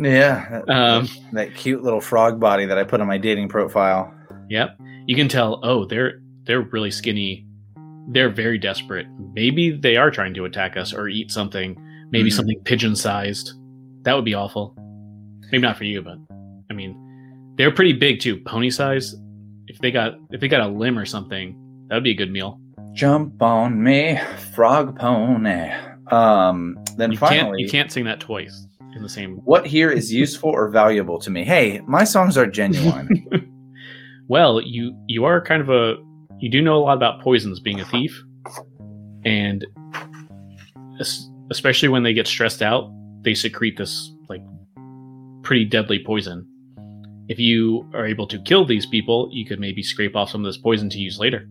Yeah. 0.03 0.63
that- 0.67 0.69
Um, 0.71 1.09
that 1.33 1.55
cute 1.55 1.83
little 1.83 2.01
frog 2.01 2.41
body 2.41 2.65
that 2.67 2.79
I 2.79 2.85
put 2.85 3.01
on 3.01 3.07
my 3.07 3.19
dating 3.19 3.49
profile. 3.49 4.13
Yep. 4.49 4.77
You 5.07 5.17
can 5.17 5.29
tell. 5.29 5.61
Oh, 5.63 5.85
they're 5.85 6.21
they're 6.45 6.63
really 6.63 6.91
skinny. 6.91 7.47
They're 8.09 8.31
very 8.31 8.59
desperate. 8.59 9.07
Maybe 9.35 9.71
they 9.71 9.97
are 9.97 10.11
trying 10.11 10.35
to 10.35 10.45
attack 10.45 10.77
us 10.77 10.93
or 10.93 11.07
eat 11.09 11.31
something. 11.31 11.77
Maybe 12.11 12.31
Mhm. 12.31 12.33
something 12.33 12.61
pigeon 12.65 12.97
sized. 12.97 13.53
That 14.03 14.15
would 14.17 14.25
be 14.25 14.35
awful. 14.35 14.75
Maybe 15.53 15.63
not 15.63 15.77
for 15.77 15.85
you, 15.85 16.03
but 16.03 16.19
I 16.71 16.75
mean, 16.75 16.97
they're 17.57 17.71
pretty 17.71 17.93
big 17.93 18.21
too. 18.21 18.39
Pony 18.39 18.71
size. 18.71 19.15
If 19.69 19.79
they 19.79 19.91
got 19.91 20.15
if 20.31 20.41
they 20.41 20.49
got 20.49 20.63
a 20.63 20.69
limb 20.69 20.99
or 20.99 21.05
something, 21.05 21.55
that 21.89 21.95
would 21.95 22.05
be 22.05 22.11
a 22.13 22.15
good 22.15 22.33
meal. 22.33 22.59
Jump 22.93 23.41
on 23.43 23.81
me, 23.83 24.19
frog 24.55 24.99
pony. 24.99 25.71
Um, 26.11 26.77
then 26.97 27.13
You 27.13 27.19
finally, 27.19 27.41
can't 27.41 27.59
you 27.61 27.69
can't 27.69 27.93
sing 27.93 28.05
that 28.07 28.19
twice 28.19 28.67
in 28.95 29.03
the 29.03 29.09
same. 29.09 29.37
what 29.45 29.67
here 29.67 29.91
is 29.91 30.13
useful 30.13 30.51
or 30.51 30.69
valuable 30.69 31.19
to 31.21 31.31
me? 31.31 31.45
Hey, 31.45 31.81
my 31.87 32.05
songs 32.05 32.37
are 32.37 32.47
genuine. 32.47 33.27
Well, 34.31 34.61
you 34.61 34.97
you 35.09 35.25
are 35.25 35.41
kind 35.43 35.61
of 35.61 35.71
a 35.71 35.97
you 36.39 36.49
do 36.49 36.63
know 36.63 36.77
a 36.77 36.83
lot 36.83 36.97
about 36.97 37.21
poisons, 37.21 37.59
being 37.59 37.81
a 37.81 37.85
thief, 37.85 38.17
and 39.25 39.67
especially 41.51 41.89
when 41.89 42.05
they 42.05 42.13
get 42.15 42.29
stressed 42.29 42.63
out, 42.63 42.89
they 43.23 43.35
secrete 43.35 43.77
this 43.77 44.13
like 44.29 44.41
pretty 45.43 45.65
deadly 45.65 45.99
poison. 46.07 46.47
If 47.29 47.41
you 47.41 47.91
are 47.93 48.07
able 48.07 48.29
to 48.29 48.39
kill 48.43 48.65
these 48.65 48.87
people, 48.87 49.29
you 49.33 49.45
could 49.45 49.59
maybe 49.59 49.83
scrape 49.83 50.15
off 50.15 50.31
some 50.31 50.45
of 50.45 50.49
this 50.49 50.59
poison 50.63 50.89
to 50.91 50.99
use 50.99 51.19
later. 51.19 51.49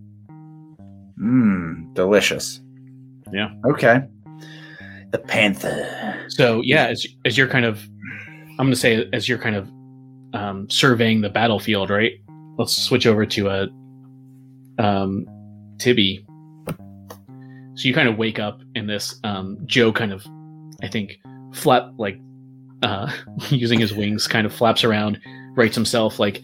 Mmm, 1.21 1.93
delicious. 1.95 2.61
Yeah. 3.33 3.49
Okay. 3.65 4.03
The 5.11 5.17
panther. 5.17 6.25
So 6.29 6.61
yeah, 6.63 6.87
as 6.87 7.05
as 7.25 7.37
you're 7.37 7.47
kind 7.47 7.65
of, 7.65 7.81
I'm 8.27 8.67
going 8.67 8.71
to 8.71 8.75
say 8.75 9.09
as 9.13 9.27
you're 9.27 9.39
kind 9.39 9.55
of 9.55 9.69
um, 10.33 10.69
surveying 10.69 11.21
the 11.21 11.29
battlefield, 11.29 11.89
right? 11.89 12.13
Let's 12.57 12.75
switch 12.77 13.07
over 13.07 13.25
to 13.25 13.49
a 13.49 13.67
um, 14.83 15.25
Tibby. 15.79 16.25
So 16.67 17.87
you 17.87 17.93
kind 17.93 18.09
of 18.09 18.17
wake 18.17 18.39
up 18.39 18.61
in 18.75 18.87
this. 18.87 19.19
Um, 19.23 19.57
Joe 19.65 19.91
kind 19.93 20.11
of, 20.11 20.25
I 20.83 20.87
think, 20.87 21.19
flap 21.53 21.91
like 21.97 22.19
uh, 22.83 23.11
using 23.49 23.79
his 23.79 23.93
wings, 23.93 24.27
kind 24.27 24.45
of 24.45 24.53
flaps 24.53 24.83
around, 24.83 25.19
writes 25.55 25.75
himself 25.75 26.19
like. 26.19 26.41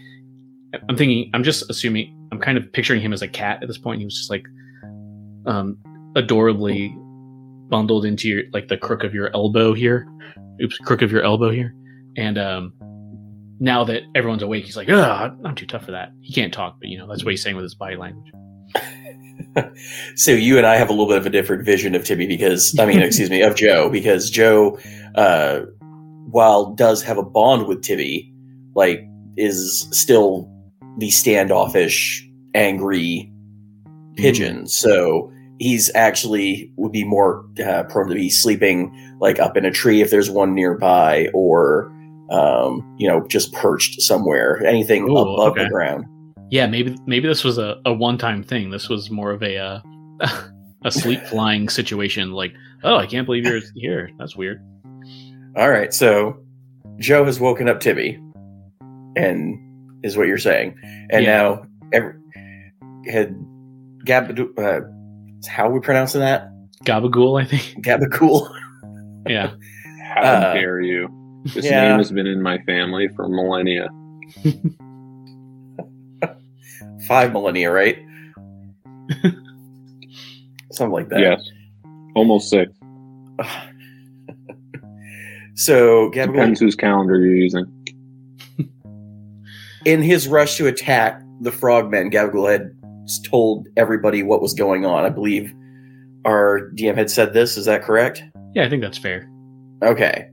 I'm 0.90 0.98
thinking. 0.98 1.30
I'm 1.34 1.44
just 1.44 1.70
assuming. 1.70 2.12
I'm 2.32 2.40
kind 2.40 2.58
of 2.58 2.72
picturing 2.74 3.00
him 3.00 3.14
as 3.14 3.22
a 3.22 3.28
cat 3.28 3.60
at 3.62 3.68
this 3.68 3.78
point. 3.78 4.00
He 4.00 4.06
was 4.06 4.16
just 4.18 4.30
like, 4.30 4.46
um, 5.46 5.78
adorably 6.16 6.94
bundled 7.70 8.06
into 8.06 8.28
your 8.28 8.44
like 8.54 8.68
the 8.68 8.78
crook 8.78 9.04
of 9.04 9.14
your 9.14 9.34
elbow 9.34 9.74
here 9.74 10.08
oops 10.62 10.78
crook 10.78 11.02
of 11.02 11.12
your 11.12 11.24
elbow 11.24 11.50
here 11.50 11.76
and 12.18 12.38
um 12.38 12.74
now 13.60 13.84
that 13.86 14.04
everyone's 14.14 14.44
awake, 14.44 14.66
he's 14.66 14.78
like, 14.78 14.90
"Ugh, 14.90 15.38
I'm 15.44 15.56
too 15.56 15.66
tough 15.66 15.86
for 15.86 15.92
that." 15.92 16.12
He 16.22 16.34
can't 16.34 16.54
talk, 16.54 16.78
but 16.80 16.90
you 16.90 16.98
know 16.98 17.08
that's 17.08 17.24
what 17.24 17.32
he's 17.32 17.42
saying 17.42 17.56
with 17.56 17.64
his 17.64 17.76
body 17.76 17.96
language. 17.96 18.32
So 20.16 20.32
you 20.32 20.58
and 20.58 20.66
I 20.66 20.76
have 20.76 20.90
a 20.90 20.92
little 20.92 21.08
bit 21.08 21.18
of 21.18 21.26
a 21.26 21.30
different 21.30 21.66
vision 21.66 21.96
of 21.96 22.04
Tibby 22.04 22.28
because 22.28 22.78
I 22.78 22.86
mean, 22.86 23.02
excuse 23.02 23.30
me, 23.30 23.42
of 23.42 23.56
Joe 23.56 23.90
because 23.90 24.30
Joe, 24.30 24.78
uh, 25.16 25.62
while 26.30 26.74
does 26.74 27.02
have 27.04 27.18
a 27.18 27.24
bond 27.24 27.68
with 27.68 27.82
Tibby, 27.82 28.34
like 28.76 29.02
is 29.38 29.88
still 29.92 30.50
the 30.98 31.10
standoffish, 31.10 32.28
angry 32.54 33.32
pigeon. 34.18 34.68
So 34.68 35.32
he's 35.60 35.94
actually 35.96 36.72
would 36.76 36.92
be 36.92 37.04
more 37.04 37.46
uh, 37.66 37.84
prone 37.84 38.10
to 38.10 38.16
be 38.16 38.30
sleeping 38.30 38.92
like 39.20 39.40
up 39.40 39.56
in 39.56 39.66
a 39.66 39.72
tree 39.72 40.02
if 40.02 40.10
there's 40.12 40.30
one 40.30 40.54
nearby, 40.54 41.30
or 41.34 41.92
um, 42.30 42.96
you 42.98 43.08
know, 43.08 43.26
just 43.28 43.54
perched 43.54 44.02
somewhere, 44.02 44.64
anything 44.66 45.10
Ooh, 45.10 45.18
above 45.18 45.52
okay. 45.54 45.64
the 45.64 45.70
ground. 45.70 46.06
Yeah, 46.50 46.68
maybe 46.68 46.96
maybe 47.06 47.28
this 47.28 47.44
was 47.44 47.58
a, 47.58 47.80
a 47.86 47.94
one 47.94 48.18
time 48.18 48.44
thing. 48.44 48.70
This 48.70 48.90
was 48.90 49.10
more 49.10 49.32
of 49.32 49.42
a 49.42 49.58
uh, 49.58 49.80
a 50.86 50.92
sleep 50.92 51.22
flying 51.28 51.70
situation. 51.70 52.32
Like, 52.32 52.54
oh, 52.84 52.98
I 52.98 53.06
can't 53.08 53.26
believe 53.26 53.46
you're 53.46 53.62
here. 53.76 54.10
That's 54.20 54.36
weird. 54.36 54.62
All 55.56 55.70
right, 55.70 55.94
so 55.94 56.38
Joe 56.98 57.24
has 57.26 57.40
woken 57.40 57.70
up 57.70 57.80
Tibby, 57.80 58.20
and 59.16 59.58
is 60.04 60.18
what 60.18 60.28
you're 60.28 60.38
saying, 60.38 60.78
and 61.10 61.24
Yeah. 61.24 61.38
now 61.38 61.64
every, 61.94 62.14
had 63.08 63.36
Gab, 64.04 64.38
uh, 64.58 64.82
how 65.48 65.68
are 65.68 65.72
we 65.72 65.80
pronouncing 65.80 66.22
that? 66.22 66.50
Gabagool, 66.86 67.42
I 67.42 67.46
think. 67.46 67.64
Gabagool. 67.86 68.50
Yeah. 69.28 69.52
How 70.14 70.22
Uh, 70.22 70.54
dare 70.54 70.82
you? 70.82 71.10
This 71.54 71.66
yeah. 71.66 71.90
name 71.90 71.98
has 71.98 72.12
been 72.12 72.28
in 72.28 72.42
my 72.42 72.58
family 72.60 73.08
for 73.16 73.28
millennia. 73.28 73.90
Five 77.08 77.34
millennia, 77.34 77.72
right? 77.72 77.98
Something 80.72 80.92
like 80.92 81.10
that. 81.10 81.20
Yes, 81.20 81.42
almost 82.16 82.50
six. 82.50 82.72
So 85.54 86.10
Gabagool, 86.12 86.34
Depends 86.34 86.60
whose 86.60 86.76
calendar 86.76 87.20
you're 87.22 87.36
using. 87.36 87.66
in 89.86 90.02
his 90.02 90.28
rush 90.28 90.58
to 90.58 90.68
attack 90.68 91.22
the 91.42 91.52
frogmen, 91.52 92.10
Gabagool 92.12 92.52
had 92.52 92.75
told 93.24 93.68
everybody 93.78 94.24
what 94.24 94.42
was 94.42 94.54
going 94.54 94.86
on. 94.86 95.06
I 95.06 95.10
believe 95.10 95.54
our 96.26 96.72
DM 96.76 96.96
had 96.96 97.10
said 97.12 97.34
this. 97.34 97.58
Is 97.58 97.66
that 97.66 97.84
correct? 97.84 98.24
Yeah, 98.54 98.66
I 98.66 98.70
think 98.70 98.82
that's 98.82 98.98
fair. 98.98 99.30
Okay. 99.84 100.28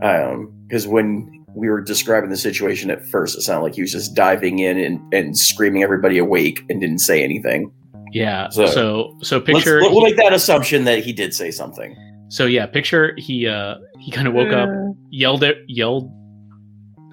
Because 0.00 0.86
when 0.86 1.44
we 1.54 1.68
were 1.68 1.80
describing 1.80 2.30
the 2.30 2.36
situation 2.36 2.90
at 2.90 3.04
first, 3.06 3.36
it 3.36 3.42
sounded 3.42 3.62
like 3.62 3.74
he 3.74 3.80
was 3.82 3.92
just 3.92 4.14
diving 4.14 4.58
in 4.60 4.78
and, 4.78 5.14
and 5.14 5.36
screaming 5.36 5.82
everybody 5.82 6.18
awake 6.18 6.60
and 6.68 6.80
didn't 6.80 6.98
say 7.00 7.22
anything. 7.22 7.70
Yeah. 8.12 8.48
So- 8.50 8.66
So 8.66 9.14
so, 9.22 9.36
Let's, 9.38 9.46
picture 9.46 9.80
we'll 9.80 10.02
make 10.02 10.16
that 10.16 10.32
assumption 10.32 10.84
that 10.84 11.04
he 11.04 11.12
did 11.12 11.34
say 11.34 11.50
something. 11.50 11.96
so 12.28 12.46
yeah, 12.46 12.66
picture 12.66 13.12
he 13.16 13.46
uh 13.46 13.76
he 13.98 14.10
kind 14.10 14.28
of 14.28 14.34
woke 14.34 14.52
up, 14.52 14.68
yelled 15.10 15.42
at 15.44 15.56
yelled 15.68 16.10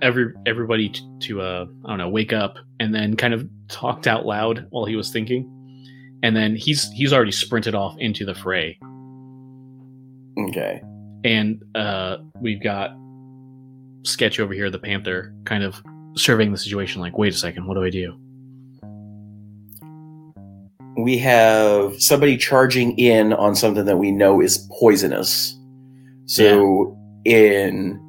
every 0.02 0.34
everybody 0.46 0.90
t- 0.90 1.02
to 1.22 1.42
uh 1.42 1.66
I 1.86 1.90
don't 1.90 1.98
know, 1.98 2.10
wake 2.10 2.34
up 2.34 2.58
and 2.80 2.94
then 2.94 3.16
kind 3.16 3.34
of 3.34 3.48
talked 3.68 4.08
out 4.08 4.26
loud 4.26 4.66
while 4.70 4.86
he 4.86 4.96
was 4.96 5.12
thinking. 5.12 5.50
And 6.24 6.36
then 6.36 6.56
he's 6.56 6.90
he's 6.92 7.14
already 7.14 7.32
sprinted 7.32 7.76
off 7.76 7.96
into 8.00 8.26
the 8.26 8.36
fray. 8.36 8.78
Okay. 10.50 10.82
and 11.24 11.64
uh, 11.76 12.18
we've 12.42 12.62
got 12.62 12.92
sketch 14.04 14.40
over 14.40 14.54
here 14.54 14.70
the 14.70 14.78
panther 14.78 15.34
kind 15.46 15.64
of 15.64 15.82
surveying 16.16 16.52
the 16.52 16.58
situation 16.58 17.02
like 17.02 17.18
wait 17.18 17.34
a 17.34 17.38
second 17.38 17.66
what 17.66 17.74
do 17.76 17.84
i 17.84 17.90
do 17.90 18.14
We 20.98 21.18
have 21.18 22.02
somebody 22.02 22.38
charging 22.38 22.98
in 22.98 23.34
on 23.34 23.56
something 23.56 23.86
that 23.86 23.98
we 23.98 24.12
know 24.12 24.42
is 24.42 24.66
poisonous. 24.80 25.58
So, 26.26 26.98
in 27.26 28.00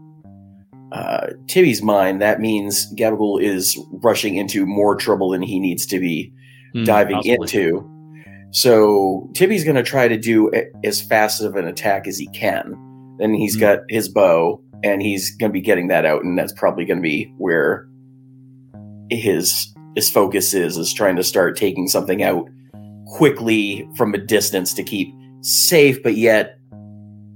uh, 0.93 1.29
Tibby's 1.49 1.83
mind, 1.83 2.23
that 2.23 2.41
means 2.41 2.93
Gabagool 2.95 3.43
is 3.43 3.79
rushing 4.03 4.37
into 4.37 4.65
more 4.67 4.95
trouble 4.97 5.31
than 5.31 5.43
he 5.43 5.59
needs 5.59 5.85
to 5.87 5.99
be. 5.99 6.33
Hmm, 6.75 6.85
diving 6.85 7.17
possibly. 7.17 7.33
into. 7.35 7.91
So 8.53 9.29
Tibby's 9.35 9.65
going 9.65 9.77
to 9.77 9.83
try 9.83 10.09
to 10.09 10.17
do 10.17 10.51
a- 10.55 10.67
as 10.87 11.01
fast 11.03 11.43
of 11.43 11.57
an 11.57 11.67
attack 11.67 12.07
as 12.07 12.17
he 12.19 12.27
can. 12.29 12.75
Then 13.19 13.35
he's 13.35 13.55
Hmm. 13.55 13.61
got 13.61 13.79
his 13.89 14.09
bow, 14.09 14.61
and 14.85 15.03
he's 15.03 15.35
going 15.37 15.51
to 15.51 15.53
be 15.53 15.61
getting 15.61 15.89
that 15.89 16.05
out, 16.07 16.23
and 16.25 16.39
that's 16.39 16.53
probably 16.53 16.85
going 16.85 16.99
to 16.99 17.03
be 17.03 17.33
where 17.39 17.87
his 19.11 19.73
his 19.95 20.11
focus 20.11 20.53
is 20.53 20.77
is 20.77 20.93
trying 20.93 21.17
to 21.17 21.25
start 21.25 21.57
taking 21.57 21.89
something 21.89 22.23
out 22.23 22.45
quickly 23.07 23.89
from 23.97 24.13
a 24.13 24.19
distance 24.19 24.75
to 24.75 24.83
keep 24.83 25.09
safe, 25.41 26.03
but 26.03 26.17
yet 26.17 26.59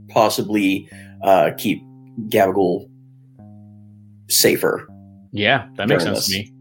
possibly 0.09 0.87
uh, 1.23 1.53
keep 1.57 1.83
Gabagool 2.29 2.87
safer. 4.31 4.87
yeah 5.33 5.67
that 5.77 5.89
makes 5.89 6.05
sense 6.05 6.27
to 6.27 6.33
me 6.33 6.53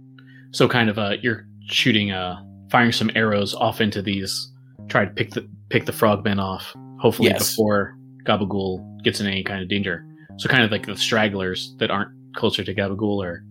so 0.52 0.68
kind 0.68 0.90
of 0.90 0.98
uh 1.00 1.14
you're 1.22 1.46
shooting 1.68 2.12
uh 2.12 2.36
firing 2.72 2.92
some 2.92 3.10
arrows 3.16 3.54
off 3.56 3.80
into 3.82 4.02
these 4.02 4.52
try 4.88 5.06
to 5.06 5.12
pick 5.12 5.32
the 5.32 5.48
pick 5.70 5.86
the 5.86 5.92
frogmen 5.92 6.40
off 6.40 6.74
hopefully 7.00 7.30
Yes. 7.30 7.52
before 7.52 7.96
gabagool 8.26 8.84
gets 9.04 9.20
in 9.22 9.28
any 9.28 9.44
kind 9.44 9.62
of 9.62 9.70
danger 9.70 10.06
so 10.38 10.48
kind 10.50 10.64
of 10.64 10.72
like 10.72 10.86
the 10.86 10.96
stragglers 10.98 11.76
that 11.80 11.90
aren't 11.92 12.10
closer 12.36 12.64
to 12.64 12.74
gabagool 12.74 13.18
or 13.24 13.44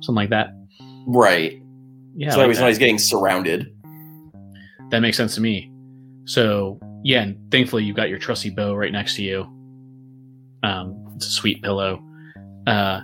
something 0.00 0.16
like 0.22 0.30
that 0.30 0.48
Right. 1.06 1.60
yeah 2.16 2.30
so 2.30 2.38
like 2.46 2.56
he's 2.56 2.78
getting 2.78 2.98
surrounded. 2.98 3.70
That 4.90 5.00
makes 5.00 5.16
sense 5.16 5.34
to 5.34 5.40
me. 5.40 5.70
So 6.26 6.78
yeah, 7.02 7.22
and 7.22 7.50
thankfully 7.50 7.84
you've 7.84 7.96
got 7.96 8.08
your 8.10 8.18
trusty 8.18 8.50
bow 8.50 8.74
right 8.74 8.92
next 8.92 9.16
to 9.16 9.22
you. 9.22 9.40
Um, 10.62 11.04
it's 11.16 11.26
a 11.26 11.30
sweet 11.30 11.62
pillow. 11.62 12.02
Uh, 12.66 13.00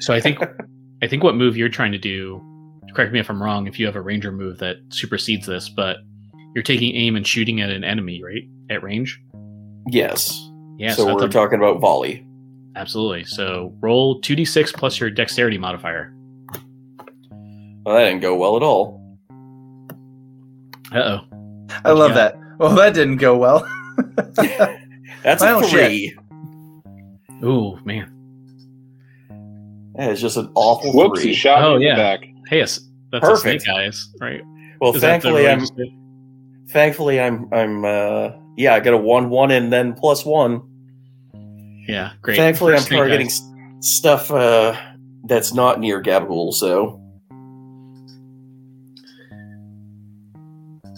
so 0.00 0.12
I 0.14 0.20
think 0.20 0.38
I 1.02 1.06
think 1.06 1.22
what 1.22 1.34
move 1.34 1.56
you're 1.56 1.68
trying 1.68 1.92
to 1.92 1.98
do. 1.98 2.40
Correct 2.94 3.12
me 3.12 3.18
if 3.20 3.28
I'm 3.28 3.42
wrong. 3.42 3.66
If 3.66 3.78
you 3.78 3.86
have 3.86 3.96
a 3.96 4.00
ranger 4.02 4.30
move 4.32 4.58
that 4.58 4.76
supersedes 4.90 5.46
this, 5.46 5.68
but 5.68 5.96
you're 6.54 6.62
taking 6.62 6.94
aim 6.94 7.16
and 7.16 7.26
shooting 7.26 7.60
at 7.60 7.70
an 7.70 7.82
enemy, 7.84 8.22
right? 8.22 8.42
At 8.70 8.82
range. 8.82 9.20
Yes. 9.88 10.40
Yeah. 10.78 10.92
so 10.94 11.04
that's 11.06 11.16
we're 11.20 11.26
a- 11.26 11.30
talking 11.30 11.58
about 11.58 11.80
volley. 11.80 12.26
absolutely. 12.76 13.24
So 13.24 13.74
roll 13.80 14.20
two 14.20 14.36
d 14.36 14.44
six 14.44 14.70
plus 14.72 14.98
your 15.00 15.10
dexterity 15.10 15.58
modifier. 15.58 16.14
Well, 17.84 17.96
that 17.96 18.04
didn't 18.06 18.20
go 18.20 18.34
well 18.36 18.56
at 18.56 18.62
all. 18.62 19.18
Uh 20.92 20.98
oh. 20.98 21.20
I 21.84 21.90
love 21.92 22.10
Yeah. 22.10 22.14
that. 22.16 22.36
Well, 22.58 22.74
that 22.76 22.94
didn't 22.94 23.16
go 23.16 23.36
well. 23.36 23.68
That's 25.24 25.40
Well, 25.42 25.64
a 25.64 25.66
three. 25.68 26.16
Ooh 27.42 27.78
man. 27.84 28.10
That 29.96 30.10
is 30.10 30.20
just 30.20 30.36
an 30.36 30.50
awful 30.54 30.92
Whoops, 30.92 31.22
he 31.22 31.34
shot 31.34 31.62
Oh, 31.62 31.70
me 31.78 31.88
in 31.88 31.96
yeah. 31.96 31.96
the 31.96 32.02
back. 32.02 32.28
Hey, 32.48 32.60
that's 32.60 32.80
Perfect. 33.10 33.62
a 33.62 33.64
snake 33.64 33.68
eyes, 33.76 34.08
right? 34.20 34.42
Well, 34.80 34.94
Is 34.94 35.00
thankfully, 35.00 35.48
I'm 35.48 35.64
thankfully 36.70 37.20
I'm 37.20 37.48
I'm 37.52 37.84
uh 37.84 38.30
yeah, 38.56 38.74
I 38.74 38.80
got 38.80 38.94
a 38.94 38.98
one 38.98 39.30
one 39.30 39.50
and 39.52 39.72
then 39.72 39.94
plus 39.94 40.24
one. 40.24 40.62
Yeah, 41.88 42.12
great. 42.22 42.36
Thankfully, 42.36 42.72
For 42.72 42.78
I'm 42.78 42.84
targeting 42.86 43.26
eyes. 43.28 43.40
stuff 43.80 44.30
uh 44.30 44.76
that's 45.26 45.54
not 45.54 45.78
near 45.80 46.02
Gabagool. 46.02 46.52
So 46.54 47.00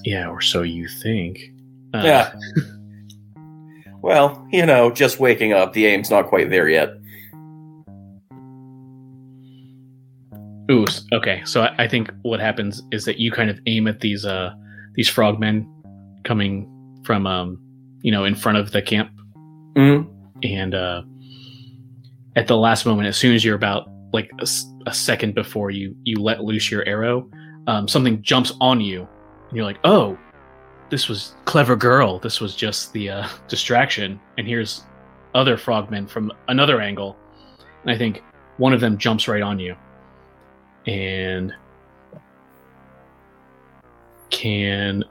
Yeah, 0.05 0.29
or 0.29 0.41
so 0.41 0.63
you 0.63 0.87
think. 0.89 1.51
Uh, 1.93 2.03
yeah. 2.05 2.33
well, 4.03 4.47
you 4.53 4.65
know, 4.65 4.91
just 4.91 5.19
waking 5.19 5.53
up, 5.53 5.73
the 5.73 5.87
aim's 5.87 6.11
not 6.11 6.27
quite 6.29 6.49
there 6.49 6.69
yet. 6.69 6.91
Ooh. 10.71 10.85
Okay. 11.13 11.43
So 11.45 11.63
I, 11.63 11.85
I 11.85 11.89
think 11.89 12.11
what 12.23 12.41
happens 12.41 12.83
is 12.91 13.05
that 13.05 13.19
you 13.19 13.31
kind 13.31 13.51
of 13.51 13.59
aim 13.67 13.87
at 13.87 14.01
these 14.01 14.25
uh 14.25 14.51
these 14.95 15.09
frogmen 15.09 15.67
coming 16.25 16.69
from 17.05 17.27
um 17.27 17.59
you 18.03 18.11
know 18.11 18.25
in 18.25 18.35
front 18.35 18.59
of 18.59 18.73
the 18.73 18.83
camp, 18.83 19.11
Mm. 19.77 20.09
and 20.43 20.75
uh 20.75 21.03
at 22.35 22.47
the 22.49 22.57
last 22.57 22.85
moment, 22.87 23.09
as 23.09 23.17
soon 23.17 23.35
as 23.35 23.45
you're 23.45 23.55
about 23.57 23.89
like 24.13 24.31
a 24.87 24.95
second 24.95 25.35
before 25.35 25.71
you 25.71 25.95
you 26.05 26.17
let 26.17 26.43
loose 26.43 26.71
your 26.71 26.85
arrow, 26.87 27.29
um, 27.67 27.87
something 27.89 28.23
jumps 28.23 28.53
on 28.61 28.81
you, 28.81 29.07
and 29.49 29.57
you're 29.57 29.65
like, 29.67 29.79
oh. 29.85 30.19
This 30.89 31.09
was 31.09 31.35
clever 31.47 31.75
girl. 31.75 32.21
This 32.21 32.41
was 32.41 32.55
just 32.55 32.93
the 32.93 33.11
uh, 33.11 33.29
distraction, 33.49 34.21
and 34.39 34.47
here's 34.47 34.85
other 35.35 35.57
frogmen 35.57 36.07
from 36.07 36.31
another 36.47 36.81
angle, 36.81 37.17
and 37.83 37.91
I 37.91 37.99
think 37.99 38.23
one 38.59 38.73
of 38.73 38.81
them 38.81 38.97
jumps 38.97 39.27
right 39.27 39.43
on 39.43 39.59
you, 39.59 39.75
and 40.87 41.53
can 44.31 45.05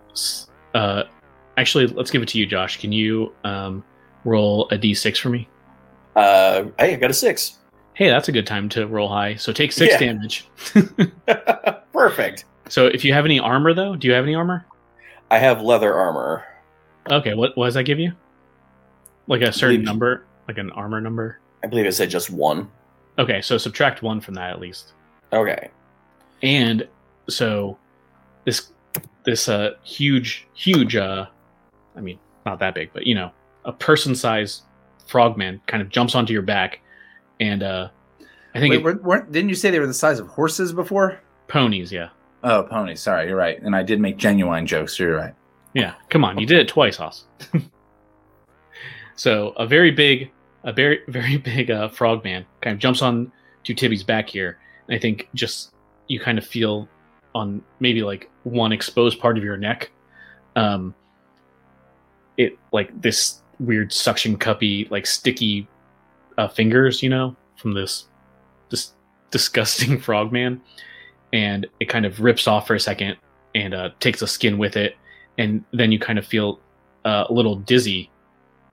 uh 0.73 1.03
actually 1.57 1.87
let's 1.87 2.11
give 2.11 2.21
it 2.21 2.27
to 2.27 2.37
you 2.37 2.45
josh 2.45 2.79
can 2.79 2.91
you 2.91 3.33
um 3.43 3.83
roll 4.25 4.67
a 4.69 4.77
d6 4.77 5.17
for 5.19 5.29
me 5.29 5.47
Uh, 6.15 6.65
hey, 6.79 6.93
I 6.93 6.95
got 6.95 7.11
a 7.11 7.13
six. 7.13 7.57
hey, 7.93 8.09
that's 8.09 8.27
a 8.29 8.31
good 8.31 8.47
time 8.47 8.69
to 8.69 8.87
roll 8.87 9.09
high. 9.09 9.35
So 9.35 9.51
take 9.51 9.71
six 9.73 9.93
Yeah. 9.93 9.99
damage. 9.99 10.47
Perfect. 11.93 12.45
So 12.69 12.85
if 12.87 13.03
you 13.03 13.11
have 13.13 13.25
any 13.25 13.37
armor 13.39 13.73
though, 13.73 13.97
do 13.97 14.07
you 14.07 14.13
have 14.13 14.23
any 14.23 14.33
armor? 14.33 14.65
I 15.29 15.39
have 15.39 15.61
leather 15.61 15.93
armor. 15.93 16.45
Okay, 17.11 17.33
what, 17.33 17.57
what 17.57 17.65
does 17.65 17.73
that 17.73 17.83
give 17.83 17.99
you? 17.99 18.13
Like 19.27 19.41
a 19.41 19.51
certain 19.51 19.75
believe- 19.77 19.85
number, 19.85 20.25
like 20.47 20.57
an 20.57 20.71
armor 20.71 21.01
number. 21.01 21.39
I 21.63 21.67
believe 21.67 21.85
it 21.85 21.91
said 21.93 22.09
just 22.09 22.29
one. 22.29 22.69
Okay, 23.19 23.41
so 23.41 23.57
subtract 23.57 24.01
one 24.01 24.21
from 24.21 24.35
that 24.35 24.51
at 24.51 24.59
least. 24.61 24.93
Okay. 25.33 25.69
And 26.41 26.87
so 27.29 27.77
this 28.45 28.71
this 29.23 29.49
uh 29.49 29.71
huge 29.83 30.47
huge 30.53 30.95
uh 30.95 31.25
I 31.95 32.01
mean 32.01 32.19
not 32.45 32.59
that 32.59 32.75
big, 32.75 32.91
but 32.93 33.07
you 33.07 33.15
know, 33.15 33.31
a 33.65 33.71
person 33.71 34.15
sized 34.15 34.63
frogman 35.07 35.61
kind 35.67 35.81
of 35.81 35.89
jumps 35.89 36.15
onto 36.15 36.33
your 36.33 36.41
back 36.41 36.79
and 37.39 37.63
uh 37.63 37.89
I 38.53 38.59
think 38.59 38.71
Wait, 38.71 38.79
it, 38.79 38.83
weren't, 38.83 39.03
weren't, 39.03 39.31
didn't 39.33 39.49
you 39.49 39.55
say 39.55 39.69
they 39.69 39.79
were 39.79 39.87
the 39.87 39.93
size 39.93 40.19
of 40.19 40.27
horses 40.27 40.71
before? 40.71 41.19
ponies, 41.47 41.91
yeah. 41.91 42.09
Oh, 42.43 42.63
ponies. 42.63 43.01
Sorry, 43.01 43.27
you're 43.27 43.37
right. 43.37 43.61
And 43.61 43.75
I 43.75 43.83
did 43.83 43.99
make 43.99 44.17
genuine 44.17 44.65
jokes. 44.65 44.97
so 44.97 45.03
You're 45.03 45.17
right. 45.17 45.33
Yeah, 45.73 45.95
come 46.09 46.23
on, 46.23 46.39
you 46.39 46.45
did 46.45 46.59
it 46.59 46.67
twice, 46.69 46.95
Hoss. 46.95 47.25
so 49.15 49.49
a 49.57 49.67
very 49.67 49.91
big, 49.91 50.31
a 50.63 50.71
very 50.71 51.01
very 51.07 51.37
big 51.37 51.69
uh, 51.69 51.89
frogman 51.89 52.45
kind 52.61 52.73
of 52.73 52.79
jumps 52.79 53.01
on 53.01 53.31
to 53.65 53.73
Tibby's 53.73 54.03
back 54.03 54.29
here, 54.29 54.57
and 54.57 54.57
I 54.89 54.97
think 54.97 55.29
just 55.33 55.71
you 56.07 56.19
kind 56.19 56.37
of 56.37 56.45
feel 56.45 56.87
on 57.33 57.61
maybe 57.79 58.03
like 58.03 58.29
one 58.43 58.71
exposed 58.71 59.19
part 59.19 59.37
of 59.37 59.43
your 59.43 59.57
neck, 59.57 59.91
um, 60.55 60.93
it 62.37 62.57
like 62.71 63.01
this 63.01 63.41
weird 63.59 63.91
suction 63.91 64.37
cuppy 64.37 64.89
like 64.91 65.05
sticky 65.05 65.67
uh, 66.37 66.47
fingers, 66.47 67.01
you 67.01 67.09
know, 67.09 67.35
from 67.55 67.73
this 67.73 68.05
this 68.69 68.93
disgusting 69.31 69.99
frogman, 70.01 70.61
and 71.33 71.65
it 71.79 71.85
kind 71.85 72.05
of 72.05 72.19
rips 72.19 72.47
off 72.47 72.67
for 72.67 72.75
a 72.75 72.79
second 72.79 73.17
and 73.53 73.73
uh, 73.73 73.89
takes 73.99 74.19
the 74.19 74.27
skin 74.27 74.57
with 74.57 74.75
it 74.75 74.95
and 75.37 75.63
then 75.71 75.91
you 75.91 75.99
kind 75.99 76.19
of 76.19 76.25
feel 76.25 76.59
uh, 77.03 77.25
a 77.29 77.33
little 77.33 77.55
dizzy. 77.55 78.09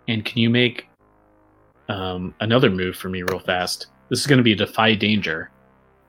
And 0.08 0.24
can 0.24 0.38
you 0.38 0.50
make 0.50 0.88
um, 1.88 2.34
another 2.40 2.70
move 2.70 2.96
for 2.96 3.08
me 3.08 3.22
real 3.22 3.38
fast? 3.38 3.86
This 4.08 4.20
is 4.20 4.26
going 4.26 4.38
to 4.38 4.44
be 4.44 4.52
a 4.52 4.56
defy 4.56 4.94
danger. 4.94 5.50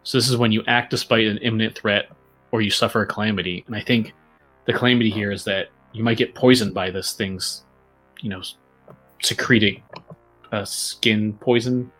So 0.03 0.17
this 0.17 0.29
is 0.29 0.37
when 0.37 0.51
you 0.51 0.63
act 0.67 0.91
despite 0.91 1.27
an 1.27 1.37
imminent 1.39 1.75
threat 1.75 2.09
or 2.51 2.61
you 2.61 2.69
suffer 2.69 3.01
a 3.01 3.07
calamity. 3.07 3.63
And 3.67 3.75
I 3.75 3.81
think 3.81 4.13
the 4.65 4.73
calamity 4.73 5.09
here 5.09 5.31
is 5.31 5.43
that 5.45 5.69
you 5.93 6.03
might 6.03 6.17
get 6.17 6.35
poisoned 6.35 6.73
by 6.73 6.91
this 6.91 7.13
thing's, 7.13 7.63
you 8.21 8.29
know, 8.29 8.41
secreting 9.21 9.81
uh, 10.51 10.65
skin 10.65 11.33
poison. 11.33 11.91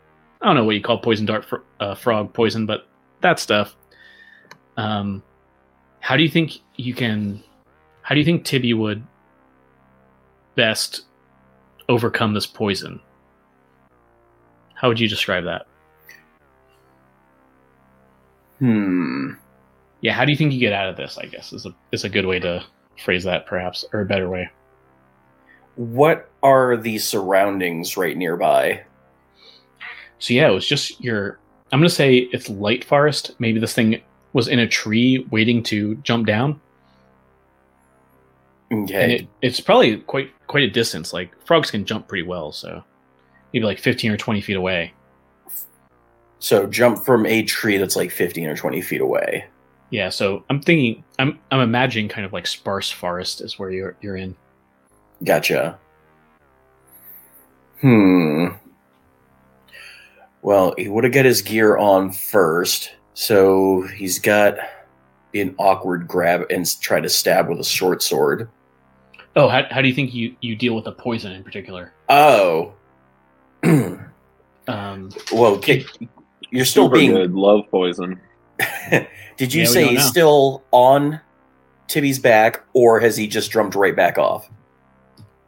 I 0.42 0.48
don't 0.48 0.56
know 0.56 0.66
what 0.66 0.76
you 0.76 0.82
call 0.82 1.00
poison 1.00 1.26
dart 1.26 1.46
fr- 1.46 1.58
uh, 1.80 1.96
frog 1.96 2.34
poison, 2.34 2.66
but 2.66 2.88
that 3.22 3.40
stuff. 3.40 3.76
Um, 4.78 5.24
how 6.00 6.18
do 6.18 6.24
you 6.24 6.30
think 6.30 6.60
you 6.76 6.94
can 6.94 7.44
how 8.02 8.14
do 8.14 8.20
you 8.20 8.26
think 8.26 8.44
Tibby 8.44 8.74
would 8.74 9.02
best 10.56 11.04
overcome 11.88 12.34
this 12.34 12.46
poison? 12.46 13.00
How 14.76 14.90
would 14.90 15.00
you 15.00 15.08
describe 15.08 15.46
that? 15.46 15.66
Hmm. 18.60 19.32
Yeah, 20.02 20.14
how 20.14 20.26
do 20.26 20.32
you 20.32 20.38
think 20.38 20.54
you 20.54 20.60
get 20.60 20.74
out 20.74 20.90
of 20.90 20.98
this? 20.98 21.18
I 21.18 21.26
guess 21.26 21.54
is 21.54 21.66
a 21.66 21.74
is 21.92 22.04
a 22.04 22.10
good 22.10 22.26
way 22.26 22.40
to 22.40 22.64
phrase 23.04 23.24
that, 23.24 23.46
perhaps, 23.46 23.86
or 23.94 24.02
a 24.02 24.06
better 24.06 24.30
way. 24.30 24.50
What 25.76 26.30
are 26.44 26.78
the 26.78 26.98
surroundings 27.00 27.98
right 27.98 28.16
nearby? 28.16 28.84
So 30.20 30.34
yeah, 30.34 30.50
it 30.50 30.54
was 30.54 30.68
just 30.68 31.02
your. 31.02 31.40
I'm 31.72 31.80
gonna 31.80 31.90
say 31.90 32.18
it's 32.18 32.50
light 32.50 32.84
forest. 32.84 33.32
Maybe 33.40 33.60
this 33.60 33.74
thing 33.74 34.02
was 34.34 34.48
in 34.48 34.60
a 34.60 34.68
tree 34.68 35.26
waiting 35.32 35.64
to 35.64 35.96
jump 35.98 36.28
down, 36.28 36.60
and 38.70 38.90
Okay. 38.90 39.16
it, 39.16 39.28
it's 39.42 39.60
probably 39.60 39.98
quite 39.98 40.32
quite 40.48 40.64
a 40.64 40.70
distance. 40.70 41.14
Like 41.14 41.32
frogs 41.46 41.72
can 41.72 41.86
jump 41.86 42.08
pretty 42.08 42.28
well, 42.28 42.52
so 42.52 42.84
maybe 43.54 43.66
like 43.66 43.80
15 43.80 44.12
or 44.12 44.18
20 44.18 44.42
feet 44.42 44.56
away. 44.56 44.94
So 46.44 46.68
jump 46.68 47.06
from 47.06 47.26
a 47.26 47.42
tree 47.44 47.78
that's 47.78 47.96
like 47.96 48.12
15 48.12 48.48
or 48.48 48.56
20 48.58 48.82
feet 48.82 49.00
away. 49.00 49.46
Yeah, 49.92 50.10
so 50.10 50.44
I'm 50.50 50.62
thinking, 50.62 51.02
I'm 51.18 51.40
I'm 51.52 51.62
imagining 51.62 52.10
kind 52.10 52.26
of 52.26 52.34
like 52.34 52.48
sparse 52.48 52.92
forest 52.92 53.40
is 53.40 53.58
where 53.58 53.72
you're 53.72 53.96
you're 54.02 54.18
in. 54.18 54.36
Gotcha. 55.24 55.80
Hmm. 57.80 58.48
Well, 60.42 60.74
he 60.78 60.90
would 60.90 61.06
have 61.06 61.14
got 61.14 61.24
his 61.24 61.42
gear 61.42 61.78
on 61.78 62.12
first, 62.12 62.94
so 63.14 63.84
he's 63.96 64.20
got 64.20 64.58
an 65.34 65.56
awkward 65.58 66.10
grab 66.10 66.48
and 66.50 66.68
try 66.82 67.00
to 67.00 67.08
stab 67.08 67.48
with 67.48 67.60
a 67.62 67.64
short 67.64 68.04
sword. 68.04 68.50
Oh, 69.38 69.48
how, 69.48 69.64
how 69.72 69.82
do 69.82 69.88
you 69.88 69.94
think 69.94 70.14
you 70.14 70.36
you 70.42 70.58
deal 70.58 70.76
with 70.76 70.84
the 70.84 70.92
poison 70.92 71.32
in 71.32 71.44
particular? 71.44 71.94
Oh. 72.10 72.74
Um, 74.66 75.10
well, 75.34 75.58
ki- 75.60 75.86
you're 76.54 76.66
still 76.66 76.86
Super 76.86 76.96
being. 76.98 77.12
good. 77.12 77.34
Love 77.34 77.62
poison. 77.72 78.20
Did 79.38 79.54
you 79.54 79.64
Yeah, 79.64 79.68
say 79.68 79.88
he's 79.88 80.00
know. 80.00 80.06
still 80.06 80.64
on 80.72 81.20
Tibby's 81.88 82.20
back, 82.20 82.64
or 82.74 83.00
has 83.00 83.18
he 83.18 83.28
just 83.28 83.52
jumped 83.52 83.76
right 83.76 83.96
back 83.96 84.18
off? 84.18 84.50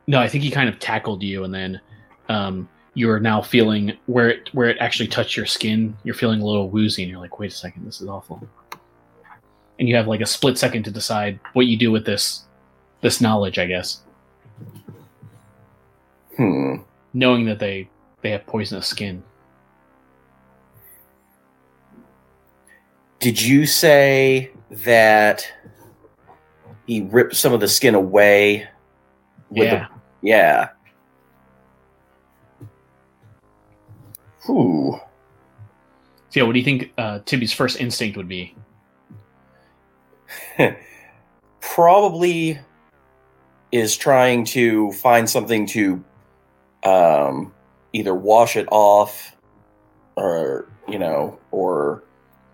no, 0.08 0.20
I 0.20 0.28
think 0.28 0.44
he 0.44 0.52
kind 0.52 0.70
of 0.70 0.78
tackled 0.80 1.24
you, 1.24 1.44
and 1.46 1.54
then 1.54 1.82
um, 2.30 2.68
you 2.94 3.10
are 3.10 3.20
now 3.20 3.42
feeling 3.42 3.94
where 4.08 4.30
it 4.30 4.50
where 4.54 4.70
it 4.70 4.78
actually 4.80 5.08
touched 5.08 5.36
your 5.38 5.46
skin. 5.48 5.96
You're 6.04 6.14
feeling 6.16 6.42
a 6.42 6.46
little 6.46 6.70
woozy, 6.70 7.02
and 7.04 7.10
you're 7.12 7.20
like, 7.20 7.40
wait 7.40 7.52
a 7.52 7.56
second, 7.56 7.86
this 7.86 8.02
is 8.02 8.08
awful. 8.08 8.46
And 9.80 9.88
you 9.90 9.96
have 9.96 10.08
like 10.08 10.22
a 10.22 10.26
split 10.26 10.58
second 10.58 10.84
to 10.84 10.92
decide 10.92 11.40
what 11.54 11.66
you 11.68 11.78
do 11.78 11.92
with 11.92 12.06
this 12.06 12.44
this 13.02 13.20
knowledge, 13.22 13.58
I 13.60 13.66
guess, 13.66 14.02
Hmm. 16.38 16.76
knowing 17.14 17.46
that 17.46 17.60
they 17.60 17.90
they 18.22 18.32
have 18.32 18.46
poisonous 18.46 18.88
skin. 18.88 19.24
Did 23.26 23.42
you 23.42 23.66
say 23.66 24.52
that 24.70 25.52
he 26.86 27.02
ripped 27.02 27.36
some 27.36 27.54
of 27.54 27.60
the 27.60 27.68
skin 27.68 27.96
away? 27.96 28.68
With 29.50 29.66
yeah. 29.66 29.88
The, 30.22 30.28
yeah. 30.28 30.70
Whew. 34.46 35.02
So 36.30 36.40
yeah, 36.40 36.44
what 36.44 36.54
do 36.54 36.60
you 36.60 36.66
think 36.66 36.94
uh, 37.00 37.22
Tibby's 37.26 37.52
first 37.52 37.82
instinct 37.82 38.16
would 38.16 38.28
be? 38.28 38.56
Probably 41.62 42.60
is 43.72 43.98
trying 43.98 44.46
to 44.46 44.92
find 44.92 45.28
something 45.28 45.66
to 45.66 46.04
um, 46.84 47.52
either 47.92 48.14
wash 48.14 48.56
it 48.56 48.68
off 48.70 49.36
or, 50.16 50.72
you 50.88 51.00
know, 51.00 51.40
or 51.50 52.04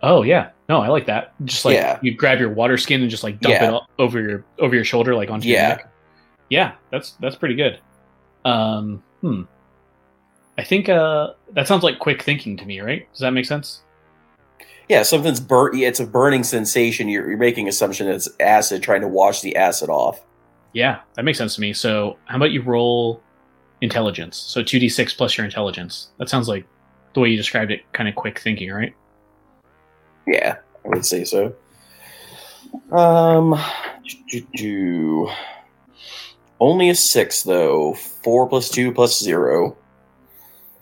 Oh 0.04 0.24
yeah, 0.24 0.50
no, 0.68 0.82
I 0.82 0.88
like 0.88 1.06
that. 1.06 1.34
Just 1.46 1.64
like 1.66 1.76
Yeah. 1.76 2.00
you 2.02 2.16
grab 2.16 2.40
your 2.40 2.50
water 2.50 2.78
skin 2.78 3.02
and 3.02 3.10
just 3.12 3.24
like 3.24 3.40
dump 3.40 3.54
Yeah. 3.54 3.76
it 3.78 3.82
over 4.00 4.20
your 4.22 4.46
over 4.60 4.74
your 4.76 4.84
shoulder, 4.86 5.16
like 5.16 5.30
onto 5.30 5.48
your 5.48 5.58
Yeah. 5.58 5.68
neck. 5.70 5.88
Yeah, 6.50 6.72
that's 6.92 7.12
that's 7.20 7.36
pretty 7.36 7.56
good. 7.56 7.80
Um, 8.46 9.04
hmm. 9.22 9.44
I 10.58 10.64
think 10.64 10.90
uh, 10.90 11.32
that 11.54 11.68
sounds 11.68 11.84
like 11.84 12.00
quick 12.00 12.22
thinking 12.24 12.58
to 12.58 12.66
me, 12.66 12.82
right? 12.82 13.08
Does 13.12 13.20
that 13.22 13.32
make 13.32 13.46
sense? 13.46 13.82
yeah, 14.90 15.04
something's 15.04 15.40
burnt. 15.40 15.80
It's 15.80 16.02
a 16.02 16.06
burning 16.06 16.44
sensation. 16.44 17.08
You're, 17.08 17.30
you're 17.30 17.38
making 17.38 17.70
assumption 17.70 18.08
that 18.08 18.16
it's 18.16 18.28
acid 18.42 18.84
trying 18.84 19.00
to 19.02 19.08
wash 19.08 19.40
the 19.40 19.56
acid 19.56 19.90
off. 19.90 20.20
Yeah, 20.74 21.00
that 21.14 21.24
makes 21.24 21.38
sense 21.38 21.56
to 21.56 21.62
me. 21.62 21.72
So, 21.72 22.18
how 22.26 22.36
about 22.36 22.52
you 22.52 22.62
roll 22.62 23.22
intelligence? 23.80 24.36
So 24.38 24.62
two 24.62 24.80
d 24.80 24.90
six 24.90 25.14
plus 25.14 25.38
your 25.38 25.46
intelligence. 25.46 26.10
That 26.18 26.28
sounds 26.28 26.50
like 26.50 26.66
the 27.14 27.22
way 27.22 27.30
you 27.30 27.38
described 27.38 27.72
it, 27.72 27.82
kind 27.94 28.10
of 28.10 28.16
quick 28.16 28.40
thinking, 28.40 28.70
right? 28.72 28.94
Yeah, 30.28 30.58
I 30.86 30.88
would 30.88 31.06
say 31.06 31.24
so. 31.24 31.54
Um, 32.92 33.60
do- 34.30 34.48
do- 34.56 35.30
only 36.60 36.90
a 36.90 36.96
six 36.96 37.44
though. 37.44 37.94
Four 37.94 38.48
plus 38.48 38.70
two 38.70 38.92
plus 38.94 39.20
zero. 39.20 39.76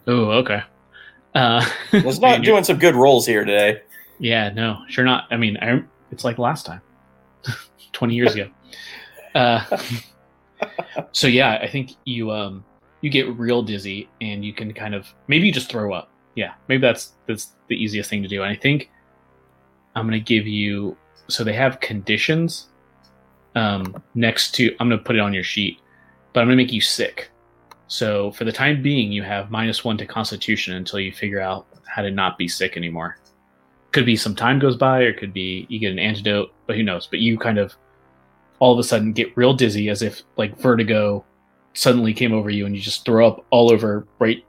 Oh, 0.07 0.31
okay. 0.31 0.61
Uh, 1.35 1.65
It's 1.93 2.19
not 2.19 2.41
doing 2.43 2.63
some 2.63 2.77
good 2.77 2.95
rolls 2.95 3.25
here 3.25 3.45
today. 3.45 3.81
Yeah, 4.19 4.49
no, 4.49 4.79
sure 4.89 5.05
not. 5.05 5.25
I 5.31 5.37
mean, 5.37 5.57
I, 5.61 5.81
it's 6.11 6.23
like 6.25 6.37
last 6.37 6.65
time, 6.65 6.81
twenty 7.93 8.15
years 8.15 8.33
ago. 8.35 8.49
Uh, 9.33 9.63
so 11.11 11.27
yeah, 11.27 11.59
I 11.61 11.67
think 11.67 11.91
you 12.05 12.31
um 12.31 12.65
you 13.01 13.09
get 13.09 13.29
real 13.37 13.61
dizzy 13.61 14.09
and 14.19 14.43
you 14.43 14.51
can 14.53 14.73
kind 14.73 14.93
of 14.93 15.07
maybe 15.27 15.47
you 15.47 15.53
just 15.53 15.69
throw 15.69 15.93
up. 15.93 16.11
Yeah, 16.35 16.53
maybe 16.67 16.81
that's 16.81 17.13
that's 17.27 17.53
the 17.69 17.75
easiest 17.81 18.09
thing 18.09 18.21
to 18.23 18.27
do. 18.27 18.43
And 18.43 18.51
I 18.51 18.55
think 18.55 18.89
I'm 19.95 20.05
gonna 20.05 20.19
give 20.19 20.47
you 20.47 20.97
so 21.27 21.43
they 21.43 21.53
have 21.53 21.79
conditions 21.79 22.69
um 23.55 24.01
next 24.15 24.53
to 24.55 24.75
I'm 24.79 24.89
gonna 24.89 25.01
put 25.01 25.15
it 25.15 25.19
on 25.19 25.33
your 25.33 25.43
sheet, 25.43 25.79
but 26.33 26.41
I'm 26.41 26.47
gonna 26.47 26.57
make 26.57 26.73
you 26.73 26.81
sick. 26.81 27.31
So 27.87 28.31
for 28.31 28.45
the 28.45 28.51
time 28.51 28.83
being, 28.83 29.11
you 29.11 29.23
have 29.23 29.49
minus 29.49 29.83
one 29.83 29.97
to 29.97 30.05
Constitution 30.05 30.75
until 30.75 30.99
you 30.99 31.11
figure 31.11 31.41
out 31.41 31.65
how 31.87 32.03
to 32.03 32.11
not 32.11 32.37
be 32.37 32.47
sick 32.47 32.77
anymore. 32.77 33.17
Could 33.91 34.05
be 34.05 34.15
some 34.15 34.35
time 34.35 34.59
goes 34.59 34.77
by, 34.77 35.01
or 35.01 35.13
could 35.13 35.33
be 35.33 35.65
you 35.69 35.79
get 35.79 35.91
an 35.91 35.97
antidote, 35.97 36.53
but 36.67 36.75
who 36.75 36.83
knows? 36.83 37.07
But 37.07 37.19
you 37.19 37.37
kind 37.39 37.57
of 37.57 37.75
all 38.59 38.73
of 38.73 38.79
a 38.79 38.83
sudden 38.83 39.13
get 39.13 39.35
real 39.35 39.53
dizzy, 39.53 39.89
as 39.89 40.03
if 40.03 40.21
like 40.37 40.55
vertigo 40.59 41.25
suddenly 41.73 42.13
came 42.13 42.31
over 42.31 42.51
you, 42.51 42.67
and 42.67 42.75
you 42.75 42.81
just 42.81 43.05
throw 43.05 43.27
up 43.27 43.45
all 43.49 43.71
over 43.71 44.05
right, 44.19 44.45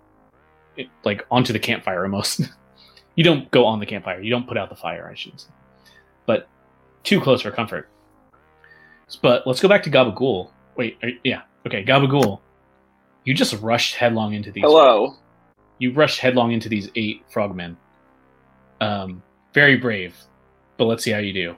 like 1.04 1.26
onto 1.30 1.54
the 1.54 1.58
campfire 1.58 2.02
almost. 2.04 2.42
you 3.20 3.24
don't 3.24 3.50
go 3.50 3.66
on 3.66 3.80
the 3.80 3.84
campfire. 3.84 4.22
You 4.22 4.30
don't 4.30 4.48
put 4.48 4.56
out 4.56 4.70
the 4.70 4.74
fire, 4.74 5.06
I 5.06 5.14
should 5.14 5.38
say. 5.38 5.50
But 6.24 6.48
too 7.02 7.20
close 7.20 7.42
for 7.42 7.50
comfort. 7.50 7.86
But 9.20 9.46
let's 9.46 9.60
go 9.60 9.68
back 9.68 9.82
to 9.82 9.90
Gabagool. 9.90 10.50
Wait, 10.74 10.96
are, 11.02 11.10
yeah, 11.22 11.42
okay, 11.66 11.84
Gabagool. 11.84 12.40
You 13.24 13.34
just 13.34 13.52
rushed 13.60 13.96
headlong 13.96 14.32
into 14.32 14.50
these. 14.50 14.64
Hello. 14.64 15.16
You 15.76 15.92
rushed 15.92 16.18
headlong 16.18 16.52
into 16.52 16.70
these 16.70 16.88
eight 16.94 17.22
frogmen. 17.28 17.76
Um, 18.80 19.22
very 19.52 19.76
brave, 19.76 20.16
but 20.78 20.86
let's 20.86 21.04
see 21.04 21.10
how 21.10 21.18
you 21.18 21.34
do. 21.34 21.56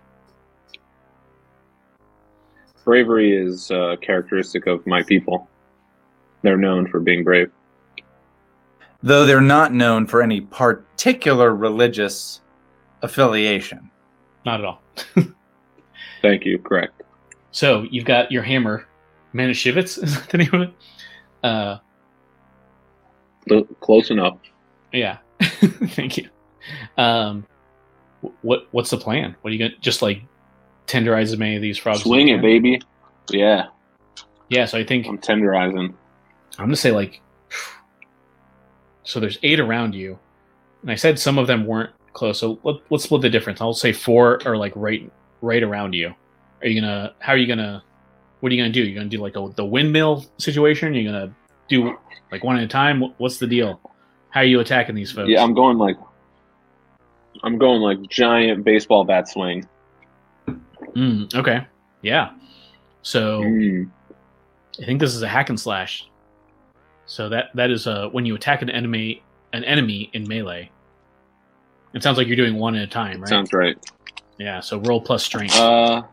Bravery 2.85 3.37
is 3.37 3.71
a 3.71 3.97
characteristic 4.03 4.67
of 4.67 4.85
my 4.85 5.05
people. 5.05 5.49
They're 6.43 6.57
known 6.57 6.89
for 6.89 6.99
being 6.99 7.23
brave. 7.23 7.53
Though 9.03 9.27
they're 9.27 9.41
not 9.41 9.73
known 9.73 10.07
for 10.07 10.23
any 10.23 10.41
particular 10.41 11.55
religious 11.55 12.41
affiliation. 13.03 13.91
Not 14.47 14.61
at 14.61 14.67
all. 14.67 14.83
Thank 16.23 16.45
you. 16.45 16.59
Correct. 16.59 17.03
So 17.51 17.83
you've 17.91 18.05
got 18.05 18.31
your 18.31 18.43
hammer, 18.43 18.87
Manischewitz 19.35 19.99
is 20.03 20.15
that 20.19 20.29
the 20.31 20.39
name 20.39 20.55
of 20.55 20.63
it? 20.63 20.75
Uh, 21.43 21.79
L- 23.51 23.65
Close 23.81 24.11
enough. 24.11 24.39
yeah. 24.93 25.19
Thank 25.41 26.17
you. 26.19 26.29
Um, 26.97 27.45
what 28.43 28.69
what's 28.71 28.91
the 28.91 28.97
plan? 28.99 29.35
What 29.41 29.51
are 29.51 29.53
you 29.55 29.59
gonna 29.59 29.79
just 29.81 30.01
like 30.01 30.23
tenderize 30.87 31.23
as 31.25 31.37
many 31.37 31.57
of 31.57 31.63
these 31.63 31.77
frogs? 31.77 31.99
as 31.99 32.05
Swing 32.05 32.29
it, 32.29 32.41
baby. 32.41 32.81
Yeah, 33.31 33.67
Yeah. 34.49 34.67
So 34.67 34.79
I 34.79 34.85
think 34.85 35.07
I'm 35.07 35.19
tenderizing. 35.19 35.93
I'm 36.59 36.67
gonna 36.67 36.77
say 36.77 36.93
like 36.93 37.21
so 39.05 39.21
there's 39.21 39.39
eight 39.43 39.61
around 39.61 39.95
you, 39.95 40.19
and 40.83 40.91
I 40.91 40.95
said 40.95 41.19
some 41.19 41.39
of 41.39 41.47
them 41.47 41.67
weren't 41.67 41.91
close. 42.13 42.39
So 42.41 42.59
let, 42.63 42.77
let's 42.91 43.05
split 43.05 43.23
the 43.23 43.31
difference. 43.31 43.61
I'll 43.61 43.75
say 43.75 43.93
four 43.93 44.41
are 44.47 44.57
like 44.57 44.73
right 44.77 45.11
right 45.41 45.63
around 45.63 45.95
you. 45.95 46.15
Are 46.63 46.69
you 46.69 46.81
gonna? 46.81 47.15
How 47.19 47.33
are 47.33 47.37
you 47.37 47.47
gonna? 47.47 47.83
What 48.41 48.51
are 48.51 48.55
you 48.55 48.63
gonna 48.63 48.73
do? 48.73 48.83
You're 48.83 48.95
gonna 48.95 49.09
do 49.09 49.19
like 49.19 49.37
a, 49.37 49.49
the 49.55 49.65
windmill 49.65 50.27
situation? 50.39 50.95
You're 50.95 51.13
gonna 51.13 51.35
do 51.69 51.97
like 52.31 52.45
one 52.45 52.57
at 52.57 52.65
a 52.65 52.69
time? 52.69 53.03
What's 53.19 53.39
the 53.39 53.47
deal? 53.47 53.81
How 54.31 54.41
are 54.41 54.45
you 54.45 54.61
attacking 54.61 54.95
these 54.95 55.13
folks? 55.13 55.29
Yeah, 55.29 55.43
I'm 55.43 55.55
going 55.55 55.79
like 55.79 55.97
I'm 57.43 57.59
going 57.59 57.81
like 57.81 58.09
giant 58.09 58.65
baseball 58.65 59.05
bat 59.05 59.29
swing. 59.29 59.67
Mm, 60.95 61.35
okay. 61.35 61.67
Yeah. 62.03 62.31
So 63.03 63.41
Mm. 63.43 63.91
I 64.81 64.85
think 64.85 65.01
this 65.01 65.15
is 65.15 65.23
a 65.23 65.29
hack 65.29 65.49
and 65.49 65.59
slash. 65.59 66.09
So 67.13 67.29
that 67.29 67.51
that 67.53 67.71
is 67.71 67.87
uh, 67.87 68.09
when 68.09 68.25
you 68.25 68.35
attack 68.35 68.63
an 68.63 68.71
enemy 68.71 69.23
an 69.53 69.65
enemy 69.65 70.09
in 70.15 70.27
melee. 70.27 70.71
It 71.93 72.03
sounds 72.03 72.17
like 72.17 72.27
you're 72.27 72.37
doing 72.37 72.55
one 72.55 72.75
at 72.75 72.85
a 72.85 72.87
time, 72.87 73.21
right? 73.21 73.29
Sounds 73.29 73.53
right. 73.53 73.77
Yeah, 74.39 74.61
so 74.61 74.79
roll 74.79 74.99
plus 74.99 75.23
strength. 75.23 75.55
Uh, 75.55 76.05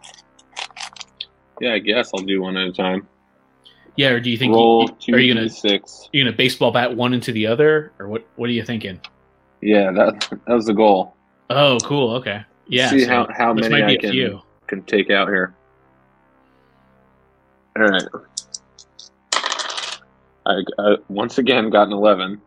yeah, 1.61 1.71
I 1.71 1.79
guess 1.79 2.11
I'll 2.13 2.25
do 2.25 2.41
one 2.41 2.57
at 2.57 2.67
a 2.67 2.73
time. 2.73 3.07
yeah, 3.95 4.09
or 4.09 4.19
do 4.19 4.29
you 4.29 4.37
think 4.37 4.53
Roll 4.53 4.89
you, 4.89 4.95
two 4.99 5.13
are 5.13 5.19
you 5.19 5.33
gonna 5.33 5.49
six? 5.49 6.09
you 6.11 6.21
gonna 6.21 6.35
baseball 6.35 6.71
bat 6.71 6.93
one 6.93 7.13
into 7.13 7.31
the 7.31 7.47
other, 7.47 7.93
or 7.97 8.09
what? 8.09 8.27
What 8.35 8.49
are 8.49 8.53
you 8.53 8.65
thinking? 8.65 8.99
Yeah, 9.61 9.91
that 9.91 10.37
that 10.47 10.53
was 10.53 10.65
the 10.65 10.73
goal. 10.73 11.15
Oh, 11.49 11.77
cool. 11.85 12.15
Okay. 12.15 12.43
Yeah. 12.67 12.89
See 12.89 13.05
so 13.05 13.09
how 13.09 13.27
how 13.31 13.53
many 13.53 13.81
I 13.81 13.95
can 13.95 14.41
can 14.67 14.83
take 14.83 15.09
out 15.09 15.29
here. 15.29 15.55
All 17.77 17.83
right. 17.83 18.03
I, 20.49 20.63
I 20.79 20.95
once 21.07 21.37
again 21.37 21.69
got 21.69 21.87
an 21.87 21.93
eleven. 21.93 22.41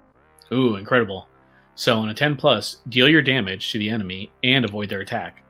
Ooh, 0.53 0.77
incredible. 0.77 1.29
So 1.75 1.99
on 1.99 2.11
a 2.11 2.15
10 2.15 2.37
plus, 2.37 2.77
deal 2.89 3.09
your 3.09 3.23
damage 3.23 3.73
to 3.73 3.79
the 3.79 3.89
enemy 3.89 4.31
and 4.45 4.65
avoid 4.65 4.91
their 4.91 5.01
attack. 5.01 5.43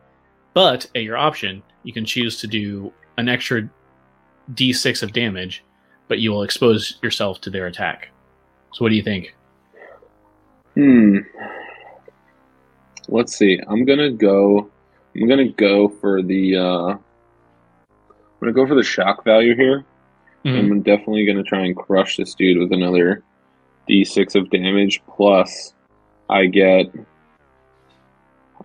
But 0.54 0.88
at 0.94 1.02
your 1.02 1.16
option, 1.16 1.62
you 1.82 1.92
can 1.92 2.04
choose 2.04 2.38
to 2.40 2.46
do 2.46 2.92
an 3.16 3.28
extra 3.28 3.68
d6 4.54 5.02
of 5.02 5.12
damage, 5.12 5.64
but 6.08 6.20
you 6.20 6.30
will 6.30 6.42
expose 6.44 6.98
yourself 7.02 7.40
to 7.40 7.50
their 7.50 7.66
attack. 7.66 8.10
So 8.72 8.84
what 8.84 8.90
do 8.90 8.94
you 8.94 9.02
think? 9.02 9.34
Hmm. 10.74 11.18
Let's 13.08 13.36
see. 13.36 13.60
I'm 13.68 13.84
gonna 13.84 14.12
go. 14.12 14.70
I'm 15.16 15.28
gonna 15.28 15.50
go 15.50 15.88
for 15.88 16.22
the. 16.22 16.56
uh 16.56 16.86
I'm 16.88 18.40
gonna 18.40 18.52
go 18.52 18.66
for 18.66 18.74
the 18.74 18.82
shock 18.82 19.24
value 19.24 19.54
here. 19.54 19.84
Mhm. 20.44 20.58
I'm 20.58 20.82
definitely 20.82 21.24
gonna 21.26 21.42
try 21.42 21.60
and 21.60 21.76
crush 21.76 22.16
this 22.16 22.34
dude 22.34 22.58
with 22.58 22.72
another 22.72 23.22
d6 23.88 24.34
of 24.34 24.50
damage. 24.50 25.02
Plus, 25.08 25.74
I 26.28 26.46
get. 26.46 26.86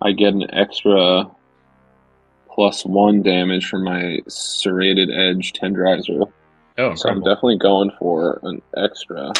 I 0.00 0.12
get 0.12 0.32
an 0.32 0.46
extra 0.54 1.28
plus 2.48 2.84
one 2.84 3.20
damage 3.22 3.66
from 3.66 3.82
my 3.84 4.18
serrated 4.28 5.10
edge 5.10 5.52
tenderizer. 5.52 6.30
Oh, 6.78 6.94
So 6.94 7.08
I'm 7.08 7.20
definitely 7.20 7.58
going 7.58 7.90
for 7.98 8.38
an 8.44 8.62
extra. 8.76 9.32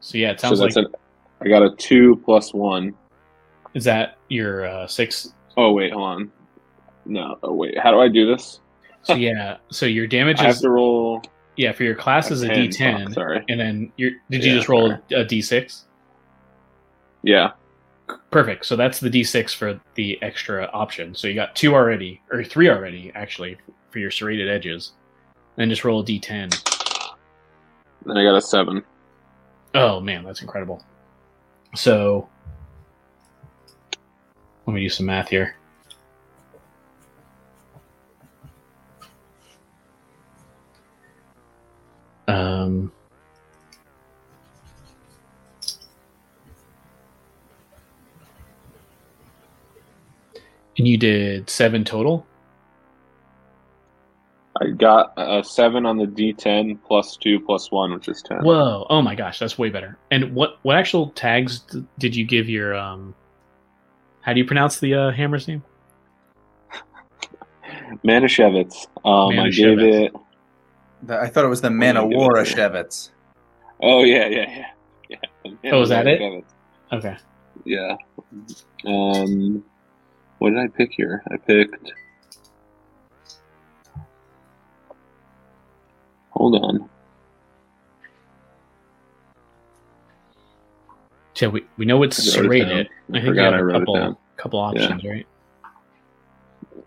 So 0.00 0.18
yeah, 0.18 0.32
it 0.32 0.40
So 0.40 0.48
sounds 0.48 0.60
like 0.60 0.74
that's 0.74 0.86
an. 0.86 0.94
I 1.40 1.48
got 1.48 1.62
a 1.62 1.70
two 1.76 2.16
plus 2.24 2.52
one. 2.52 2.94
is 3.74 3.84
that 3.84 4.16
your 4.28 4.66
uh, 4.66 4.86
six? 4.86 5.32
Oh 5.56 5.72
wait, 5.72 5.92
hold 5.92 6.04
on. 6.04 6.32
No, 7.06 7.38
oh 7.42 7.52
wait. 7.54 7.78
How 7.78 7.90
do 7.90 8.00
I 8.00 8.08
do 8.08 8.26
this? 8.26 8.60
So 9.08 9.14
yeah, 9.14 9.56
so 9.70 9.86
your 9.86 10.06
damage 10.06 10.38
I 10.40 10.44
have 10.48 10.58
to 10.58 10.68
roll. 10.68 11.22
yeah 11.56 11.72
for 11.72 11.82
your 11.82 11.94
class 11.94 12.30
is 12.30 12.42
a 12.42 12.48
10. 12.48 12.68
d10, 12.68 13.04
Fuck, 13.06 13.14
sorry. 13.14 13.44
and 13.48 13.58
then 13.58 13.90
your 13.96 14.10
did 14.30 14.44
you 14.44 14.50
Yeah, 14.52 14.56
just 14.58 14.68
roll 14.68 14.90
a 14.92 14.98
d6? 15.24 15.84
Yeah. 17.22 17.52
Perfect. 18.30 18.66
So 18.66 18.76
that's 18.76 19.00
the 19.00 19.08
d6 19.08 19.54
for 19.54 19.80
the 19.94 20.20
extra 20.22 20.66
option. 20.74 21.14
So 21.14 21.26
you 21.26 21.34
got 21.34 21.56
two 21.56 21.74
already, 21.74 22.20
or 22.30 22.44
three 22.44 22.68
already, 22.68 23.10
actually, 23.14 23.56
for 23.90 23.98
your 23.98 24.10
serrated 24.10 24.48
edges. 24.48 24.92
Then 25.56 25.70
just 25.70 25.84
roll 25.84 26.00
a 26.00 26.04
d10. 26.04 26.50
Then 28.04 28.16
I 28.16 28.22
got 28.24 28.36
a 28.36 28.42
seven. 28.42 28.82
Oh 29.74 30.00
man, 30.00 30.22
that's 30.24 30.42
incredible. 30.42 30.84
So 31.74 32.28
let 34.66 34.74
me 34.74 34.80
do 34.82 34.88
some 34.90 35.06
math 35.06 35.28
here. 35.30 35.54
Um, 42.68 42.92
and 50.76 50.86
you 50.86 50.96
did 50.96 51.48
seven 51.50 51.84
total. 51.84 52.26
I 54.60 54.70
got 54.70 55.12
a 55.16 55.44
seven 55.44 55.86
on 55.86 55.98
the 55.98 56.06
D10 56.06 56.78
plus 56.84 57.16
two 57.16 57.38
plus 57.38 57.70
one, 57.70 57.92
which 57.92 58.08
is 58.08 58.22
ten. 58.22 58.38
Whoa! 58.38 58.86
Oh 58.90 59.00
my 59.00 59.14
gosh, 59.14 59.38
that's 59.38 59.56
way 59.56 59.70
better. 59.70 59.96
And 60.10 60.34
what 60.34 60.58
what 60.62 60.76
actual 60.76 61.10
tags 61.10 61.60
d- 61.60 61.84
did 61.98 62.16
you 62.16 62.24
give 62.24 62.48
your 62.48 62.74
um? 62.74 63.14
How 64.20 64.32
do 64.32 64.40
you 64.40 64.46
pronounce 64.46 64.80
the 64.80 64.94
uh, 64.94 65.10
hammer's 65.12 65.46
name? 65.46 65.62
Manischewitz. 68.04 68.86
Um, 69.04 69.38
I 69.38 69.48
gave 69.50 69.78
it. 69.78 70.12
The- 71.02 71.20
I 71.20 71.28
thought 71.28 71.44
it 71.44 71.48
was 71.48 71.60
the 71.60 71.68
What 71.70 71.80
did 71.80 71.96
I 71.96 72.02
give 72.02 72.10
it 72.10 72.16
Manowara 72.16 72.44
to? 72.44 72.54
Shevitz. 72.56 73.10
Oh 73.82 74.02
yeah, 74.02 74.26
yeah, 74.26 74.64
yeah. 75.08 75.16
yeah. 75.62 75.70
Oh, 75.72 75.82
is 75.82 75.88
that 75.90 76.06
it? 76.06 76.20
Manischewitz. 76.20 76.44
Okay. 76.92 77.16
Yeah. 77.64 77.96
Um, 78.86 79.64
what 80.38 80.50
did 80.50 80.58
I 80.58 80.66
pick 80.68 80.92
here? 80.92 81.22
I 81.30 81.36
picked. 81.36 81.92
Hold 86.30 86.54
on. 86.56 86.88
So 91.34 91.48
we, 91.50 91.64
we 91.76 91.84
know 91.84 92.02
it's 92.02 92.18
I 92.36 92.40
wrote 92.40 92.46
it 92.46 92.48
serrated. 92.48 92.88
I 92.88 93.10
I 93.10 93.12
think 93.12 93.24
you 93.24 93.30
forgot 93.30 93.44
have 93.52 93.54
I 93.54 93.58
a 93.58 93.64
wrote 93.64 93.76
it 93.76 93.78
couple 93.80 93.94
down. 93.94 94.16
couple 94.36 94.58
options, 94.60 95.04
right? 95.04 95.26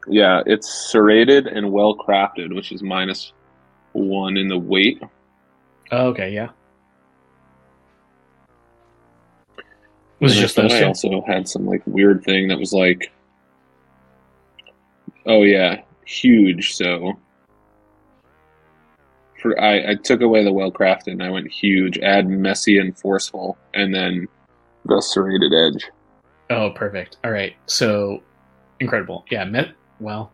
Yeah, 0.07 0.41
it's 0.45 0.67
serrated 0.91 1.47
and 1.47 1.71
well 1.71 1.95
crafted, 1.95 2.53
which 2.53 2.71
is 2.71 2.81
minus 2.81 3.31
one 3.93 4.37
in 4.37 4.47
the 4.47 4.57
weight. 4.57 5.01
Oh, 5.91 6.07
okay, 6.07 6.31
yeah. 6.31 6.49
Was 10.19 10.33
it 10.33 10.35
And 10.37 10.41
just 10.41 10.59
I 10.59 10.67
two? 10.79 10.85
also 10.85 11.23
had 11.27 11.47
some 11.47 11.65
like 11.65 11.81
weird 11.85 12.23
thing 12.23 12.47
that 12.49 12.59
was 12.59 12.73
like, 12.73 13.11
oh 15.25 15.41
yeah, 15.43 15.81
huge. 16.05 16.75
So 16.75 17.13
for 19.41 19.59
I, 19.59 19.91
I 19.91 19.95
took 19.95 20.21
away 20.21 20.43
the 20.43 20.53
well 20.53 20.71
crafted 20.71 21.13
and 21.13 21.23
I 21.23 21.31
went 21.31 21.51
huge. 21.51 21.97
Add 21.99 22.27
messy 22.27 22.77
and 22.77 22.97
forceful, 22.97 23.57
and 23.73 23.93
then 23.93 24.27
the 24.85 25.01
serrated 25.01 25.53
edge. 25.53 25.89
Oh, 26.51 26.69
perfect. 26.69 27.17
All 27.23 27.31
right. 27.31 27.55
So 27.65 28.21
incredible. 28.79 29.25
Yeah. 29.31 29.45
Me- 29.45 29.71
well, 29.99 30.31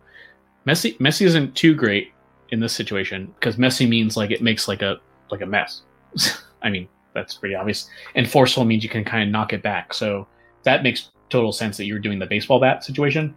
messy 0.65 0.97
messy 0.99 1.23
isn't 1.23 1.55
too 1.55 1.73
great 1.73 2.11
in 2.49 2.59
this 2.59 2.73
situation 2.73 3.33
because 3.39 3.57
messy 3.57 3.85
means 3.85 4.17
like 4.17 4.31
it 4.31 4.41
makes 4.41 4.67
like 4.67 4.81
a 4.81 4.97
like 5.31 5.41
a 5.41 5.45
mess. 5.45 5.81
I 6.61 6.69
mean, 6.69 6.87
that's 7.13 7.35
pretty 7.35 7.55
obvious. 7.55 7.89
And 8.15 8.29
forceful 8.29 8.65
means 8.65 8.83
you 8.83 8.89
can 8.89 9.03
kind 9.03 9.23
of 9.23 9.29
knock 9.29 9.53
it 9.53 9.61
back. 9.61 9.93
So 9.93 10.27
that 10.63 10.83
makes 10.83 11.09
total 11.29 11.51
sense 11.51 11.77
that 11.77 11.85
you're 11.85 11.99
doing 11.99 12.19
the 12.19 12.25
baseball 12.25 12.59
bat 12.59 12.83
situation. 12.83 13.35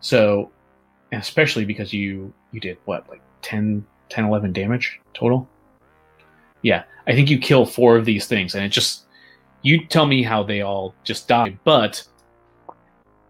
So, 0.00 0.50
especially 1.12 1.64
because 1.64 1.92
you 1.92 2.32
you 2.52 2.60
did 2.60 2.78
what 2.84 3.08
like 3.08 3.20
10 3.42 3.84
10 4.08 4.24
11 4.24 4.52
damage 4.52 5.00
total. 5.14 5.48
Yeah, 6.62 6.84
I 7.06 7.12
think 7.12 7.30
you 7.30 7.38
kill 7.38 7.66
four 7.66 7.96
of 7.96 8.04
these 8.04 8.26
things 8.26 8.54
and 8.54 8.64
it 8.64 8.70
just 8.70 9.04
you 9.62 9.86
tell 9.86 10.06
me 10.06 10.22
how 10.22 10.42
they 10.42 10.60
all 10.60 10.94
just 11.02 11.28
die, 11.28 11.58
but 11.64 12.02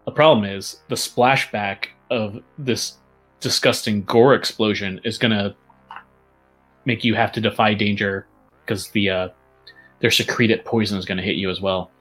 the 0.05 0.11
problem 0.11 0.45
is 0.45 0.81
the 0.89 0.95
splashback 0.95 1.87
of 2.09 2.41
this 2.57 2.97
disgusting 3.39 4.03
gore 4.03 4.33
explosion 4.35 4.99
is 5.03 5.17
gonna 5.17 5.55
make 6.85 7.03
you 7.03 7.15
have 7.15 7.31
to 7.33 7.41
defy 7.41 7.73
danger 7.73 8.25
because 8.65 8.89
the 8.91 9.09
uh, 9.09 9.29
their 9.99 10.11
secreted 10.11 10.63
poison 10.65 10.97
is 10.97 11.05
gonna 11.05 11.21
hit 11.21 11.35
you 11.35 11.49
as 11.49 11.61
well, 11.61 11.91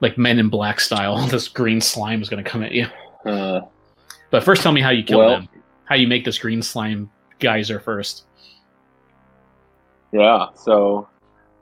like 0.00 0.16
Men 0.18 0.38
in 0.38 0.48
Black 0.48 0.80
style. 0.80 1.26
This 1.30 1.48
green 1.48 1.80
slime 1.80 2.22
is 2.22 2.28
gonna 2.28 2.42
come 2.44 2.62
at 2.62 2.72
you. 2.72 2.86
Uh, 3.24 3.62
But 4.30 4.42
first, 4.44 4.62
tell 4.62 4.72
me 4.72 4.80
how 4.80 4.90
you 4.90 5.02
kill 5.04 5.18
Well- 5.18 5.30
them. 5.30 5.48
How 5.86 5.96
you 5.96 6.08
make 6.08 6.24
this 6.24 6.38
green 6.38 6.62
slime 6.62 7.10
geyser 7.40 7.78
first. 7.78 8.24
yeah, 10.12 10.46
so 10.54 11.06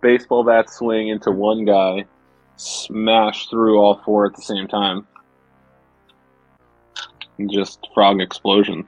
baseball 0.01 0.45
bat 0.45 0.70
swing 0.70 1.09
into 1.09 1.33
one 1.33 1.64
guy, 1.64 2.05
smash 2.57 3.49
through 3.49 3.81
all 3.81 4.01
four 4.05 4.25
at 4.27 4.35
the 4.37 4.43
same 4.43 4.68
time. 4.68 5.05
And 7.39 7.51
just 7.51 7.89
frog 7.95 8.20
explosion. 8.20 8.87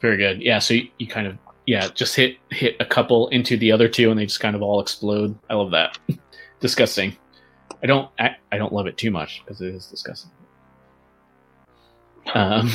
Very 0.00 0.16
good. 0.16 0.42
Yeah. 0.42 0.58
So 0.58 0.74
you, 0.74 0.88
you 0.98 1.06
kind 1.06 1.26
of 1.26 1.36
yeah 1.66 1.88
just 1.94 2.16
hit 2.16 2.36
hit 2.50 2.76
a 2.80 2.84
couple 2.84 3.28
into 3.28 3.56
the 3.56 3.70
other 3.70 3.88
two 3.88 4.10
and 4.10 4.18
they 4.18 4.26
just 4.26 4.40
kind 4.40 4.56
of 4.56 4.62
all 4.62 4.80
explode. 4.80 5.38
I 5.48 5.54
love 5.54 5.70
that. 5.72 5.98
disgusting. 6.60 7.16
I 7.82 7.86
don't 7.86 8.10
I, 8.18 8.36
I 8.52 8.58
don't 8.58 8.72
love 8.72 8.86
it 8.86 8.96
too 8.96 9.10
much 9.10 9.42
because 9.44 9.60
it 9.60 9.74
is 9.74 9.86
disgusting. 9.86 10.30
Um. 12.34 12.70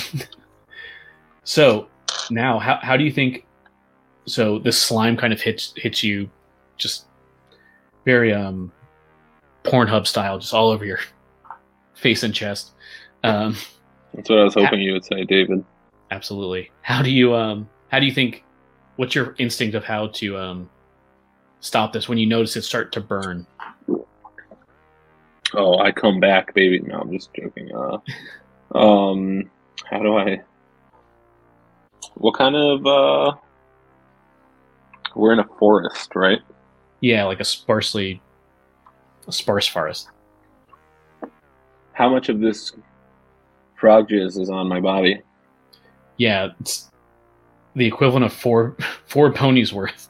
so 1.44 1.88
now 2.30 2.60
how 2.60 2.80
how 2.82 2.98
do 2.98 3.04
you 3.04 3.12
think? 3.12 3.46
So 4.28 4.58
this 4.58 4.80
slime 4.80 5.18
kind 5.18 5.32
of 5.34 5.42
hits 5.42 5.74
hits 5.78 6.04
you, 6.04 6.30
just 6.78 7.06
very 8.06 8.34
um, 8.34 8.72
Pornhub 9.64 10.08
style, 10.08 10.40
just 10.40 10.54
all 10.54 10.70
over 10.70 10.86
your 10.86 11.00
face 11.94 12.24
and 12.24 12.34
chest. 12.34 12.72
Um, 13.24 13.56
That's 14.14 14.30
what 14.30 14.40
I 14.40 14.44
was 14.44 14.54
hoping 14.54 14.82
you 14.82 14.94
would 14.94 15.06
say, 15.06 15.24
David. 15.26 15.66
Absolutely. 16.12 16.72
How 16.82 17.02
do 17.02 17.10
you 17.10 17.34
um 17.36 17.70
how 17.90 18.00
do 18.00 18.06
you 18.06 18.12
think 18.12 18.44
what's 18.96 19.16
your 19.16 19.36
instinct 19.38 19.76
of 19.76 19.84
how 19.84 20.08
to 20.08 20.38
um 20.38 20.70
stop 21.60 21.94
this 21.94 22.08
when 22.08 22.18
you 22.18 22.28
notice 22.28 22.56
it 22.56 22.64
start 22.64 22.92
to 22.94 23.02
burn? 23.02 23.46
Oh, 25.54 25.80
I 25.80 25.92
come 25.92 26.20
back, 26.20 26.54
baby. 26.54 26.80
No, 26.80 27.00
I'm 27.00 27.12
just 27.12 27.34
joking. 27.34 27.72
Uh, 27.74 28.78
um, 28.78 29.50
how 29.90 30.00
do 30.00 30.18
I? 30.18 30.42
What 32.16 32.36
kind 32.36 32.56
of? 32.56 32.86
uh 32.86 33.36
We're 35.16 35.34
in 35.34 35.40
a 35.40 35.48
forest, 35.60 36.12
right? 36.16 36.40
Yeah, 37.02 37.26
like 37.26 37.40
a 37.40 37.46
sparsely 37.46 38.22
a 39.28 39.32
sparse 39.32 39.68
forest. 39.68 40.10
How 41.94 42.10
much 42.10 42.30
of 42.30 42.40
this 42.40 42.74
frog 43.80 44.10
juice 44.10 44.38
is 44.38 44.50
on 44.50 44.68
my 44.68 44.80
body? 44.80 45.22
Yeah, 46.18 46.50
it's 46.60 46.90
the 47.76 47.86
equivalent 47.86 48.26
of 48.26 48.34
four 48.34 48.76
four 49.06 49.32
ponies 49.32 49.74
worth. 49.74 50.10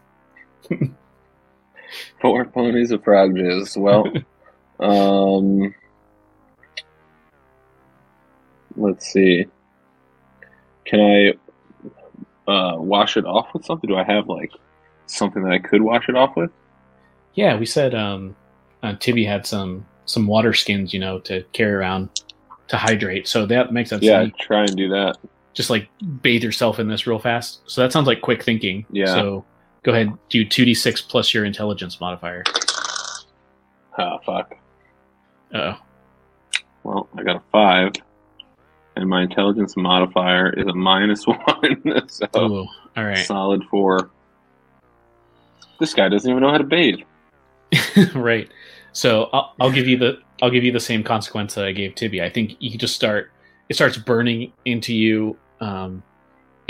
Four 2.22 2.46
ponies 2.46 2.92
of 2.92 3.04
frog 3.04 3.36
jizz. 3.36 3.78
Well, 3.78 4.12
um, 4.80 5.74
let's 8.76 9.08
see. 9.08 9.46
Can 10.86 11.00
I 11.00 12.52
uh, 12.52 12.78
wash 12.78 13.18
it 13.18 13.26
off 13.26 13.54
with 13.54 13.66
something? 13.66 13.88
Do 13.88 13.96
I 13.96 14.04
have 14.04 14.28
like 14.28 14.52
something 15.08 15.44
that 15.44 15.52
I 15.52 15.60
could 15.60 15.82
wash 15.82 16.10
it 16.10 16.16
off 16.16 16.36
with? 16.36 16.52
Yeah, 17.34 17.58
we 17.58 17.66
said 17.66 17.94
um 17.96 18.36
uh, 18.84 18.96
Tibby 19.00 19.26
had 19.26 19.46
some 19.46 19.86
some 20.06 20.28
water 20.28 20.54
skins, 20.54 20.94
you 20.94 21.00
know, 21.00 21.20
to 21.20 21.44
carry 21.54 21.74
around 21.74 22.10
to 22.68 22.78
hydrate. 22.78 23.28
So 23.28 23.46
that 23.48 23.74
makes 23.74 23.90
sense. 23.90 24.04
Yeah, 24.04 24.28
try 24.40 24.62
and 24.62 24.76
do 24.76 24.90
that. 24.90 25.18
Just 25.56 25.70
like 25.72 25.90
bathe 26.22 26.44
yourself 26.44 26.80
in 26.80 26.88
this 26.88 27.08
real 27.08 27.18
fast. 27.18 27.62
So 27.66 27.82
that 27.82 27.92
sounds 27.92 28.06
like 28.06 28.22
quick 28.22 28.44
thinking. 28.44 28.86
Yeah. 28.92 29.08
So 29.08 29.46
go 29.82 29.94
ahead, 29.94 30.12
do 30.30 30.46
two 30.46 30.66
d 30.66 30.76
six 30.76 31.02
plus 31.02 31.34
your 31.34 31.46
intelligence 31.46 32.00
modifier. 32.00 32.44
Ah, 33.98 34.20
fuck. 34.26 34.56
Oh, 35.54 35.78
Well, 36.84 37.10
I 37.18 37.24
got 37.24 37.38
a 37.38 37.42
five, 37.52 37.94
and 38.98 39.10
my 39.10 39.24
intelligence 39.24 39.78
modifier 39.78 40.50
is 40.50 40.68
a 40.68 40.74
minus 40.74 41.26
one, 41.28 42.10
so 42.10 42.28
Ooh, 42.36 42.68
all 42.98 43.06
right, 43.06 43.18
solid 43.26 43.64
four. 43.72 44.12
This 45.80 45.94
guy 45.94 46.10
doesn't 46.10 46.30
even 46.30 46.42
know 46.42 46.52
how 46.52 46.58
to 46.58 46.64
bathe. 46.64 47.00
right. 48.16 48.50
So 48.92 49.30
I'll, 49.34 49.54
I'll 49.60 49.72
give 49.72 49.88
you 49.88 49.98
the 49.98 50.20
I'll 50.42 50.50
give 50.50 50.64
you 50.64 50.72
the 50.72 50.80
same 50.80 51.04
consequence 51.04 51.56
that 51.56 51.66
I 51.66 51.72
gave 51.72 51.96
Tibby. 51.96 52.22
I 52.22 52.30
think 52.30 52.56
you 52.60 52.78
just 52.78 52.96
start 52.96 53.32
it 53.70 53.76
starts 53.76 53.98
burning 53.98 54.54
into 54.66 54.94
you, 54.94 55.38
um, 55.62 56.04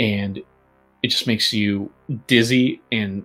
and 0.00 0.38
it 1.02 1.08
just 1.08 1.26
makes 1.26 1.52
you 1.52 1.90
dizzy, 2.26 2.80
and 2.92 3.24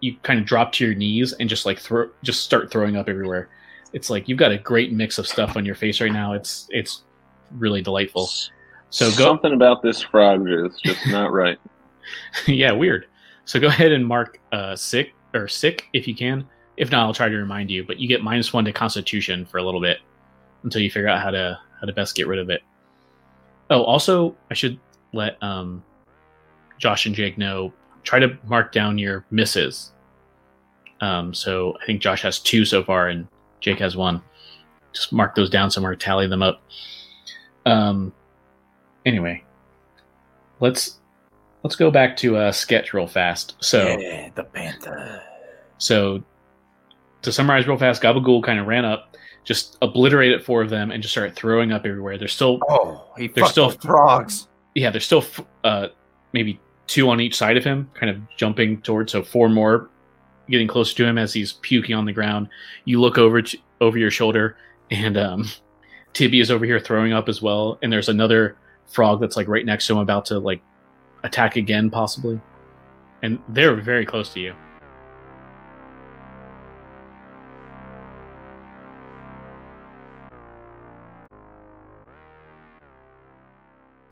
you 0.00 0.16
kind 0.22 0.38
of 0.38 0.46
drop 0.46 0.72
to 0.72 0.84
your 0.84 0.94
knees 0.94 1.32
and 1.34 1.48
just 1.48 1.66
like 1.66 1.78
throw 1.78 2.10
just 2.22 2.42
start 2.44 2.70
throwing 2.70 2.96
up 2.96 3.08
everywhere. 3.08 3.48
It's 3.92 4.10
like 4.10 4.28
you've 4.28 4.38
got 4.38 4.52
a 4.52 4.58
great 4.58 4.92
mix 4.92 5.18
of 5.18 5.26
stuff 5.26 5.56
on 5.56 5.64
your 5.64 5.74
face 5.74 6.00
right 6.00 6.12
now. 6.12 6.32
It's 6.32 6.66
it's 6.70 7.02
really 7.52 7.82
delightful. 7.82 8.28
So 8.90 9.10
go 9.10 9.24
Something 9.24 9.54
about 9.54 9.82
this 9.82 10.02
frog 10.02 10.48
is 10.48 10.78
just 10.84 11.06
not 11.08 11.32
right. 11.32 11.58
yeah, 12.46 12.72
weird. 12.72 13.06
So 13.44 13.60
go 13.60 13.68
ahead 13.68 13.92
and 13.92 14.06
mark 14.06 14.40
uh, 14.52 14.76
sick 14.76 15.14
or 15.34 15.48
sick 15.48 15.88
if 15.92 16.06
you 16.08 16.14
can. 16.14 16.46
If 16.76 16.90
not, 16.90 17.04
I'll 17.06 17.14
try 17.14 17.28
to 17.28 17.36
remind 17.36 17.70
you. 17.70 17.84
But 17.84 17.98
you 17.98 18.08
get 18.08 18.22
minus 18.22 18.52
one 18.52 18.64
to 18.64 18.72
Constitution 18.72 19.46
for 19.46 19.58
a 19.58 19.62
little 19.62 19.80
bit 19.80 19.98
until 20.64 20.80
you 20.80 20.90
figure 20.90 21.08
out 21.08 21.20
how 21.20 21.30
to 21.30 21.58
how 21.80 21.86
to 21.86 21.92
best 21.92 22.14
get 22.14 22.26
rid 22.26 22.38
of 22.38 22.50
it. 22.50 22.62
Oh, 23.70 23.82
also, 23.82 24.36
I 24.50 24.54
should 24.54 24.78
let 25.14 25.42
um, 25.42 25.82
Josh 26.78 27.06
and 27.06 27.14
Jake 27.14 27.38
know. 27.38 27.72
Try 28.02 28.18
to 28.18 28.36
mark 28.46 28.72
down 28.72 28.98
your 28.98 29.24
misses. 29.30 29.92
Um, 31.00 31.32
so 31.32 31.76
I 31.82 31.86
think 31.86 32.02
Josh 32.02 32.22
has 32.22 32.38
two 32.38 32.64
so 32.64 32.82
far, 32.82 33.08
and 33.08 33.26
Jake 33.60 33.78
has 33.78 33.96
one. 33.96 34.22
Just 34.92 35.12
mark 35.12 35.34
those 35.34 35.50
down 35.50 35.70
somewhere, 35.70 35.94
tally 35.96 36.26
them 36.26 36.42
up. 36.42 36.62
Um, 37.66 38.12
anyway, 39.06 39.42
let's 40.60 41.00
let's 41.62 41.76
go 41.76 41.90
back 41.90 42.16
to 42.18 42.36
uh, 42.36 42.52
sketch 42.52 42.92
real 42.92 43.06
fast. 43.06 43.56
So. 43.60 43.96
yeah, 43.98 44.28
the 44.34 44.44
panther. 44.44 45.22
So, 45.78 46.22
to 47.22 47.32
summarize 47.32 47.66
real 47.66 47.76
fast, 47.78 48.02
Gabagool 48.02 48.42
kind 48.42 48.60
of 48.60 48.66
ran 48.66 48.84
up, 48.84 49.16
just 49.44 49.76
obliterated 49.82 50.44
four 50.44 50.62
of 50.62 50.70
them, 50.70 50.90
and 50.90 51.02
just 51.02 51.12
started 51.12 51.34
throwing 51.34 51.72
up 51.72 51.84
everywhere. 51.84 52.16
There's 52.16 52.32
still, 52.32 52.60
Oh, 52.68 53.04
he 53.16 53.28
They're 53.28 53.46
still- 53.46 53.70
frogs. 53.70 54.46
Yeah, 54.74 54.90
there's 54.90 55.04
still 55.06 55.24
uh, 55.62 55.88
maybe 56.32 56.60
two 56.86 57.08
on 57.08 57.20
each 57.20 57.36
side 57.36 57.56
of 57.56 57.64
him, 57.64 57.90
kind 57.94 58.10
of 58.10 58.20
jumping 58.36 58.80
towards. 58.82 59.12
So 59.12 59.22
four 59.22 59.48
more, 59.48 59.88
getting 60.48 60.68
closer 60.68 60.94
to 60.96 61.04
him 61.06 61.18
as 61.18 61.32
he's 61.32 61.54
puking 61.54 61.94
on 61.94 62.04
the 62.04 62.12
ground. 62.12 62.48
You 62.84 63.00
look 63.00 63.18
over 63.18 63.42
over 63.80 63.98
your 63.98 64.10
shoulder, 64.10 64.56
and 64.90 65.16
um, 65.16 65.48
Tibby 66.12 66.40
is 66.40 66.50
over 66.50 66.64
here 66.64 66.80
throwing 66.80 67.12
up 67.12 67.28
as 67.28 67.40
well. 67.40 67.78
And 67.82 67.92
there's 67.92 68.08
another 68.08 68.56
frog 68.86 69.20
that's 69.20 69.36
like 69.36 69.48
right 69.48 69.64
next 69.64 69.86
to 69.86 69.94
him, 69.94 69.98
about 69.98 70.26
to 70.26 70.38
like 70.38 70.62
attack 71.22 71.56
again, 71.56 71.90
possibly. 71.90 72.40
And 73.22 73.38
they're 73.48 73.74
very 73.76 74.04
close 74.04 74.32
to 74.34 74.40
you. 74.40 74.54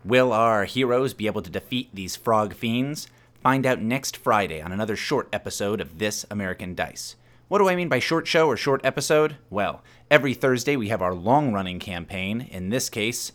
Will 0.04 0.32
our 0.32 0.64
heroes 0.64 1.14
be 1.14 1.28
able 1.28 1.42
to 1.42 1.50
defeat 1.50 1.88
these 1.94 2.16
frog 2.16 2.54
fiends? 2.54 3.06
Find 3.40 3.64
out 3.64 3.80
next 3.80 4.16
Friday 4.16 4.60
on 4.60 4.72
another 4.72 4.96
short 4.96 5.28
episode 5.32 5.80
of 5.80 6.00
This 6.00 6.26
American 6.28 6.74
Dice. 6.74 7.14
What 7.46 7.58
do 7.58 7.68
I 7.68 7.76
mean 7.76 7.88
by 7.88 8.00
short 8.00 8.26
show 8.26 8.48
or 8.48 8.56
short 8.56 8.80
episode? 8.84 9.36
Well, 9.48 9.80
every 10.10 10.34
Thursday 10.34 10.74
we 10.74 10.88
have 10.88 11.02
our 11.02 11.14
long 11.14 11.52
running 11.52 11.78
campaign, 11.78 12.40
in 12.40 12.70
this 12.70 12.90
case, 12.90 13.30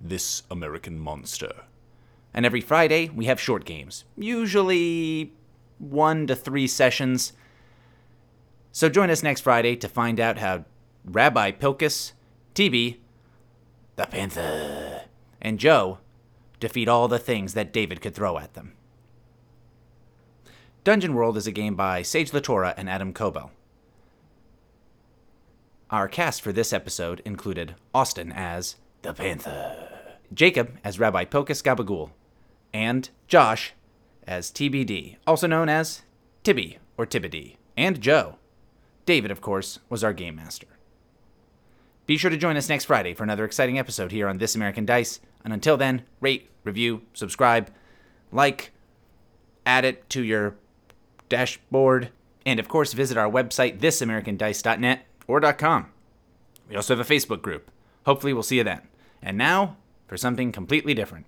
This 0.00 0.44
American 0.48 0.96
Monster. 0.96 1.64
And 2.32 2.46
every 2.46 2.60
Friday, 2.60 3.08
we 3.08 3.24
have 3.24 3.40
short 3.40 3.64
games, 3.64 4.04
usually 4.16 5.32
one 5.78 6.28
to 6.28 6.36
three 6.36 6.68
sessions. 6.68 7.32
So 8.70 8.88
join 8.88 9.10
us 9.10 9.24
next 9.24 9.40
Friday 9.40 9.74
to 9.74 9.88
find 9.88 10.20
out 10.20 10.38
how 10.38 10.66
Rabbi 11.04 11.50
Pilkus, 11.50 12.12
TB, 12.54 12.98
the 13.96 14.06
Panther, 14.06 15.02
and 15.40 15.58
Joe 15.58 15.98
defeat 16.62 16.88
all 16.88 17.08
the 17.08 17.18
things 17.18 17.54
that 17.54 17.72
David 17.72 18.00
could 18.00 18.14
throw 18.14 18.38
at 18.38 18.54
them. 18.54 18.72
Dungeon 20.84 21.12
World 21.12 21.36
is 21.36 21.46
a 21.46 21.52
game 21.52 21.74
by 21.74 22.02
Sage 22.02 22.30
LaTorra 22.30 22.72
and 22.76 22.88
Adam 22.88 23.12
Koebel. 23.12 23.50
Our 25.90 26.08
cast 26.08 26.40
for 26.40 26.52
this 26.52 26.72
episode 26.72 27.20
included 27.24 27.74
Austin 27.92 28.32
as 28.32 28.76
the 29.02 29.12
Panther, 29.12 29.76
Jacob 30.32 30.78
as 30.84 30.98
Rabbi 30.98 31.24
Pilkus 31.24 31.62
Gabagool, 31.62 32.10
and 32.72 33.10
Josh 33.26 33.74
as 34.26 34.50
Tibby 34.50 34.84
D, 34.84 35.18
also 35.26 35.46
known 35.46 35.68
as 35.68 36.02
Tibby 36.44 36.78
or 36.96 37.06
Tibby, 37.06 37.58
and 37.76 38.00
Joe. 38.00 38.36
David, 39.04 39.32
of 39.32 39.40
course, 39.40 39.80
was 39.88 40.04
our 40.04 40.12
game 40.12 40.36
master. 40.36 40.68
Be 42.12 42.18
sure 42.18 42.30
to 42.30 42.36
join 42.36 42.58
us 42.58 42.68
next 42.68 42.84
Friday 42.84 43.14
for 43.14 43.22
another 43.22 43.46
exciting 43.46 43.78
episode 43.78 44.12
here 44.12 44.28
on 44.28 44.36
This 44.36 44.54
American 44.54 44.84
Dice. 44.84 45.18
And 45.44 45.50
until 45.54 45.78
then, 45.78 46.02
rate, 46.20 46.50
review, 46.62 47.00
subscribe, 47.14 47.70
like, 48.30 48.70
add 49.64 49.86
it 49.86 50.10
to 50.10 50.22
your 50.22 50.54
dashboard, 51.30 52.10
and 52.44 52.60
of 52.60 52.68
course, 52.68 52.92
visit 52.92 53.16
our 53.16 53.30
website, 53.30 53.78
thisamericandice.net 53.78 55.06
or 55.26 55.40
.com. 55.54 55.90
We 56.68 56.76
also 56.76 56.94
have 56.94 57.10
a 57.10 57.10
Facebook 57.10 57.40
group. 57.40 57.70
Hopefully, 58.04 58.34
we'll 58.34 58.42
see 58.42 58.58
you 58.58 58.64
then. 58.64 58.82
And 59.22 59.38
now, 59.38 59.78
for 60.06 60.18
something 60.18 60.52
completely 60.52 60.92
different. 60.92 61.24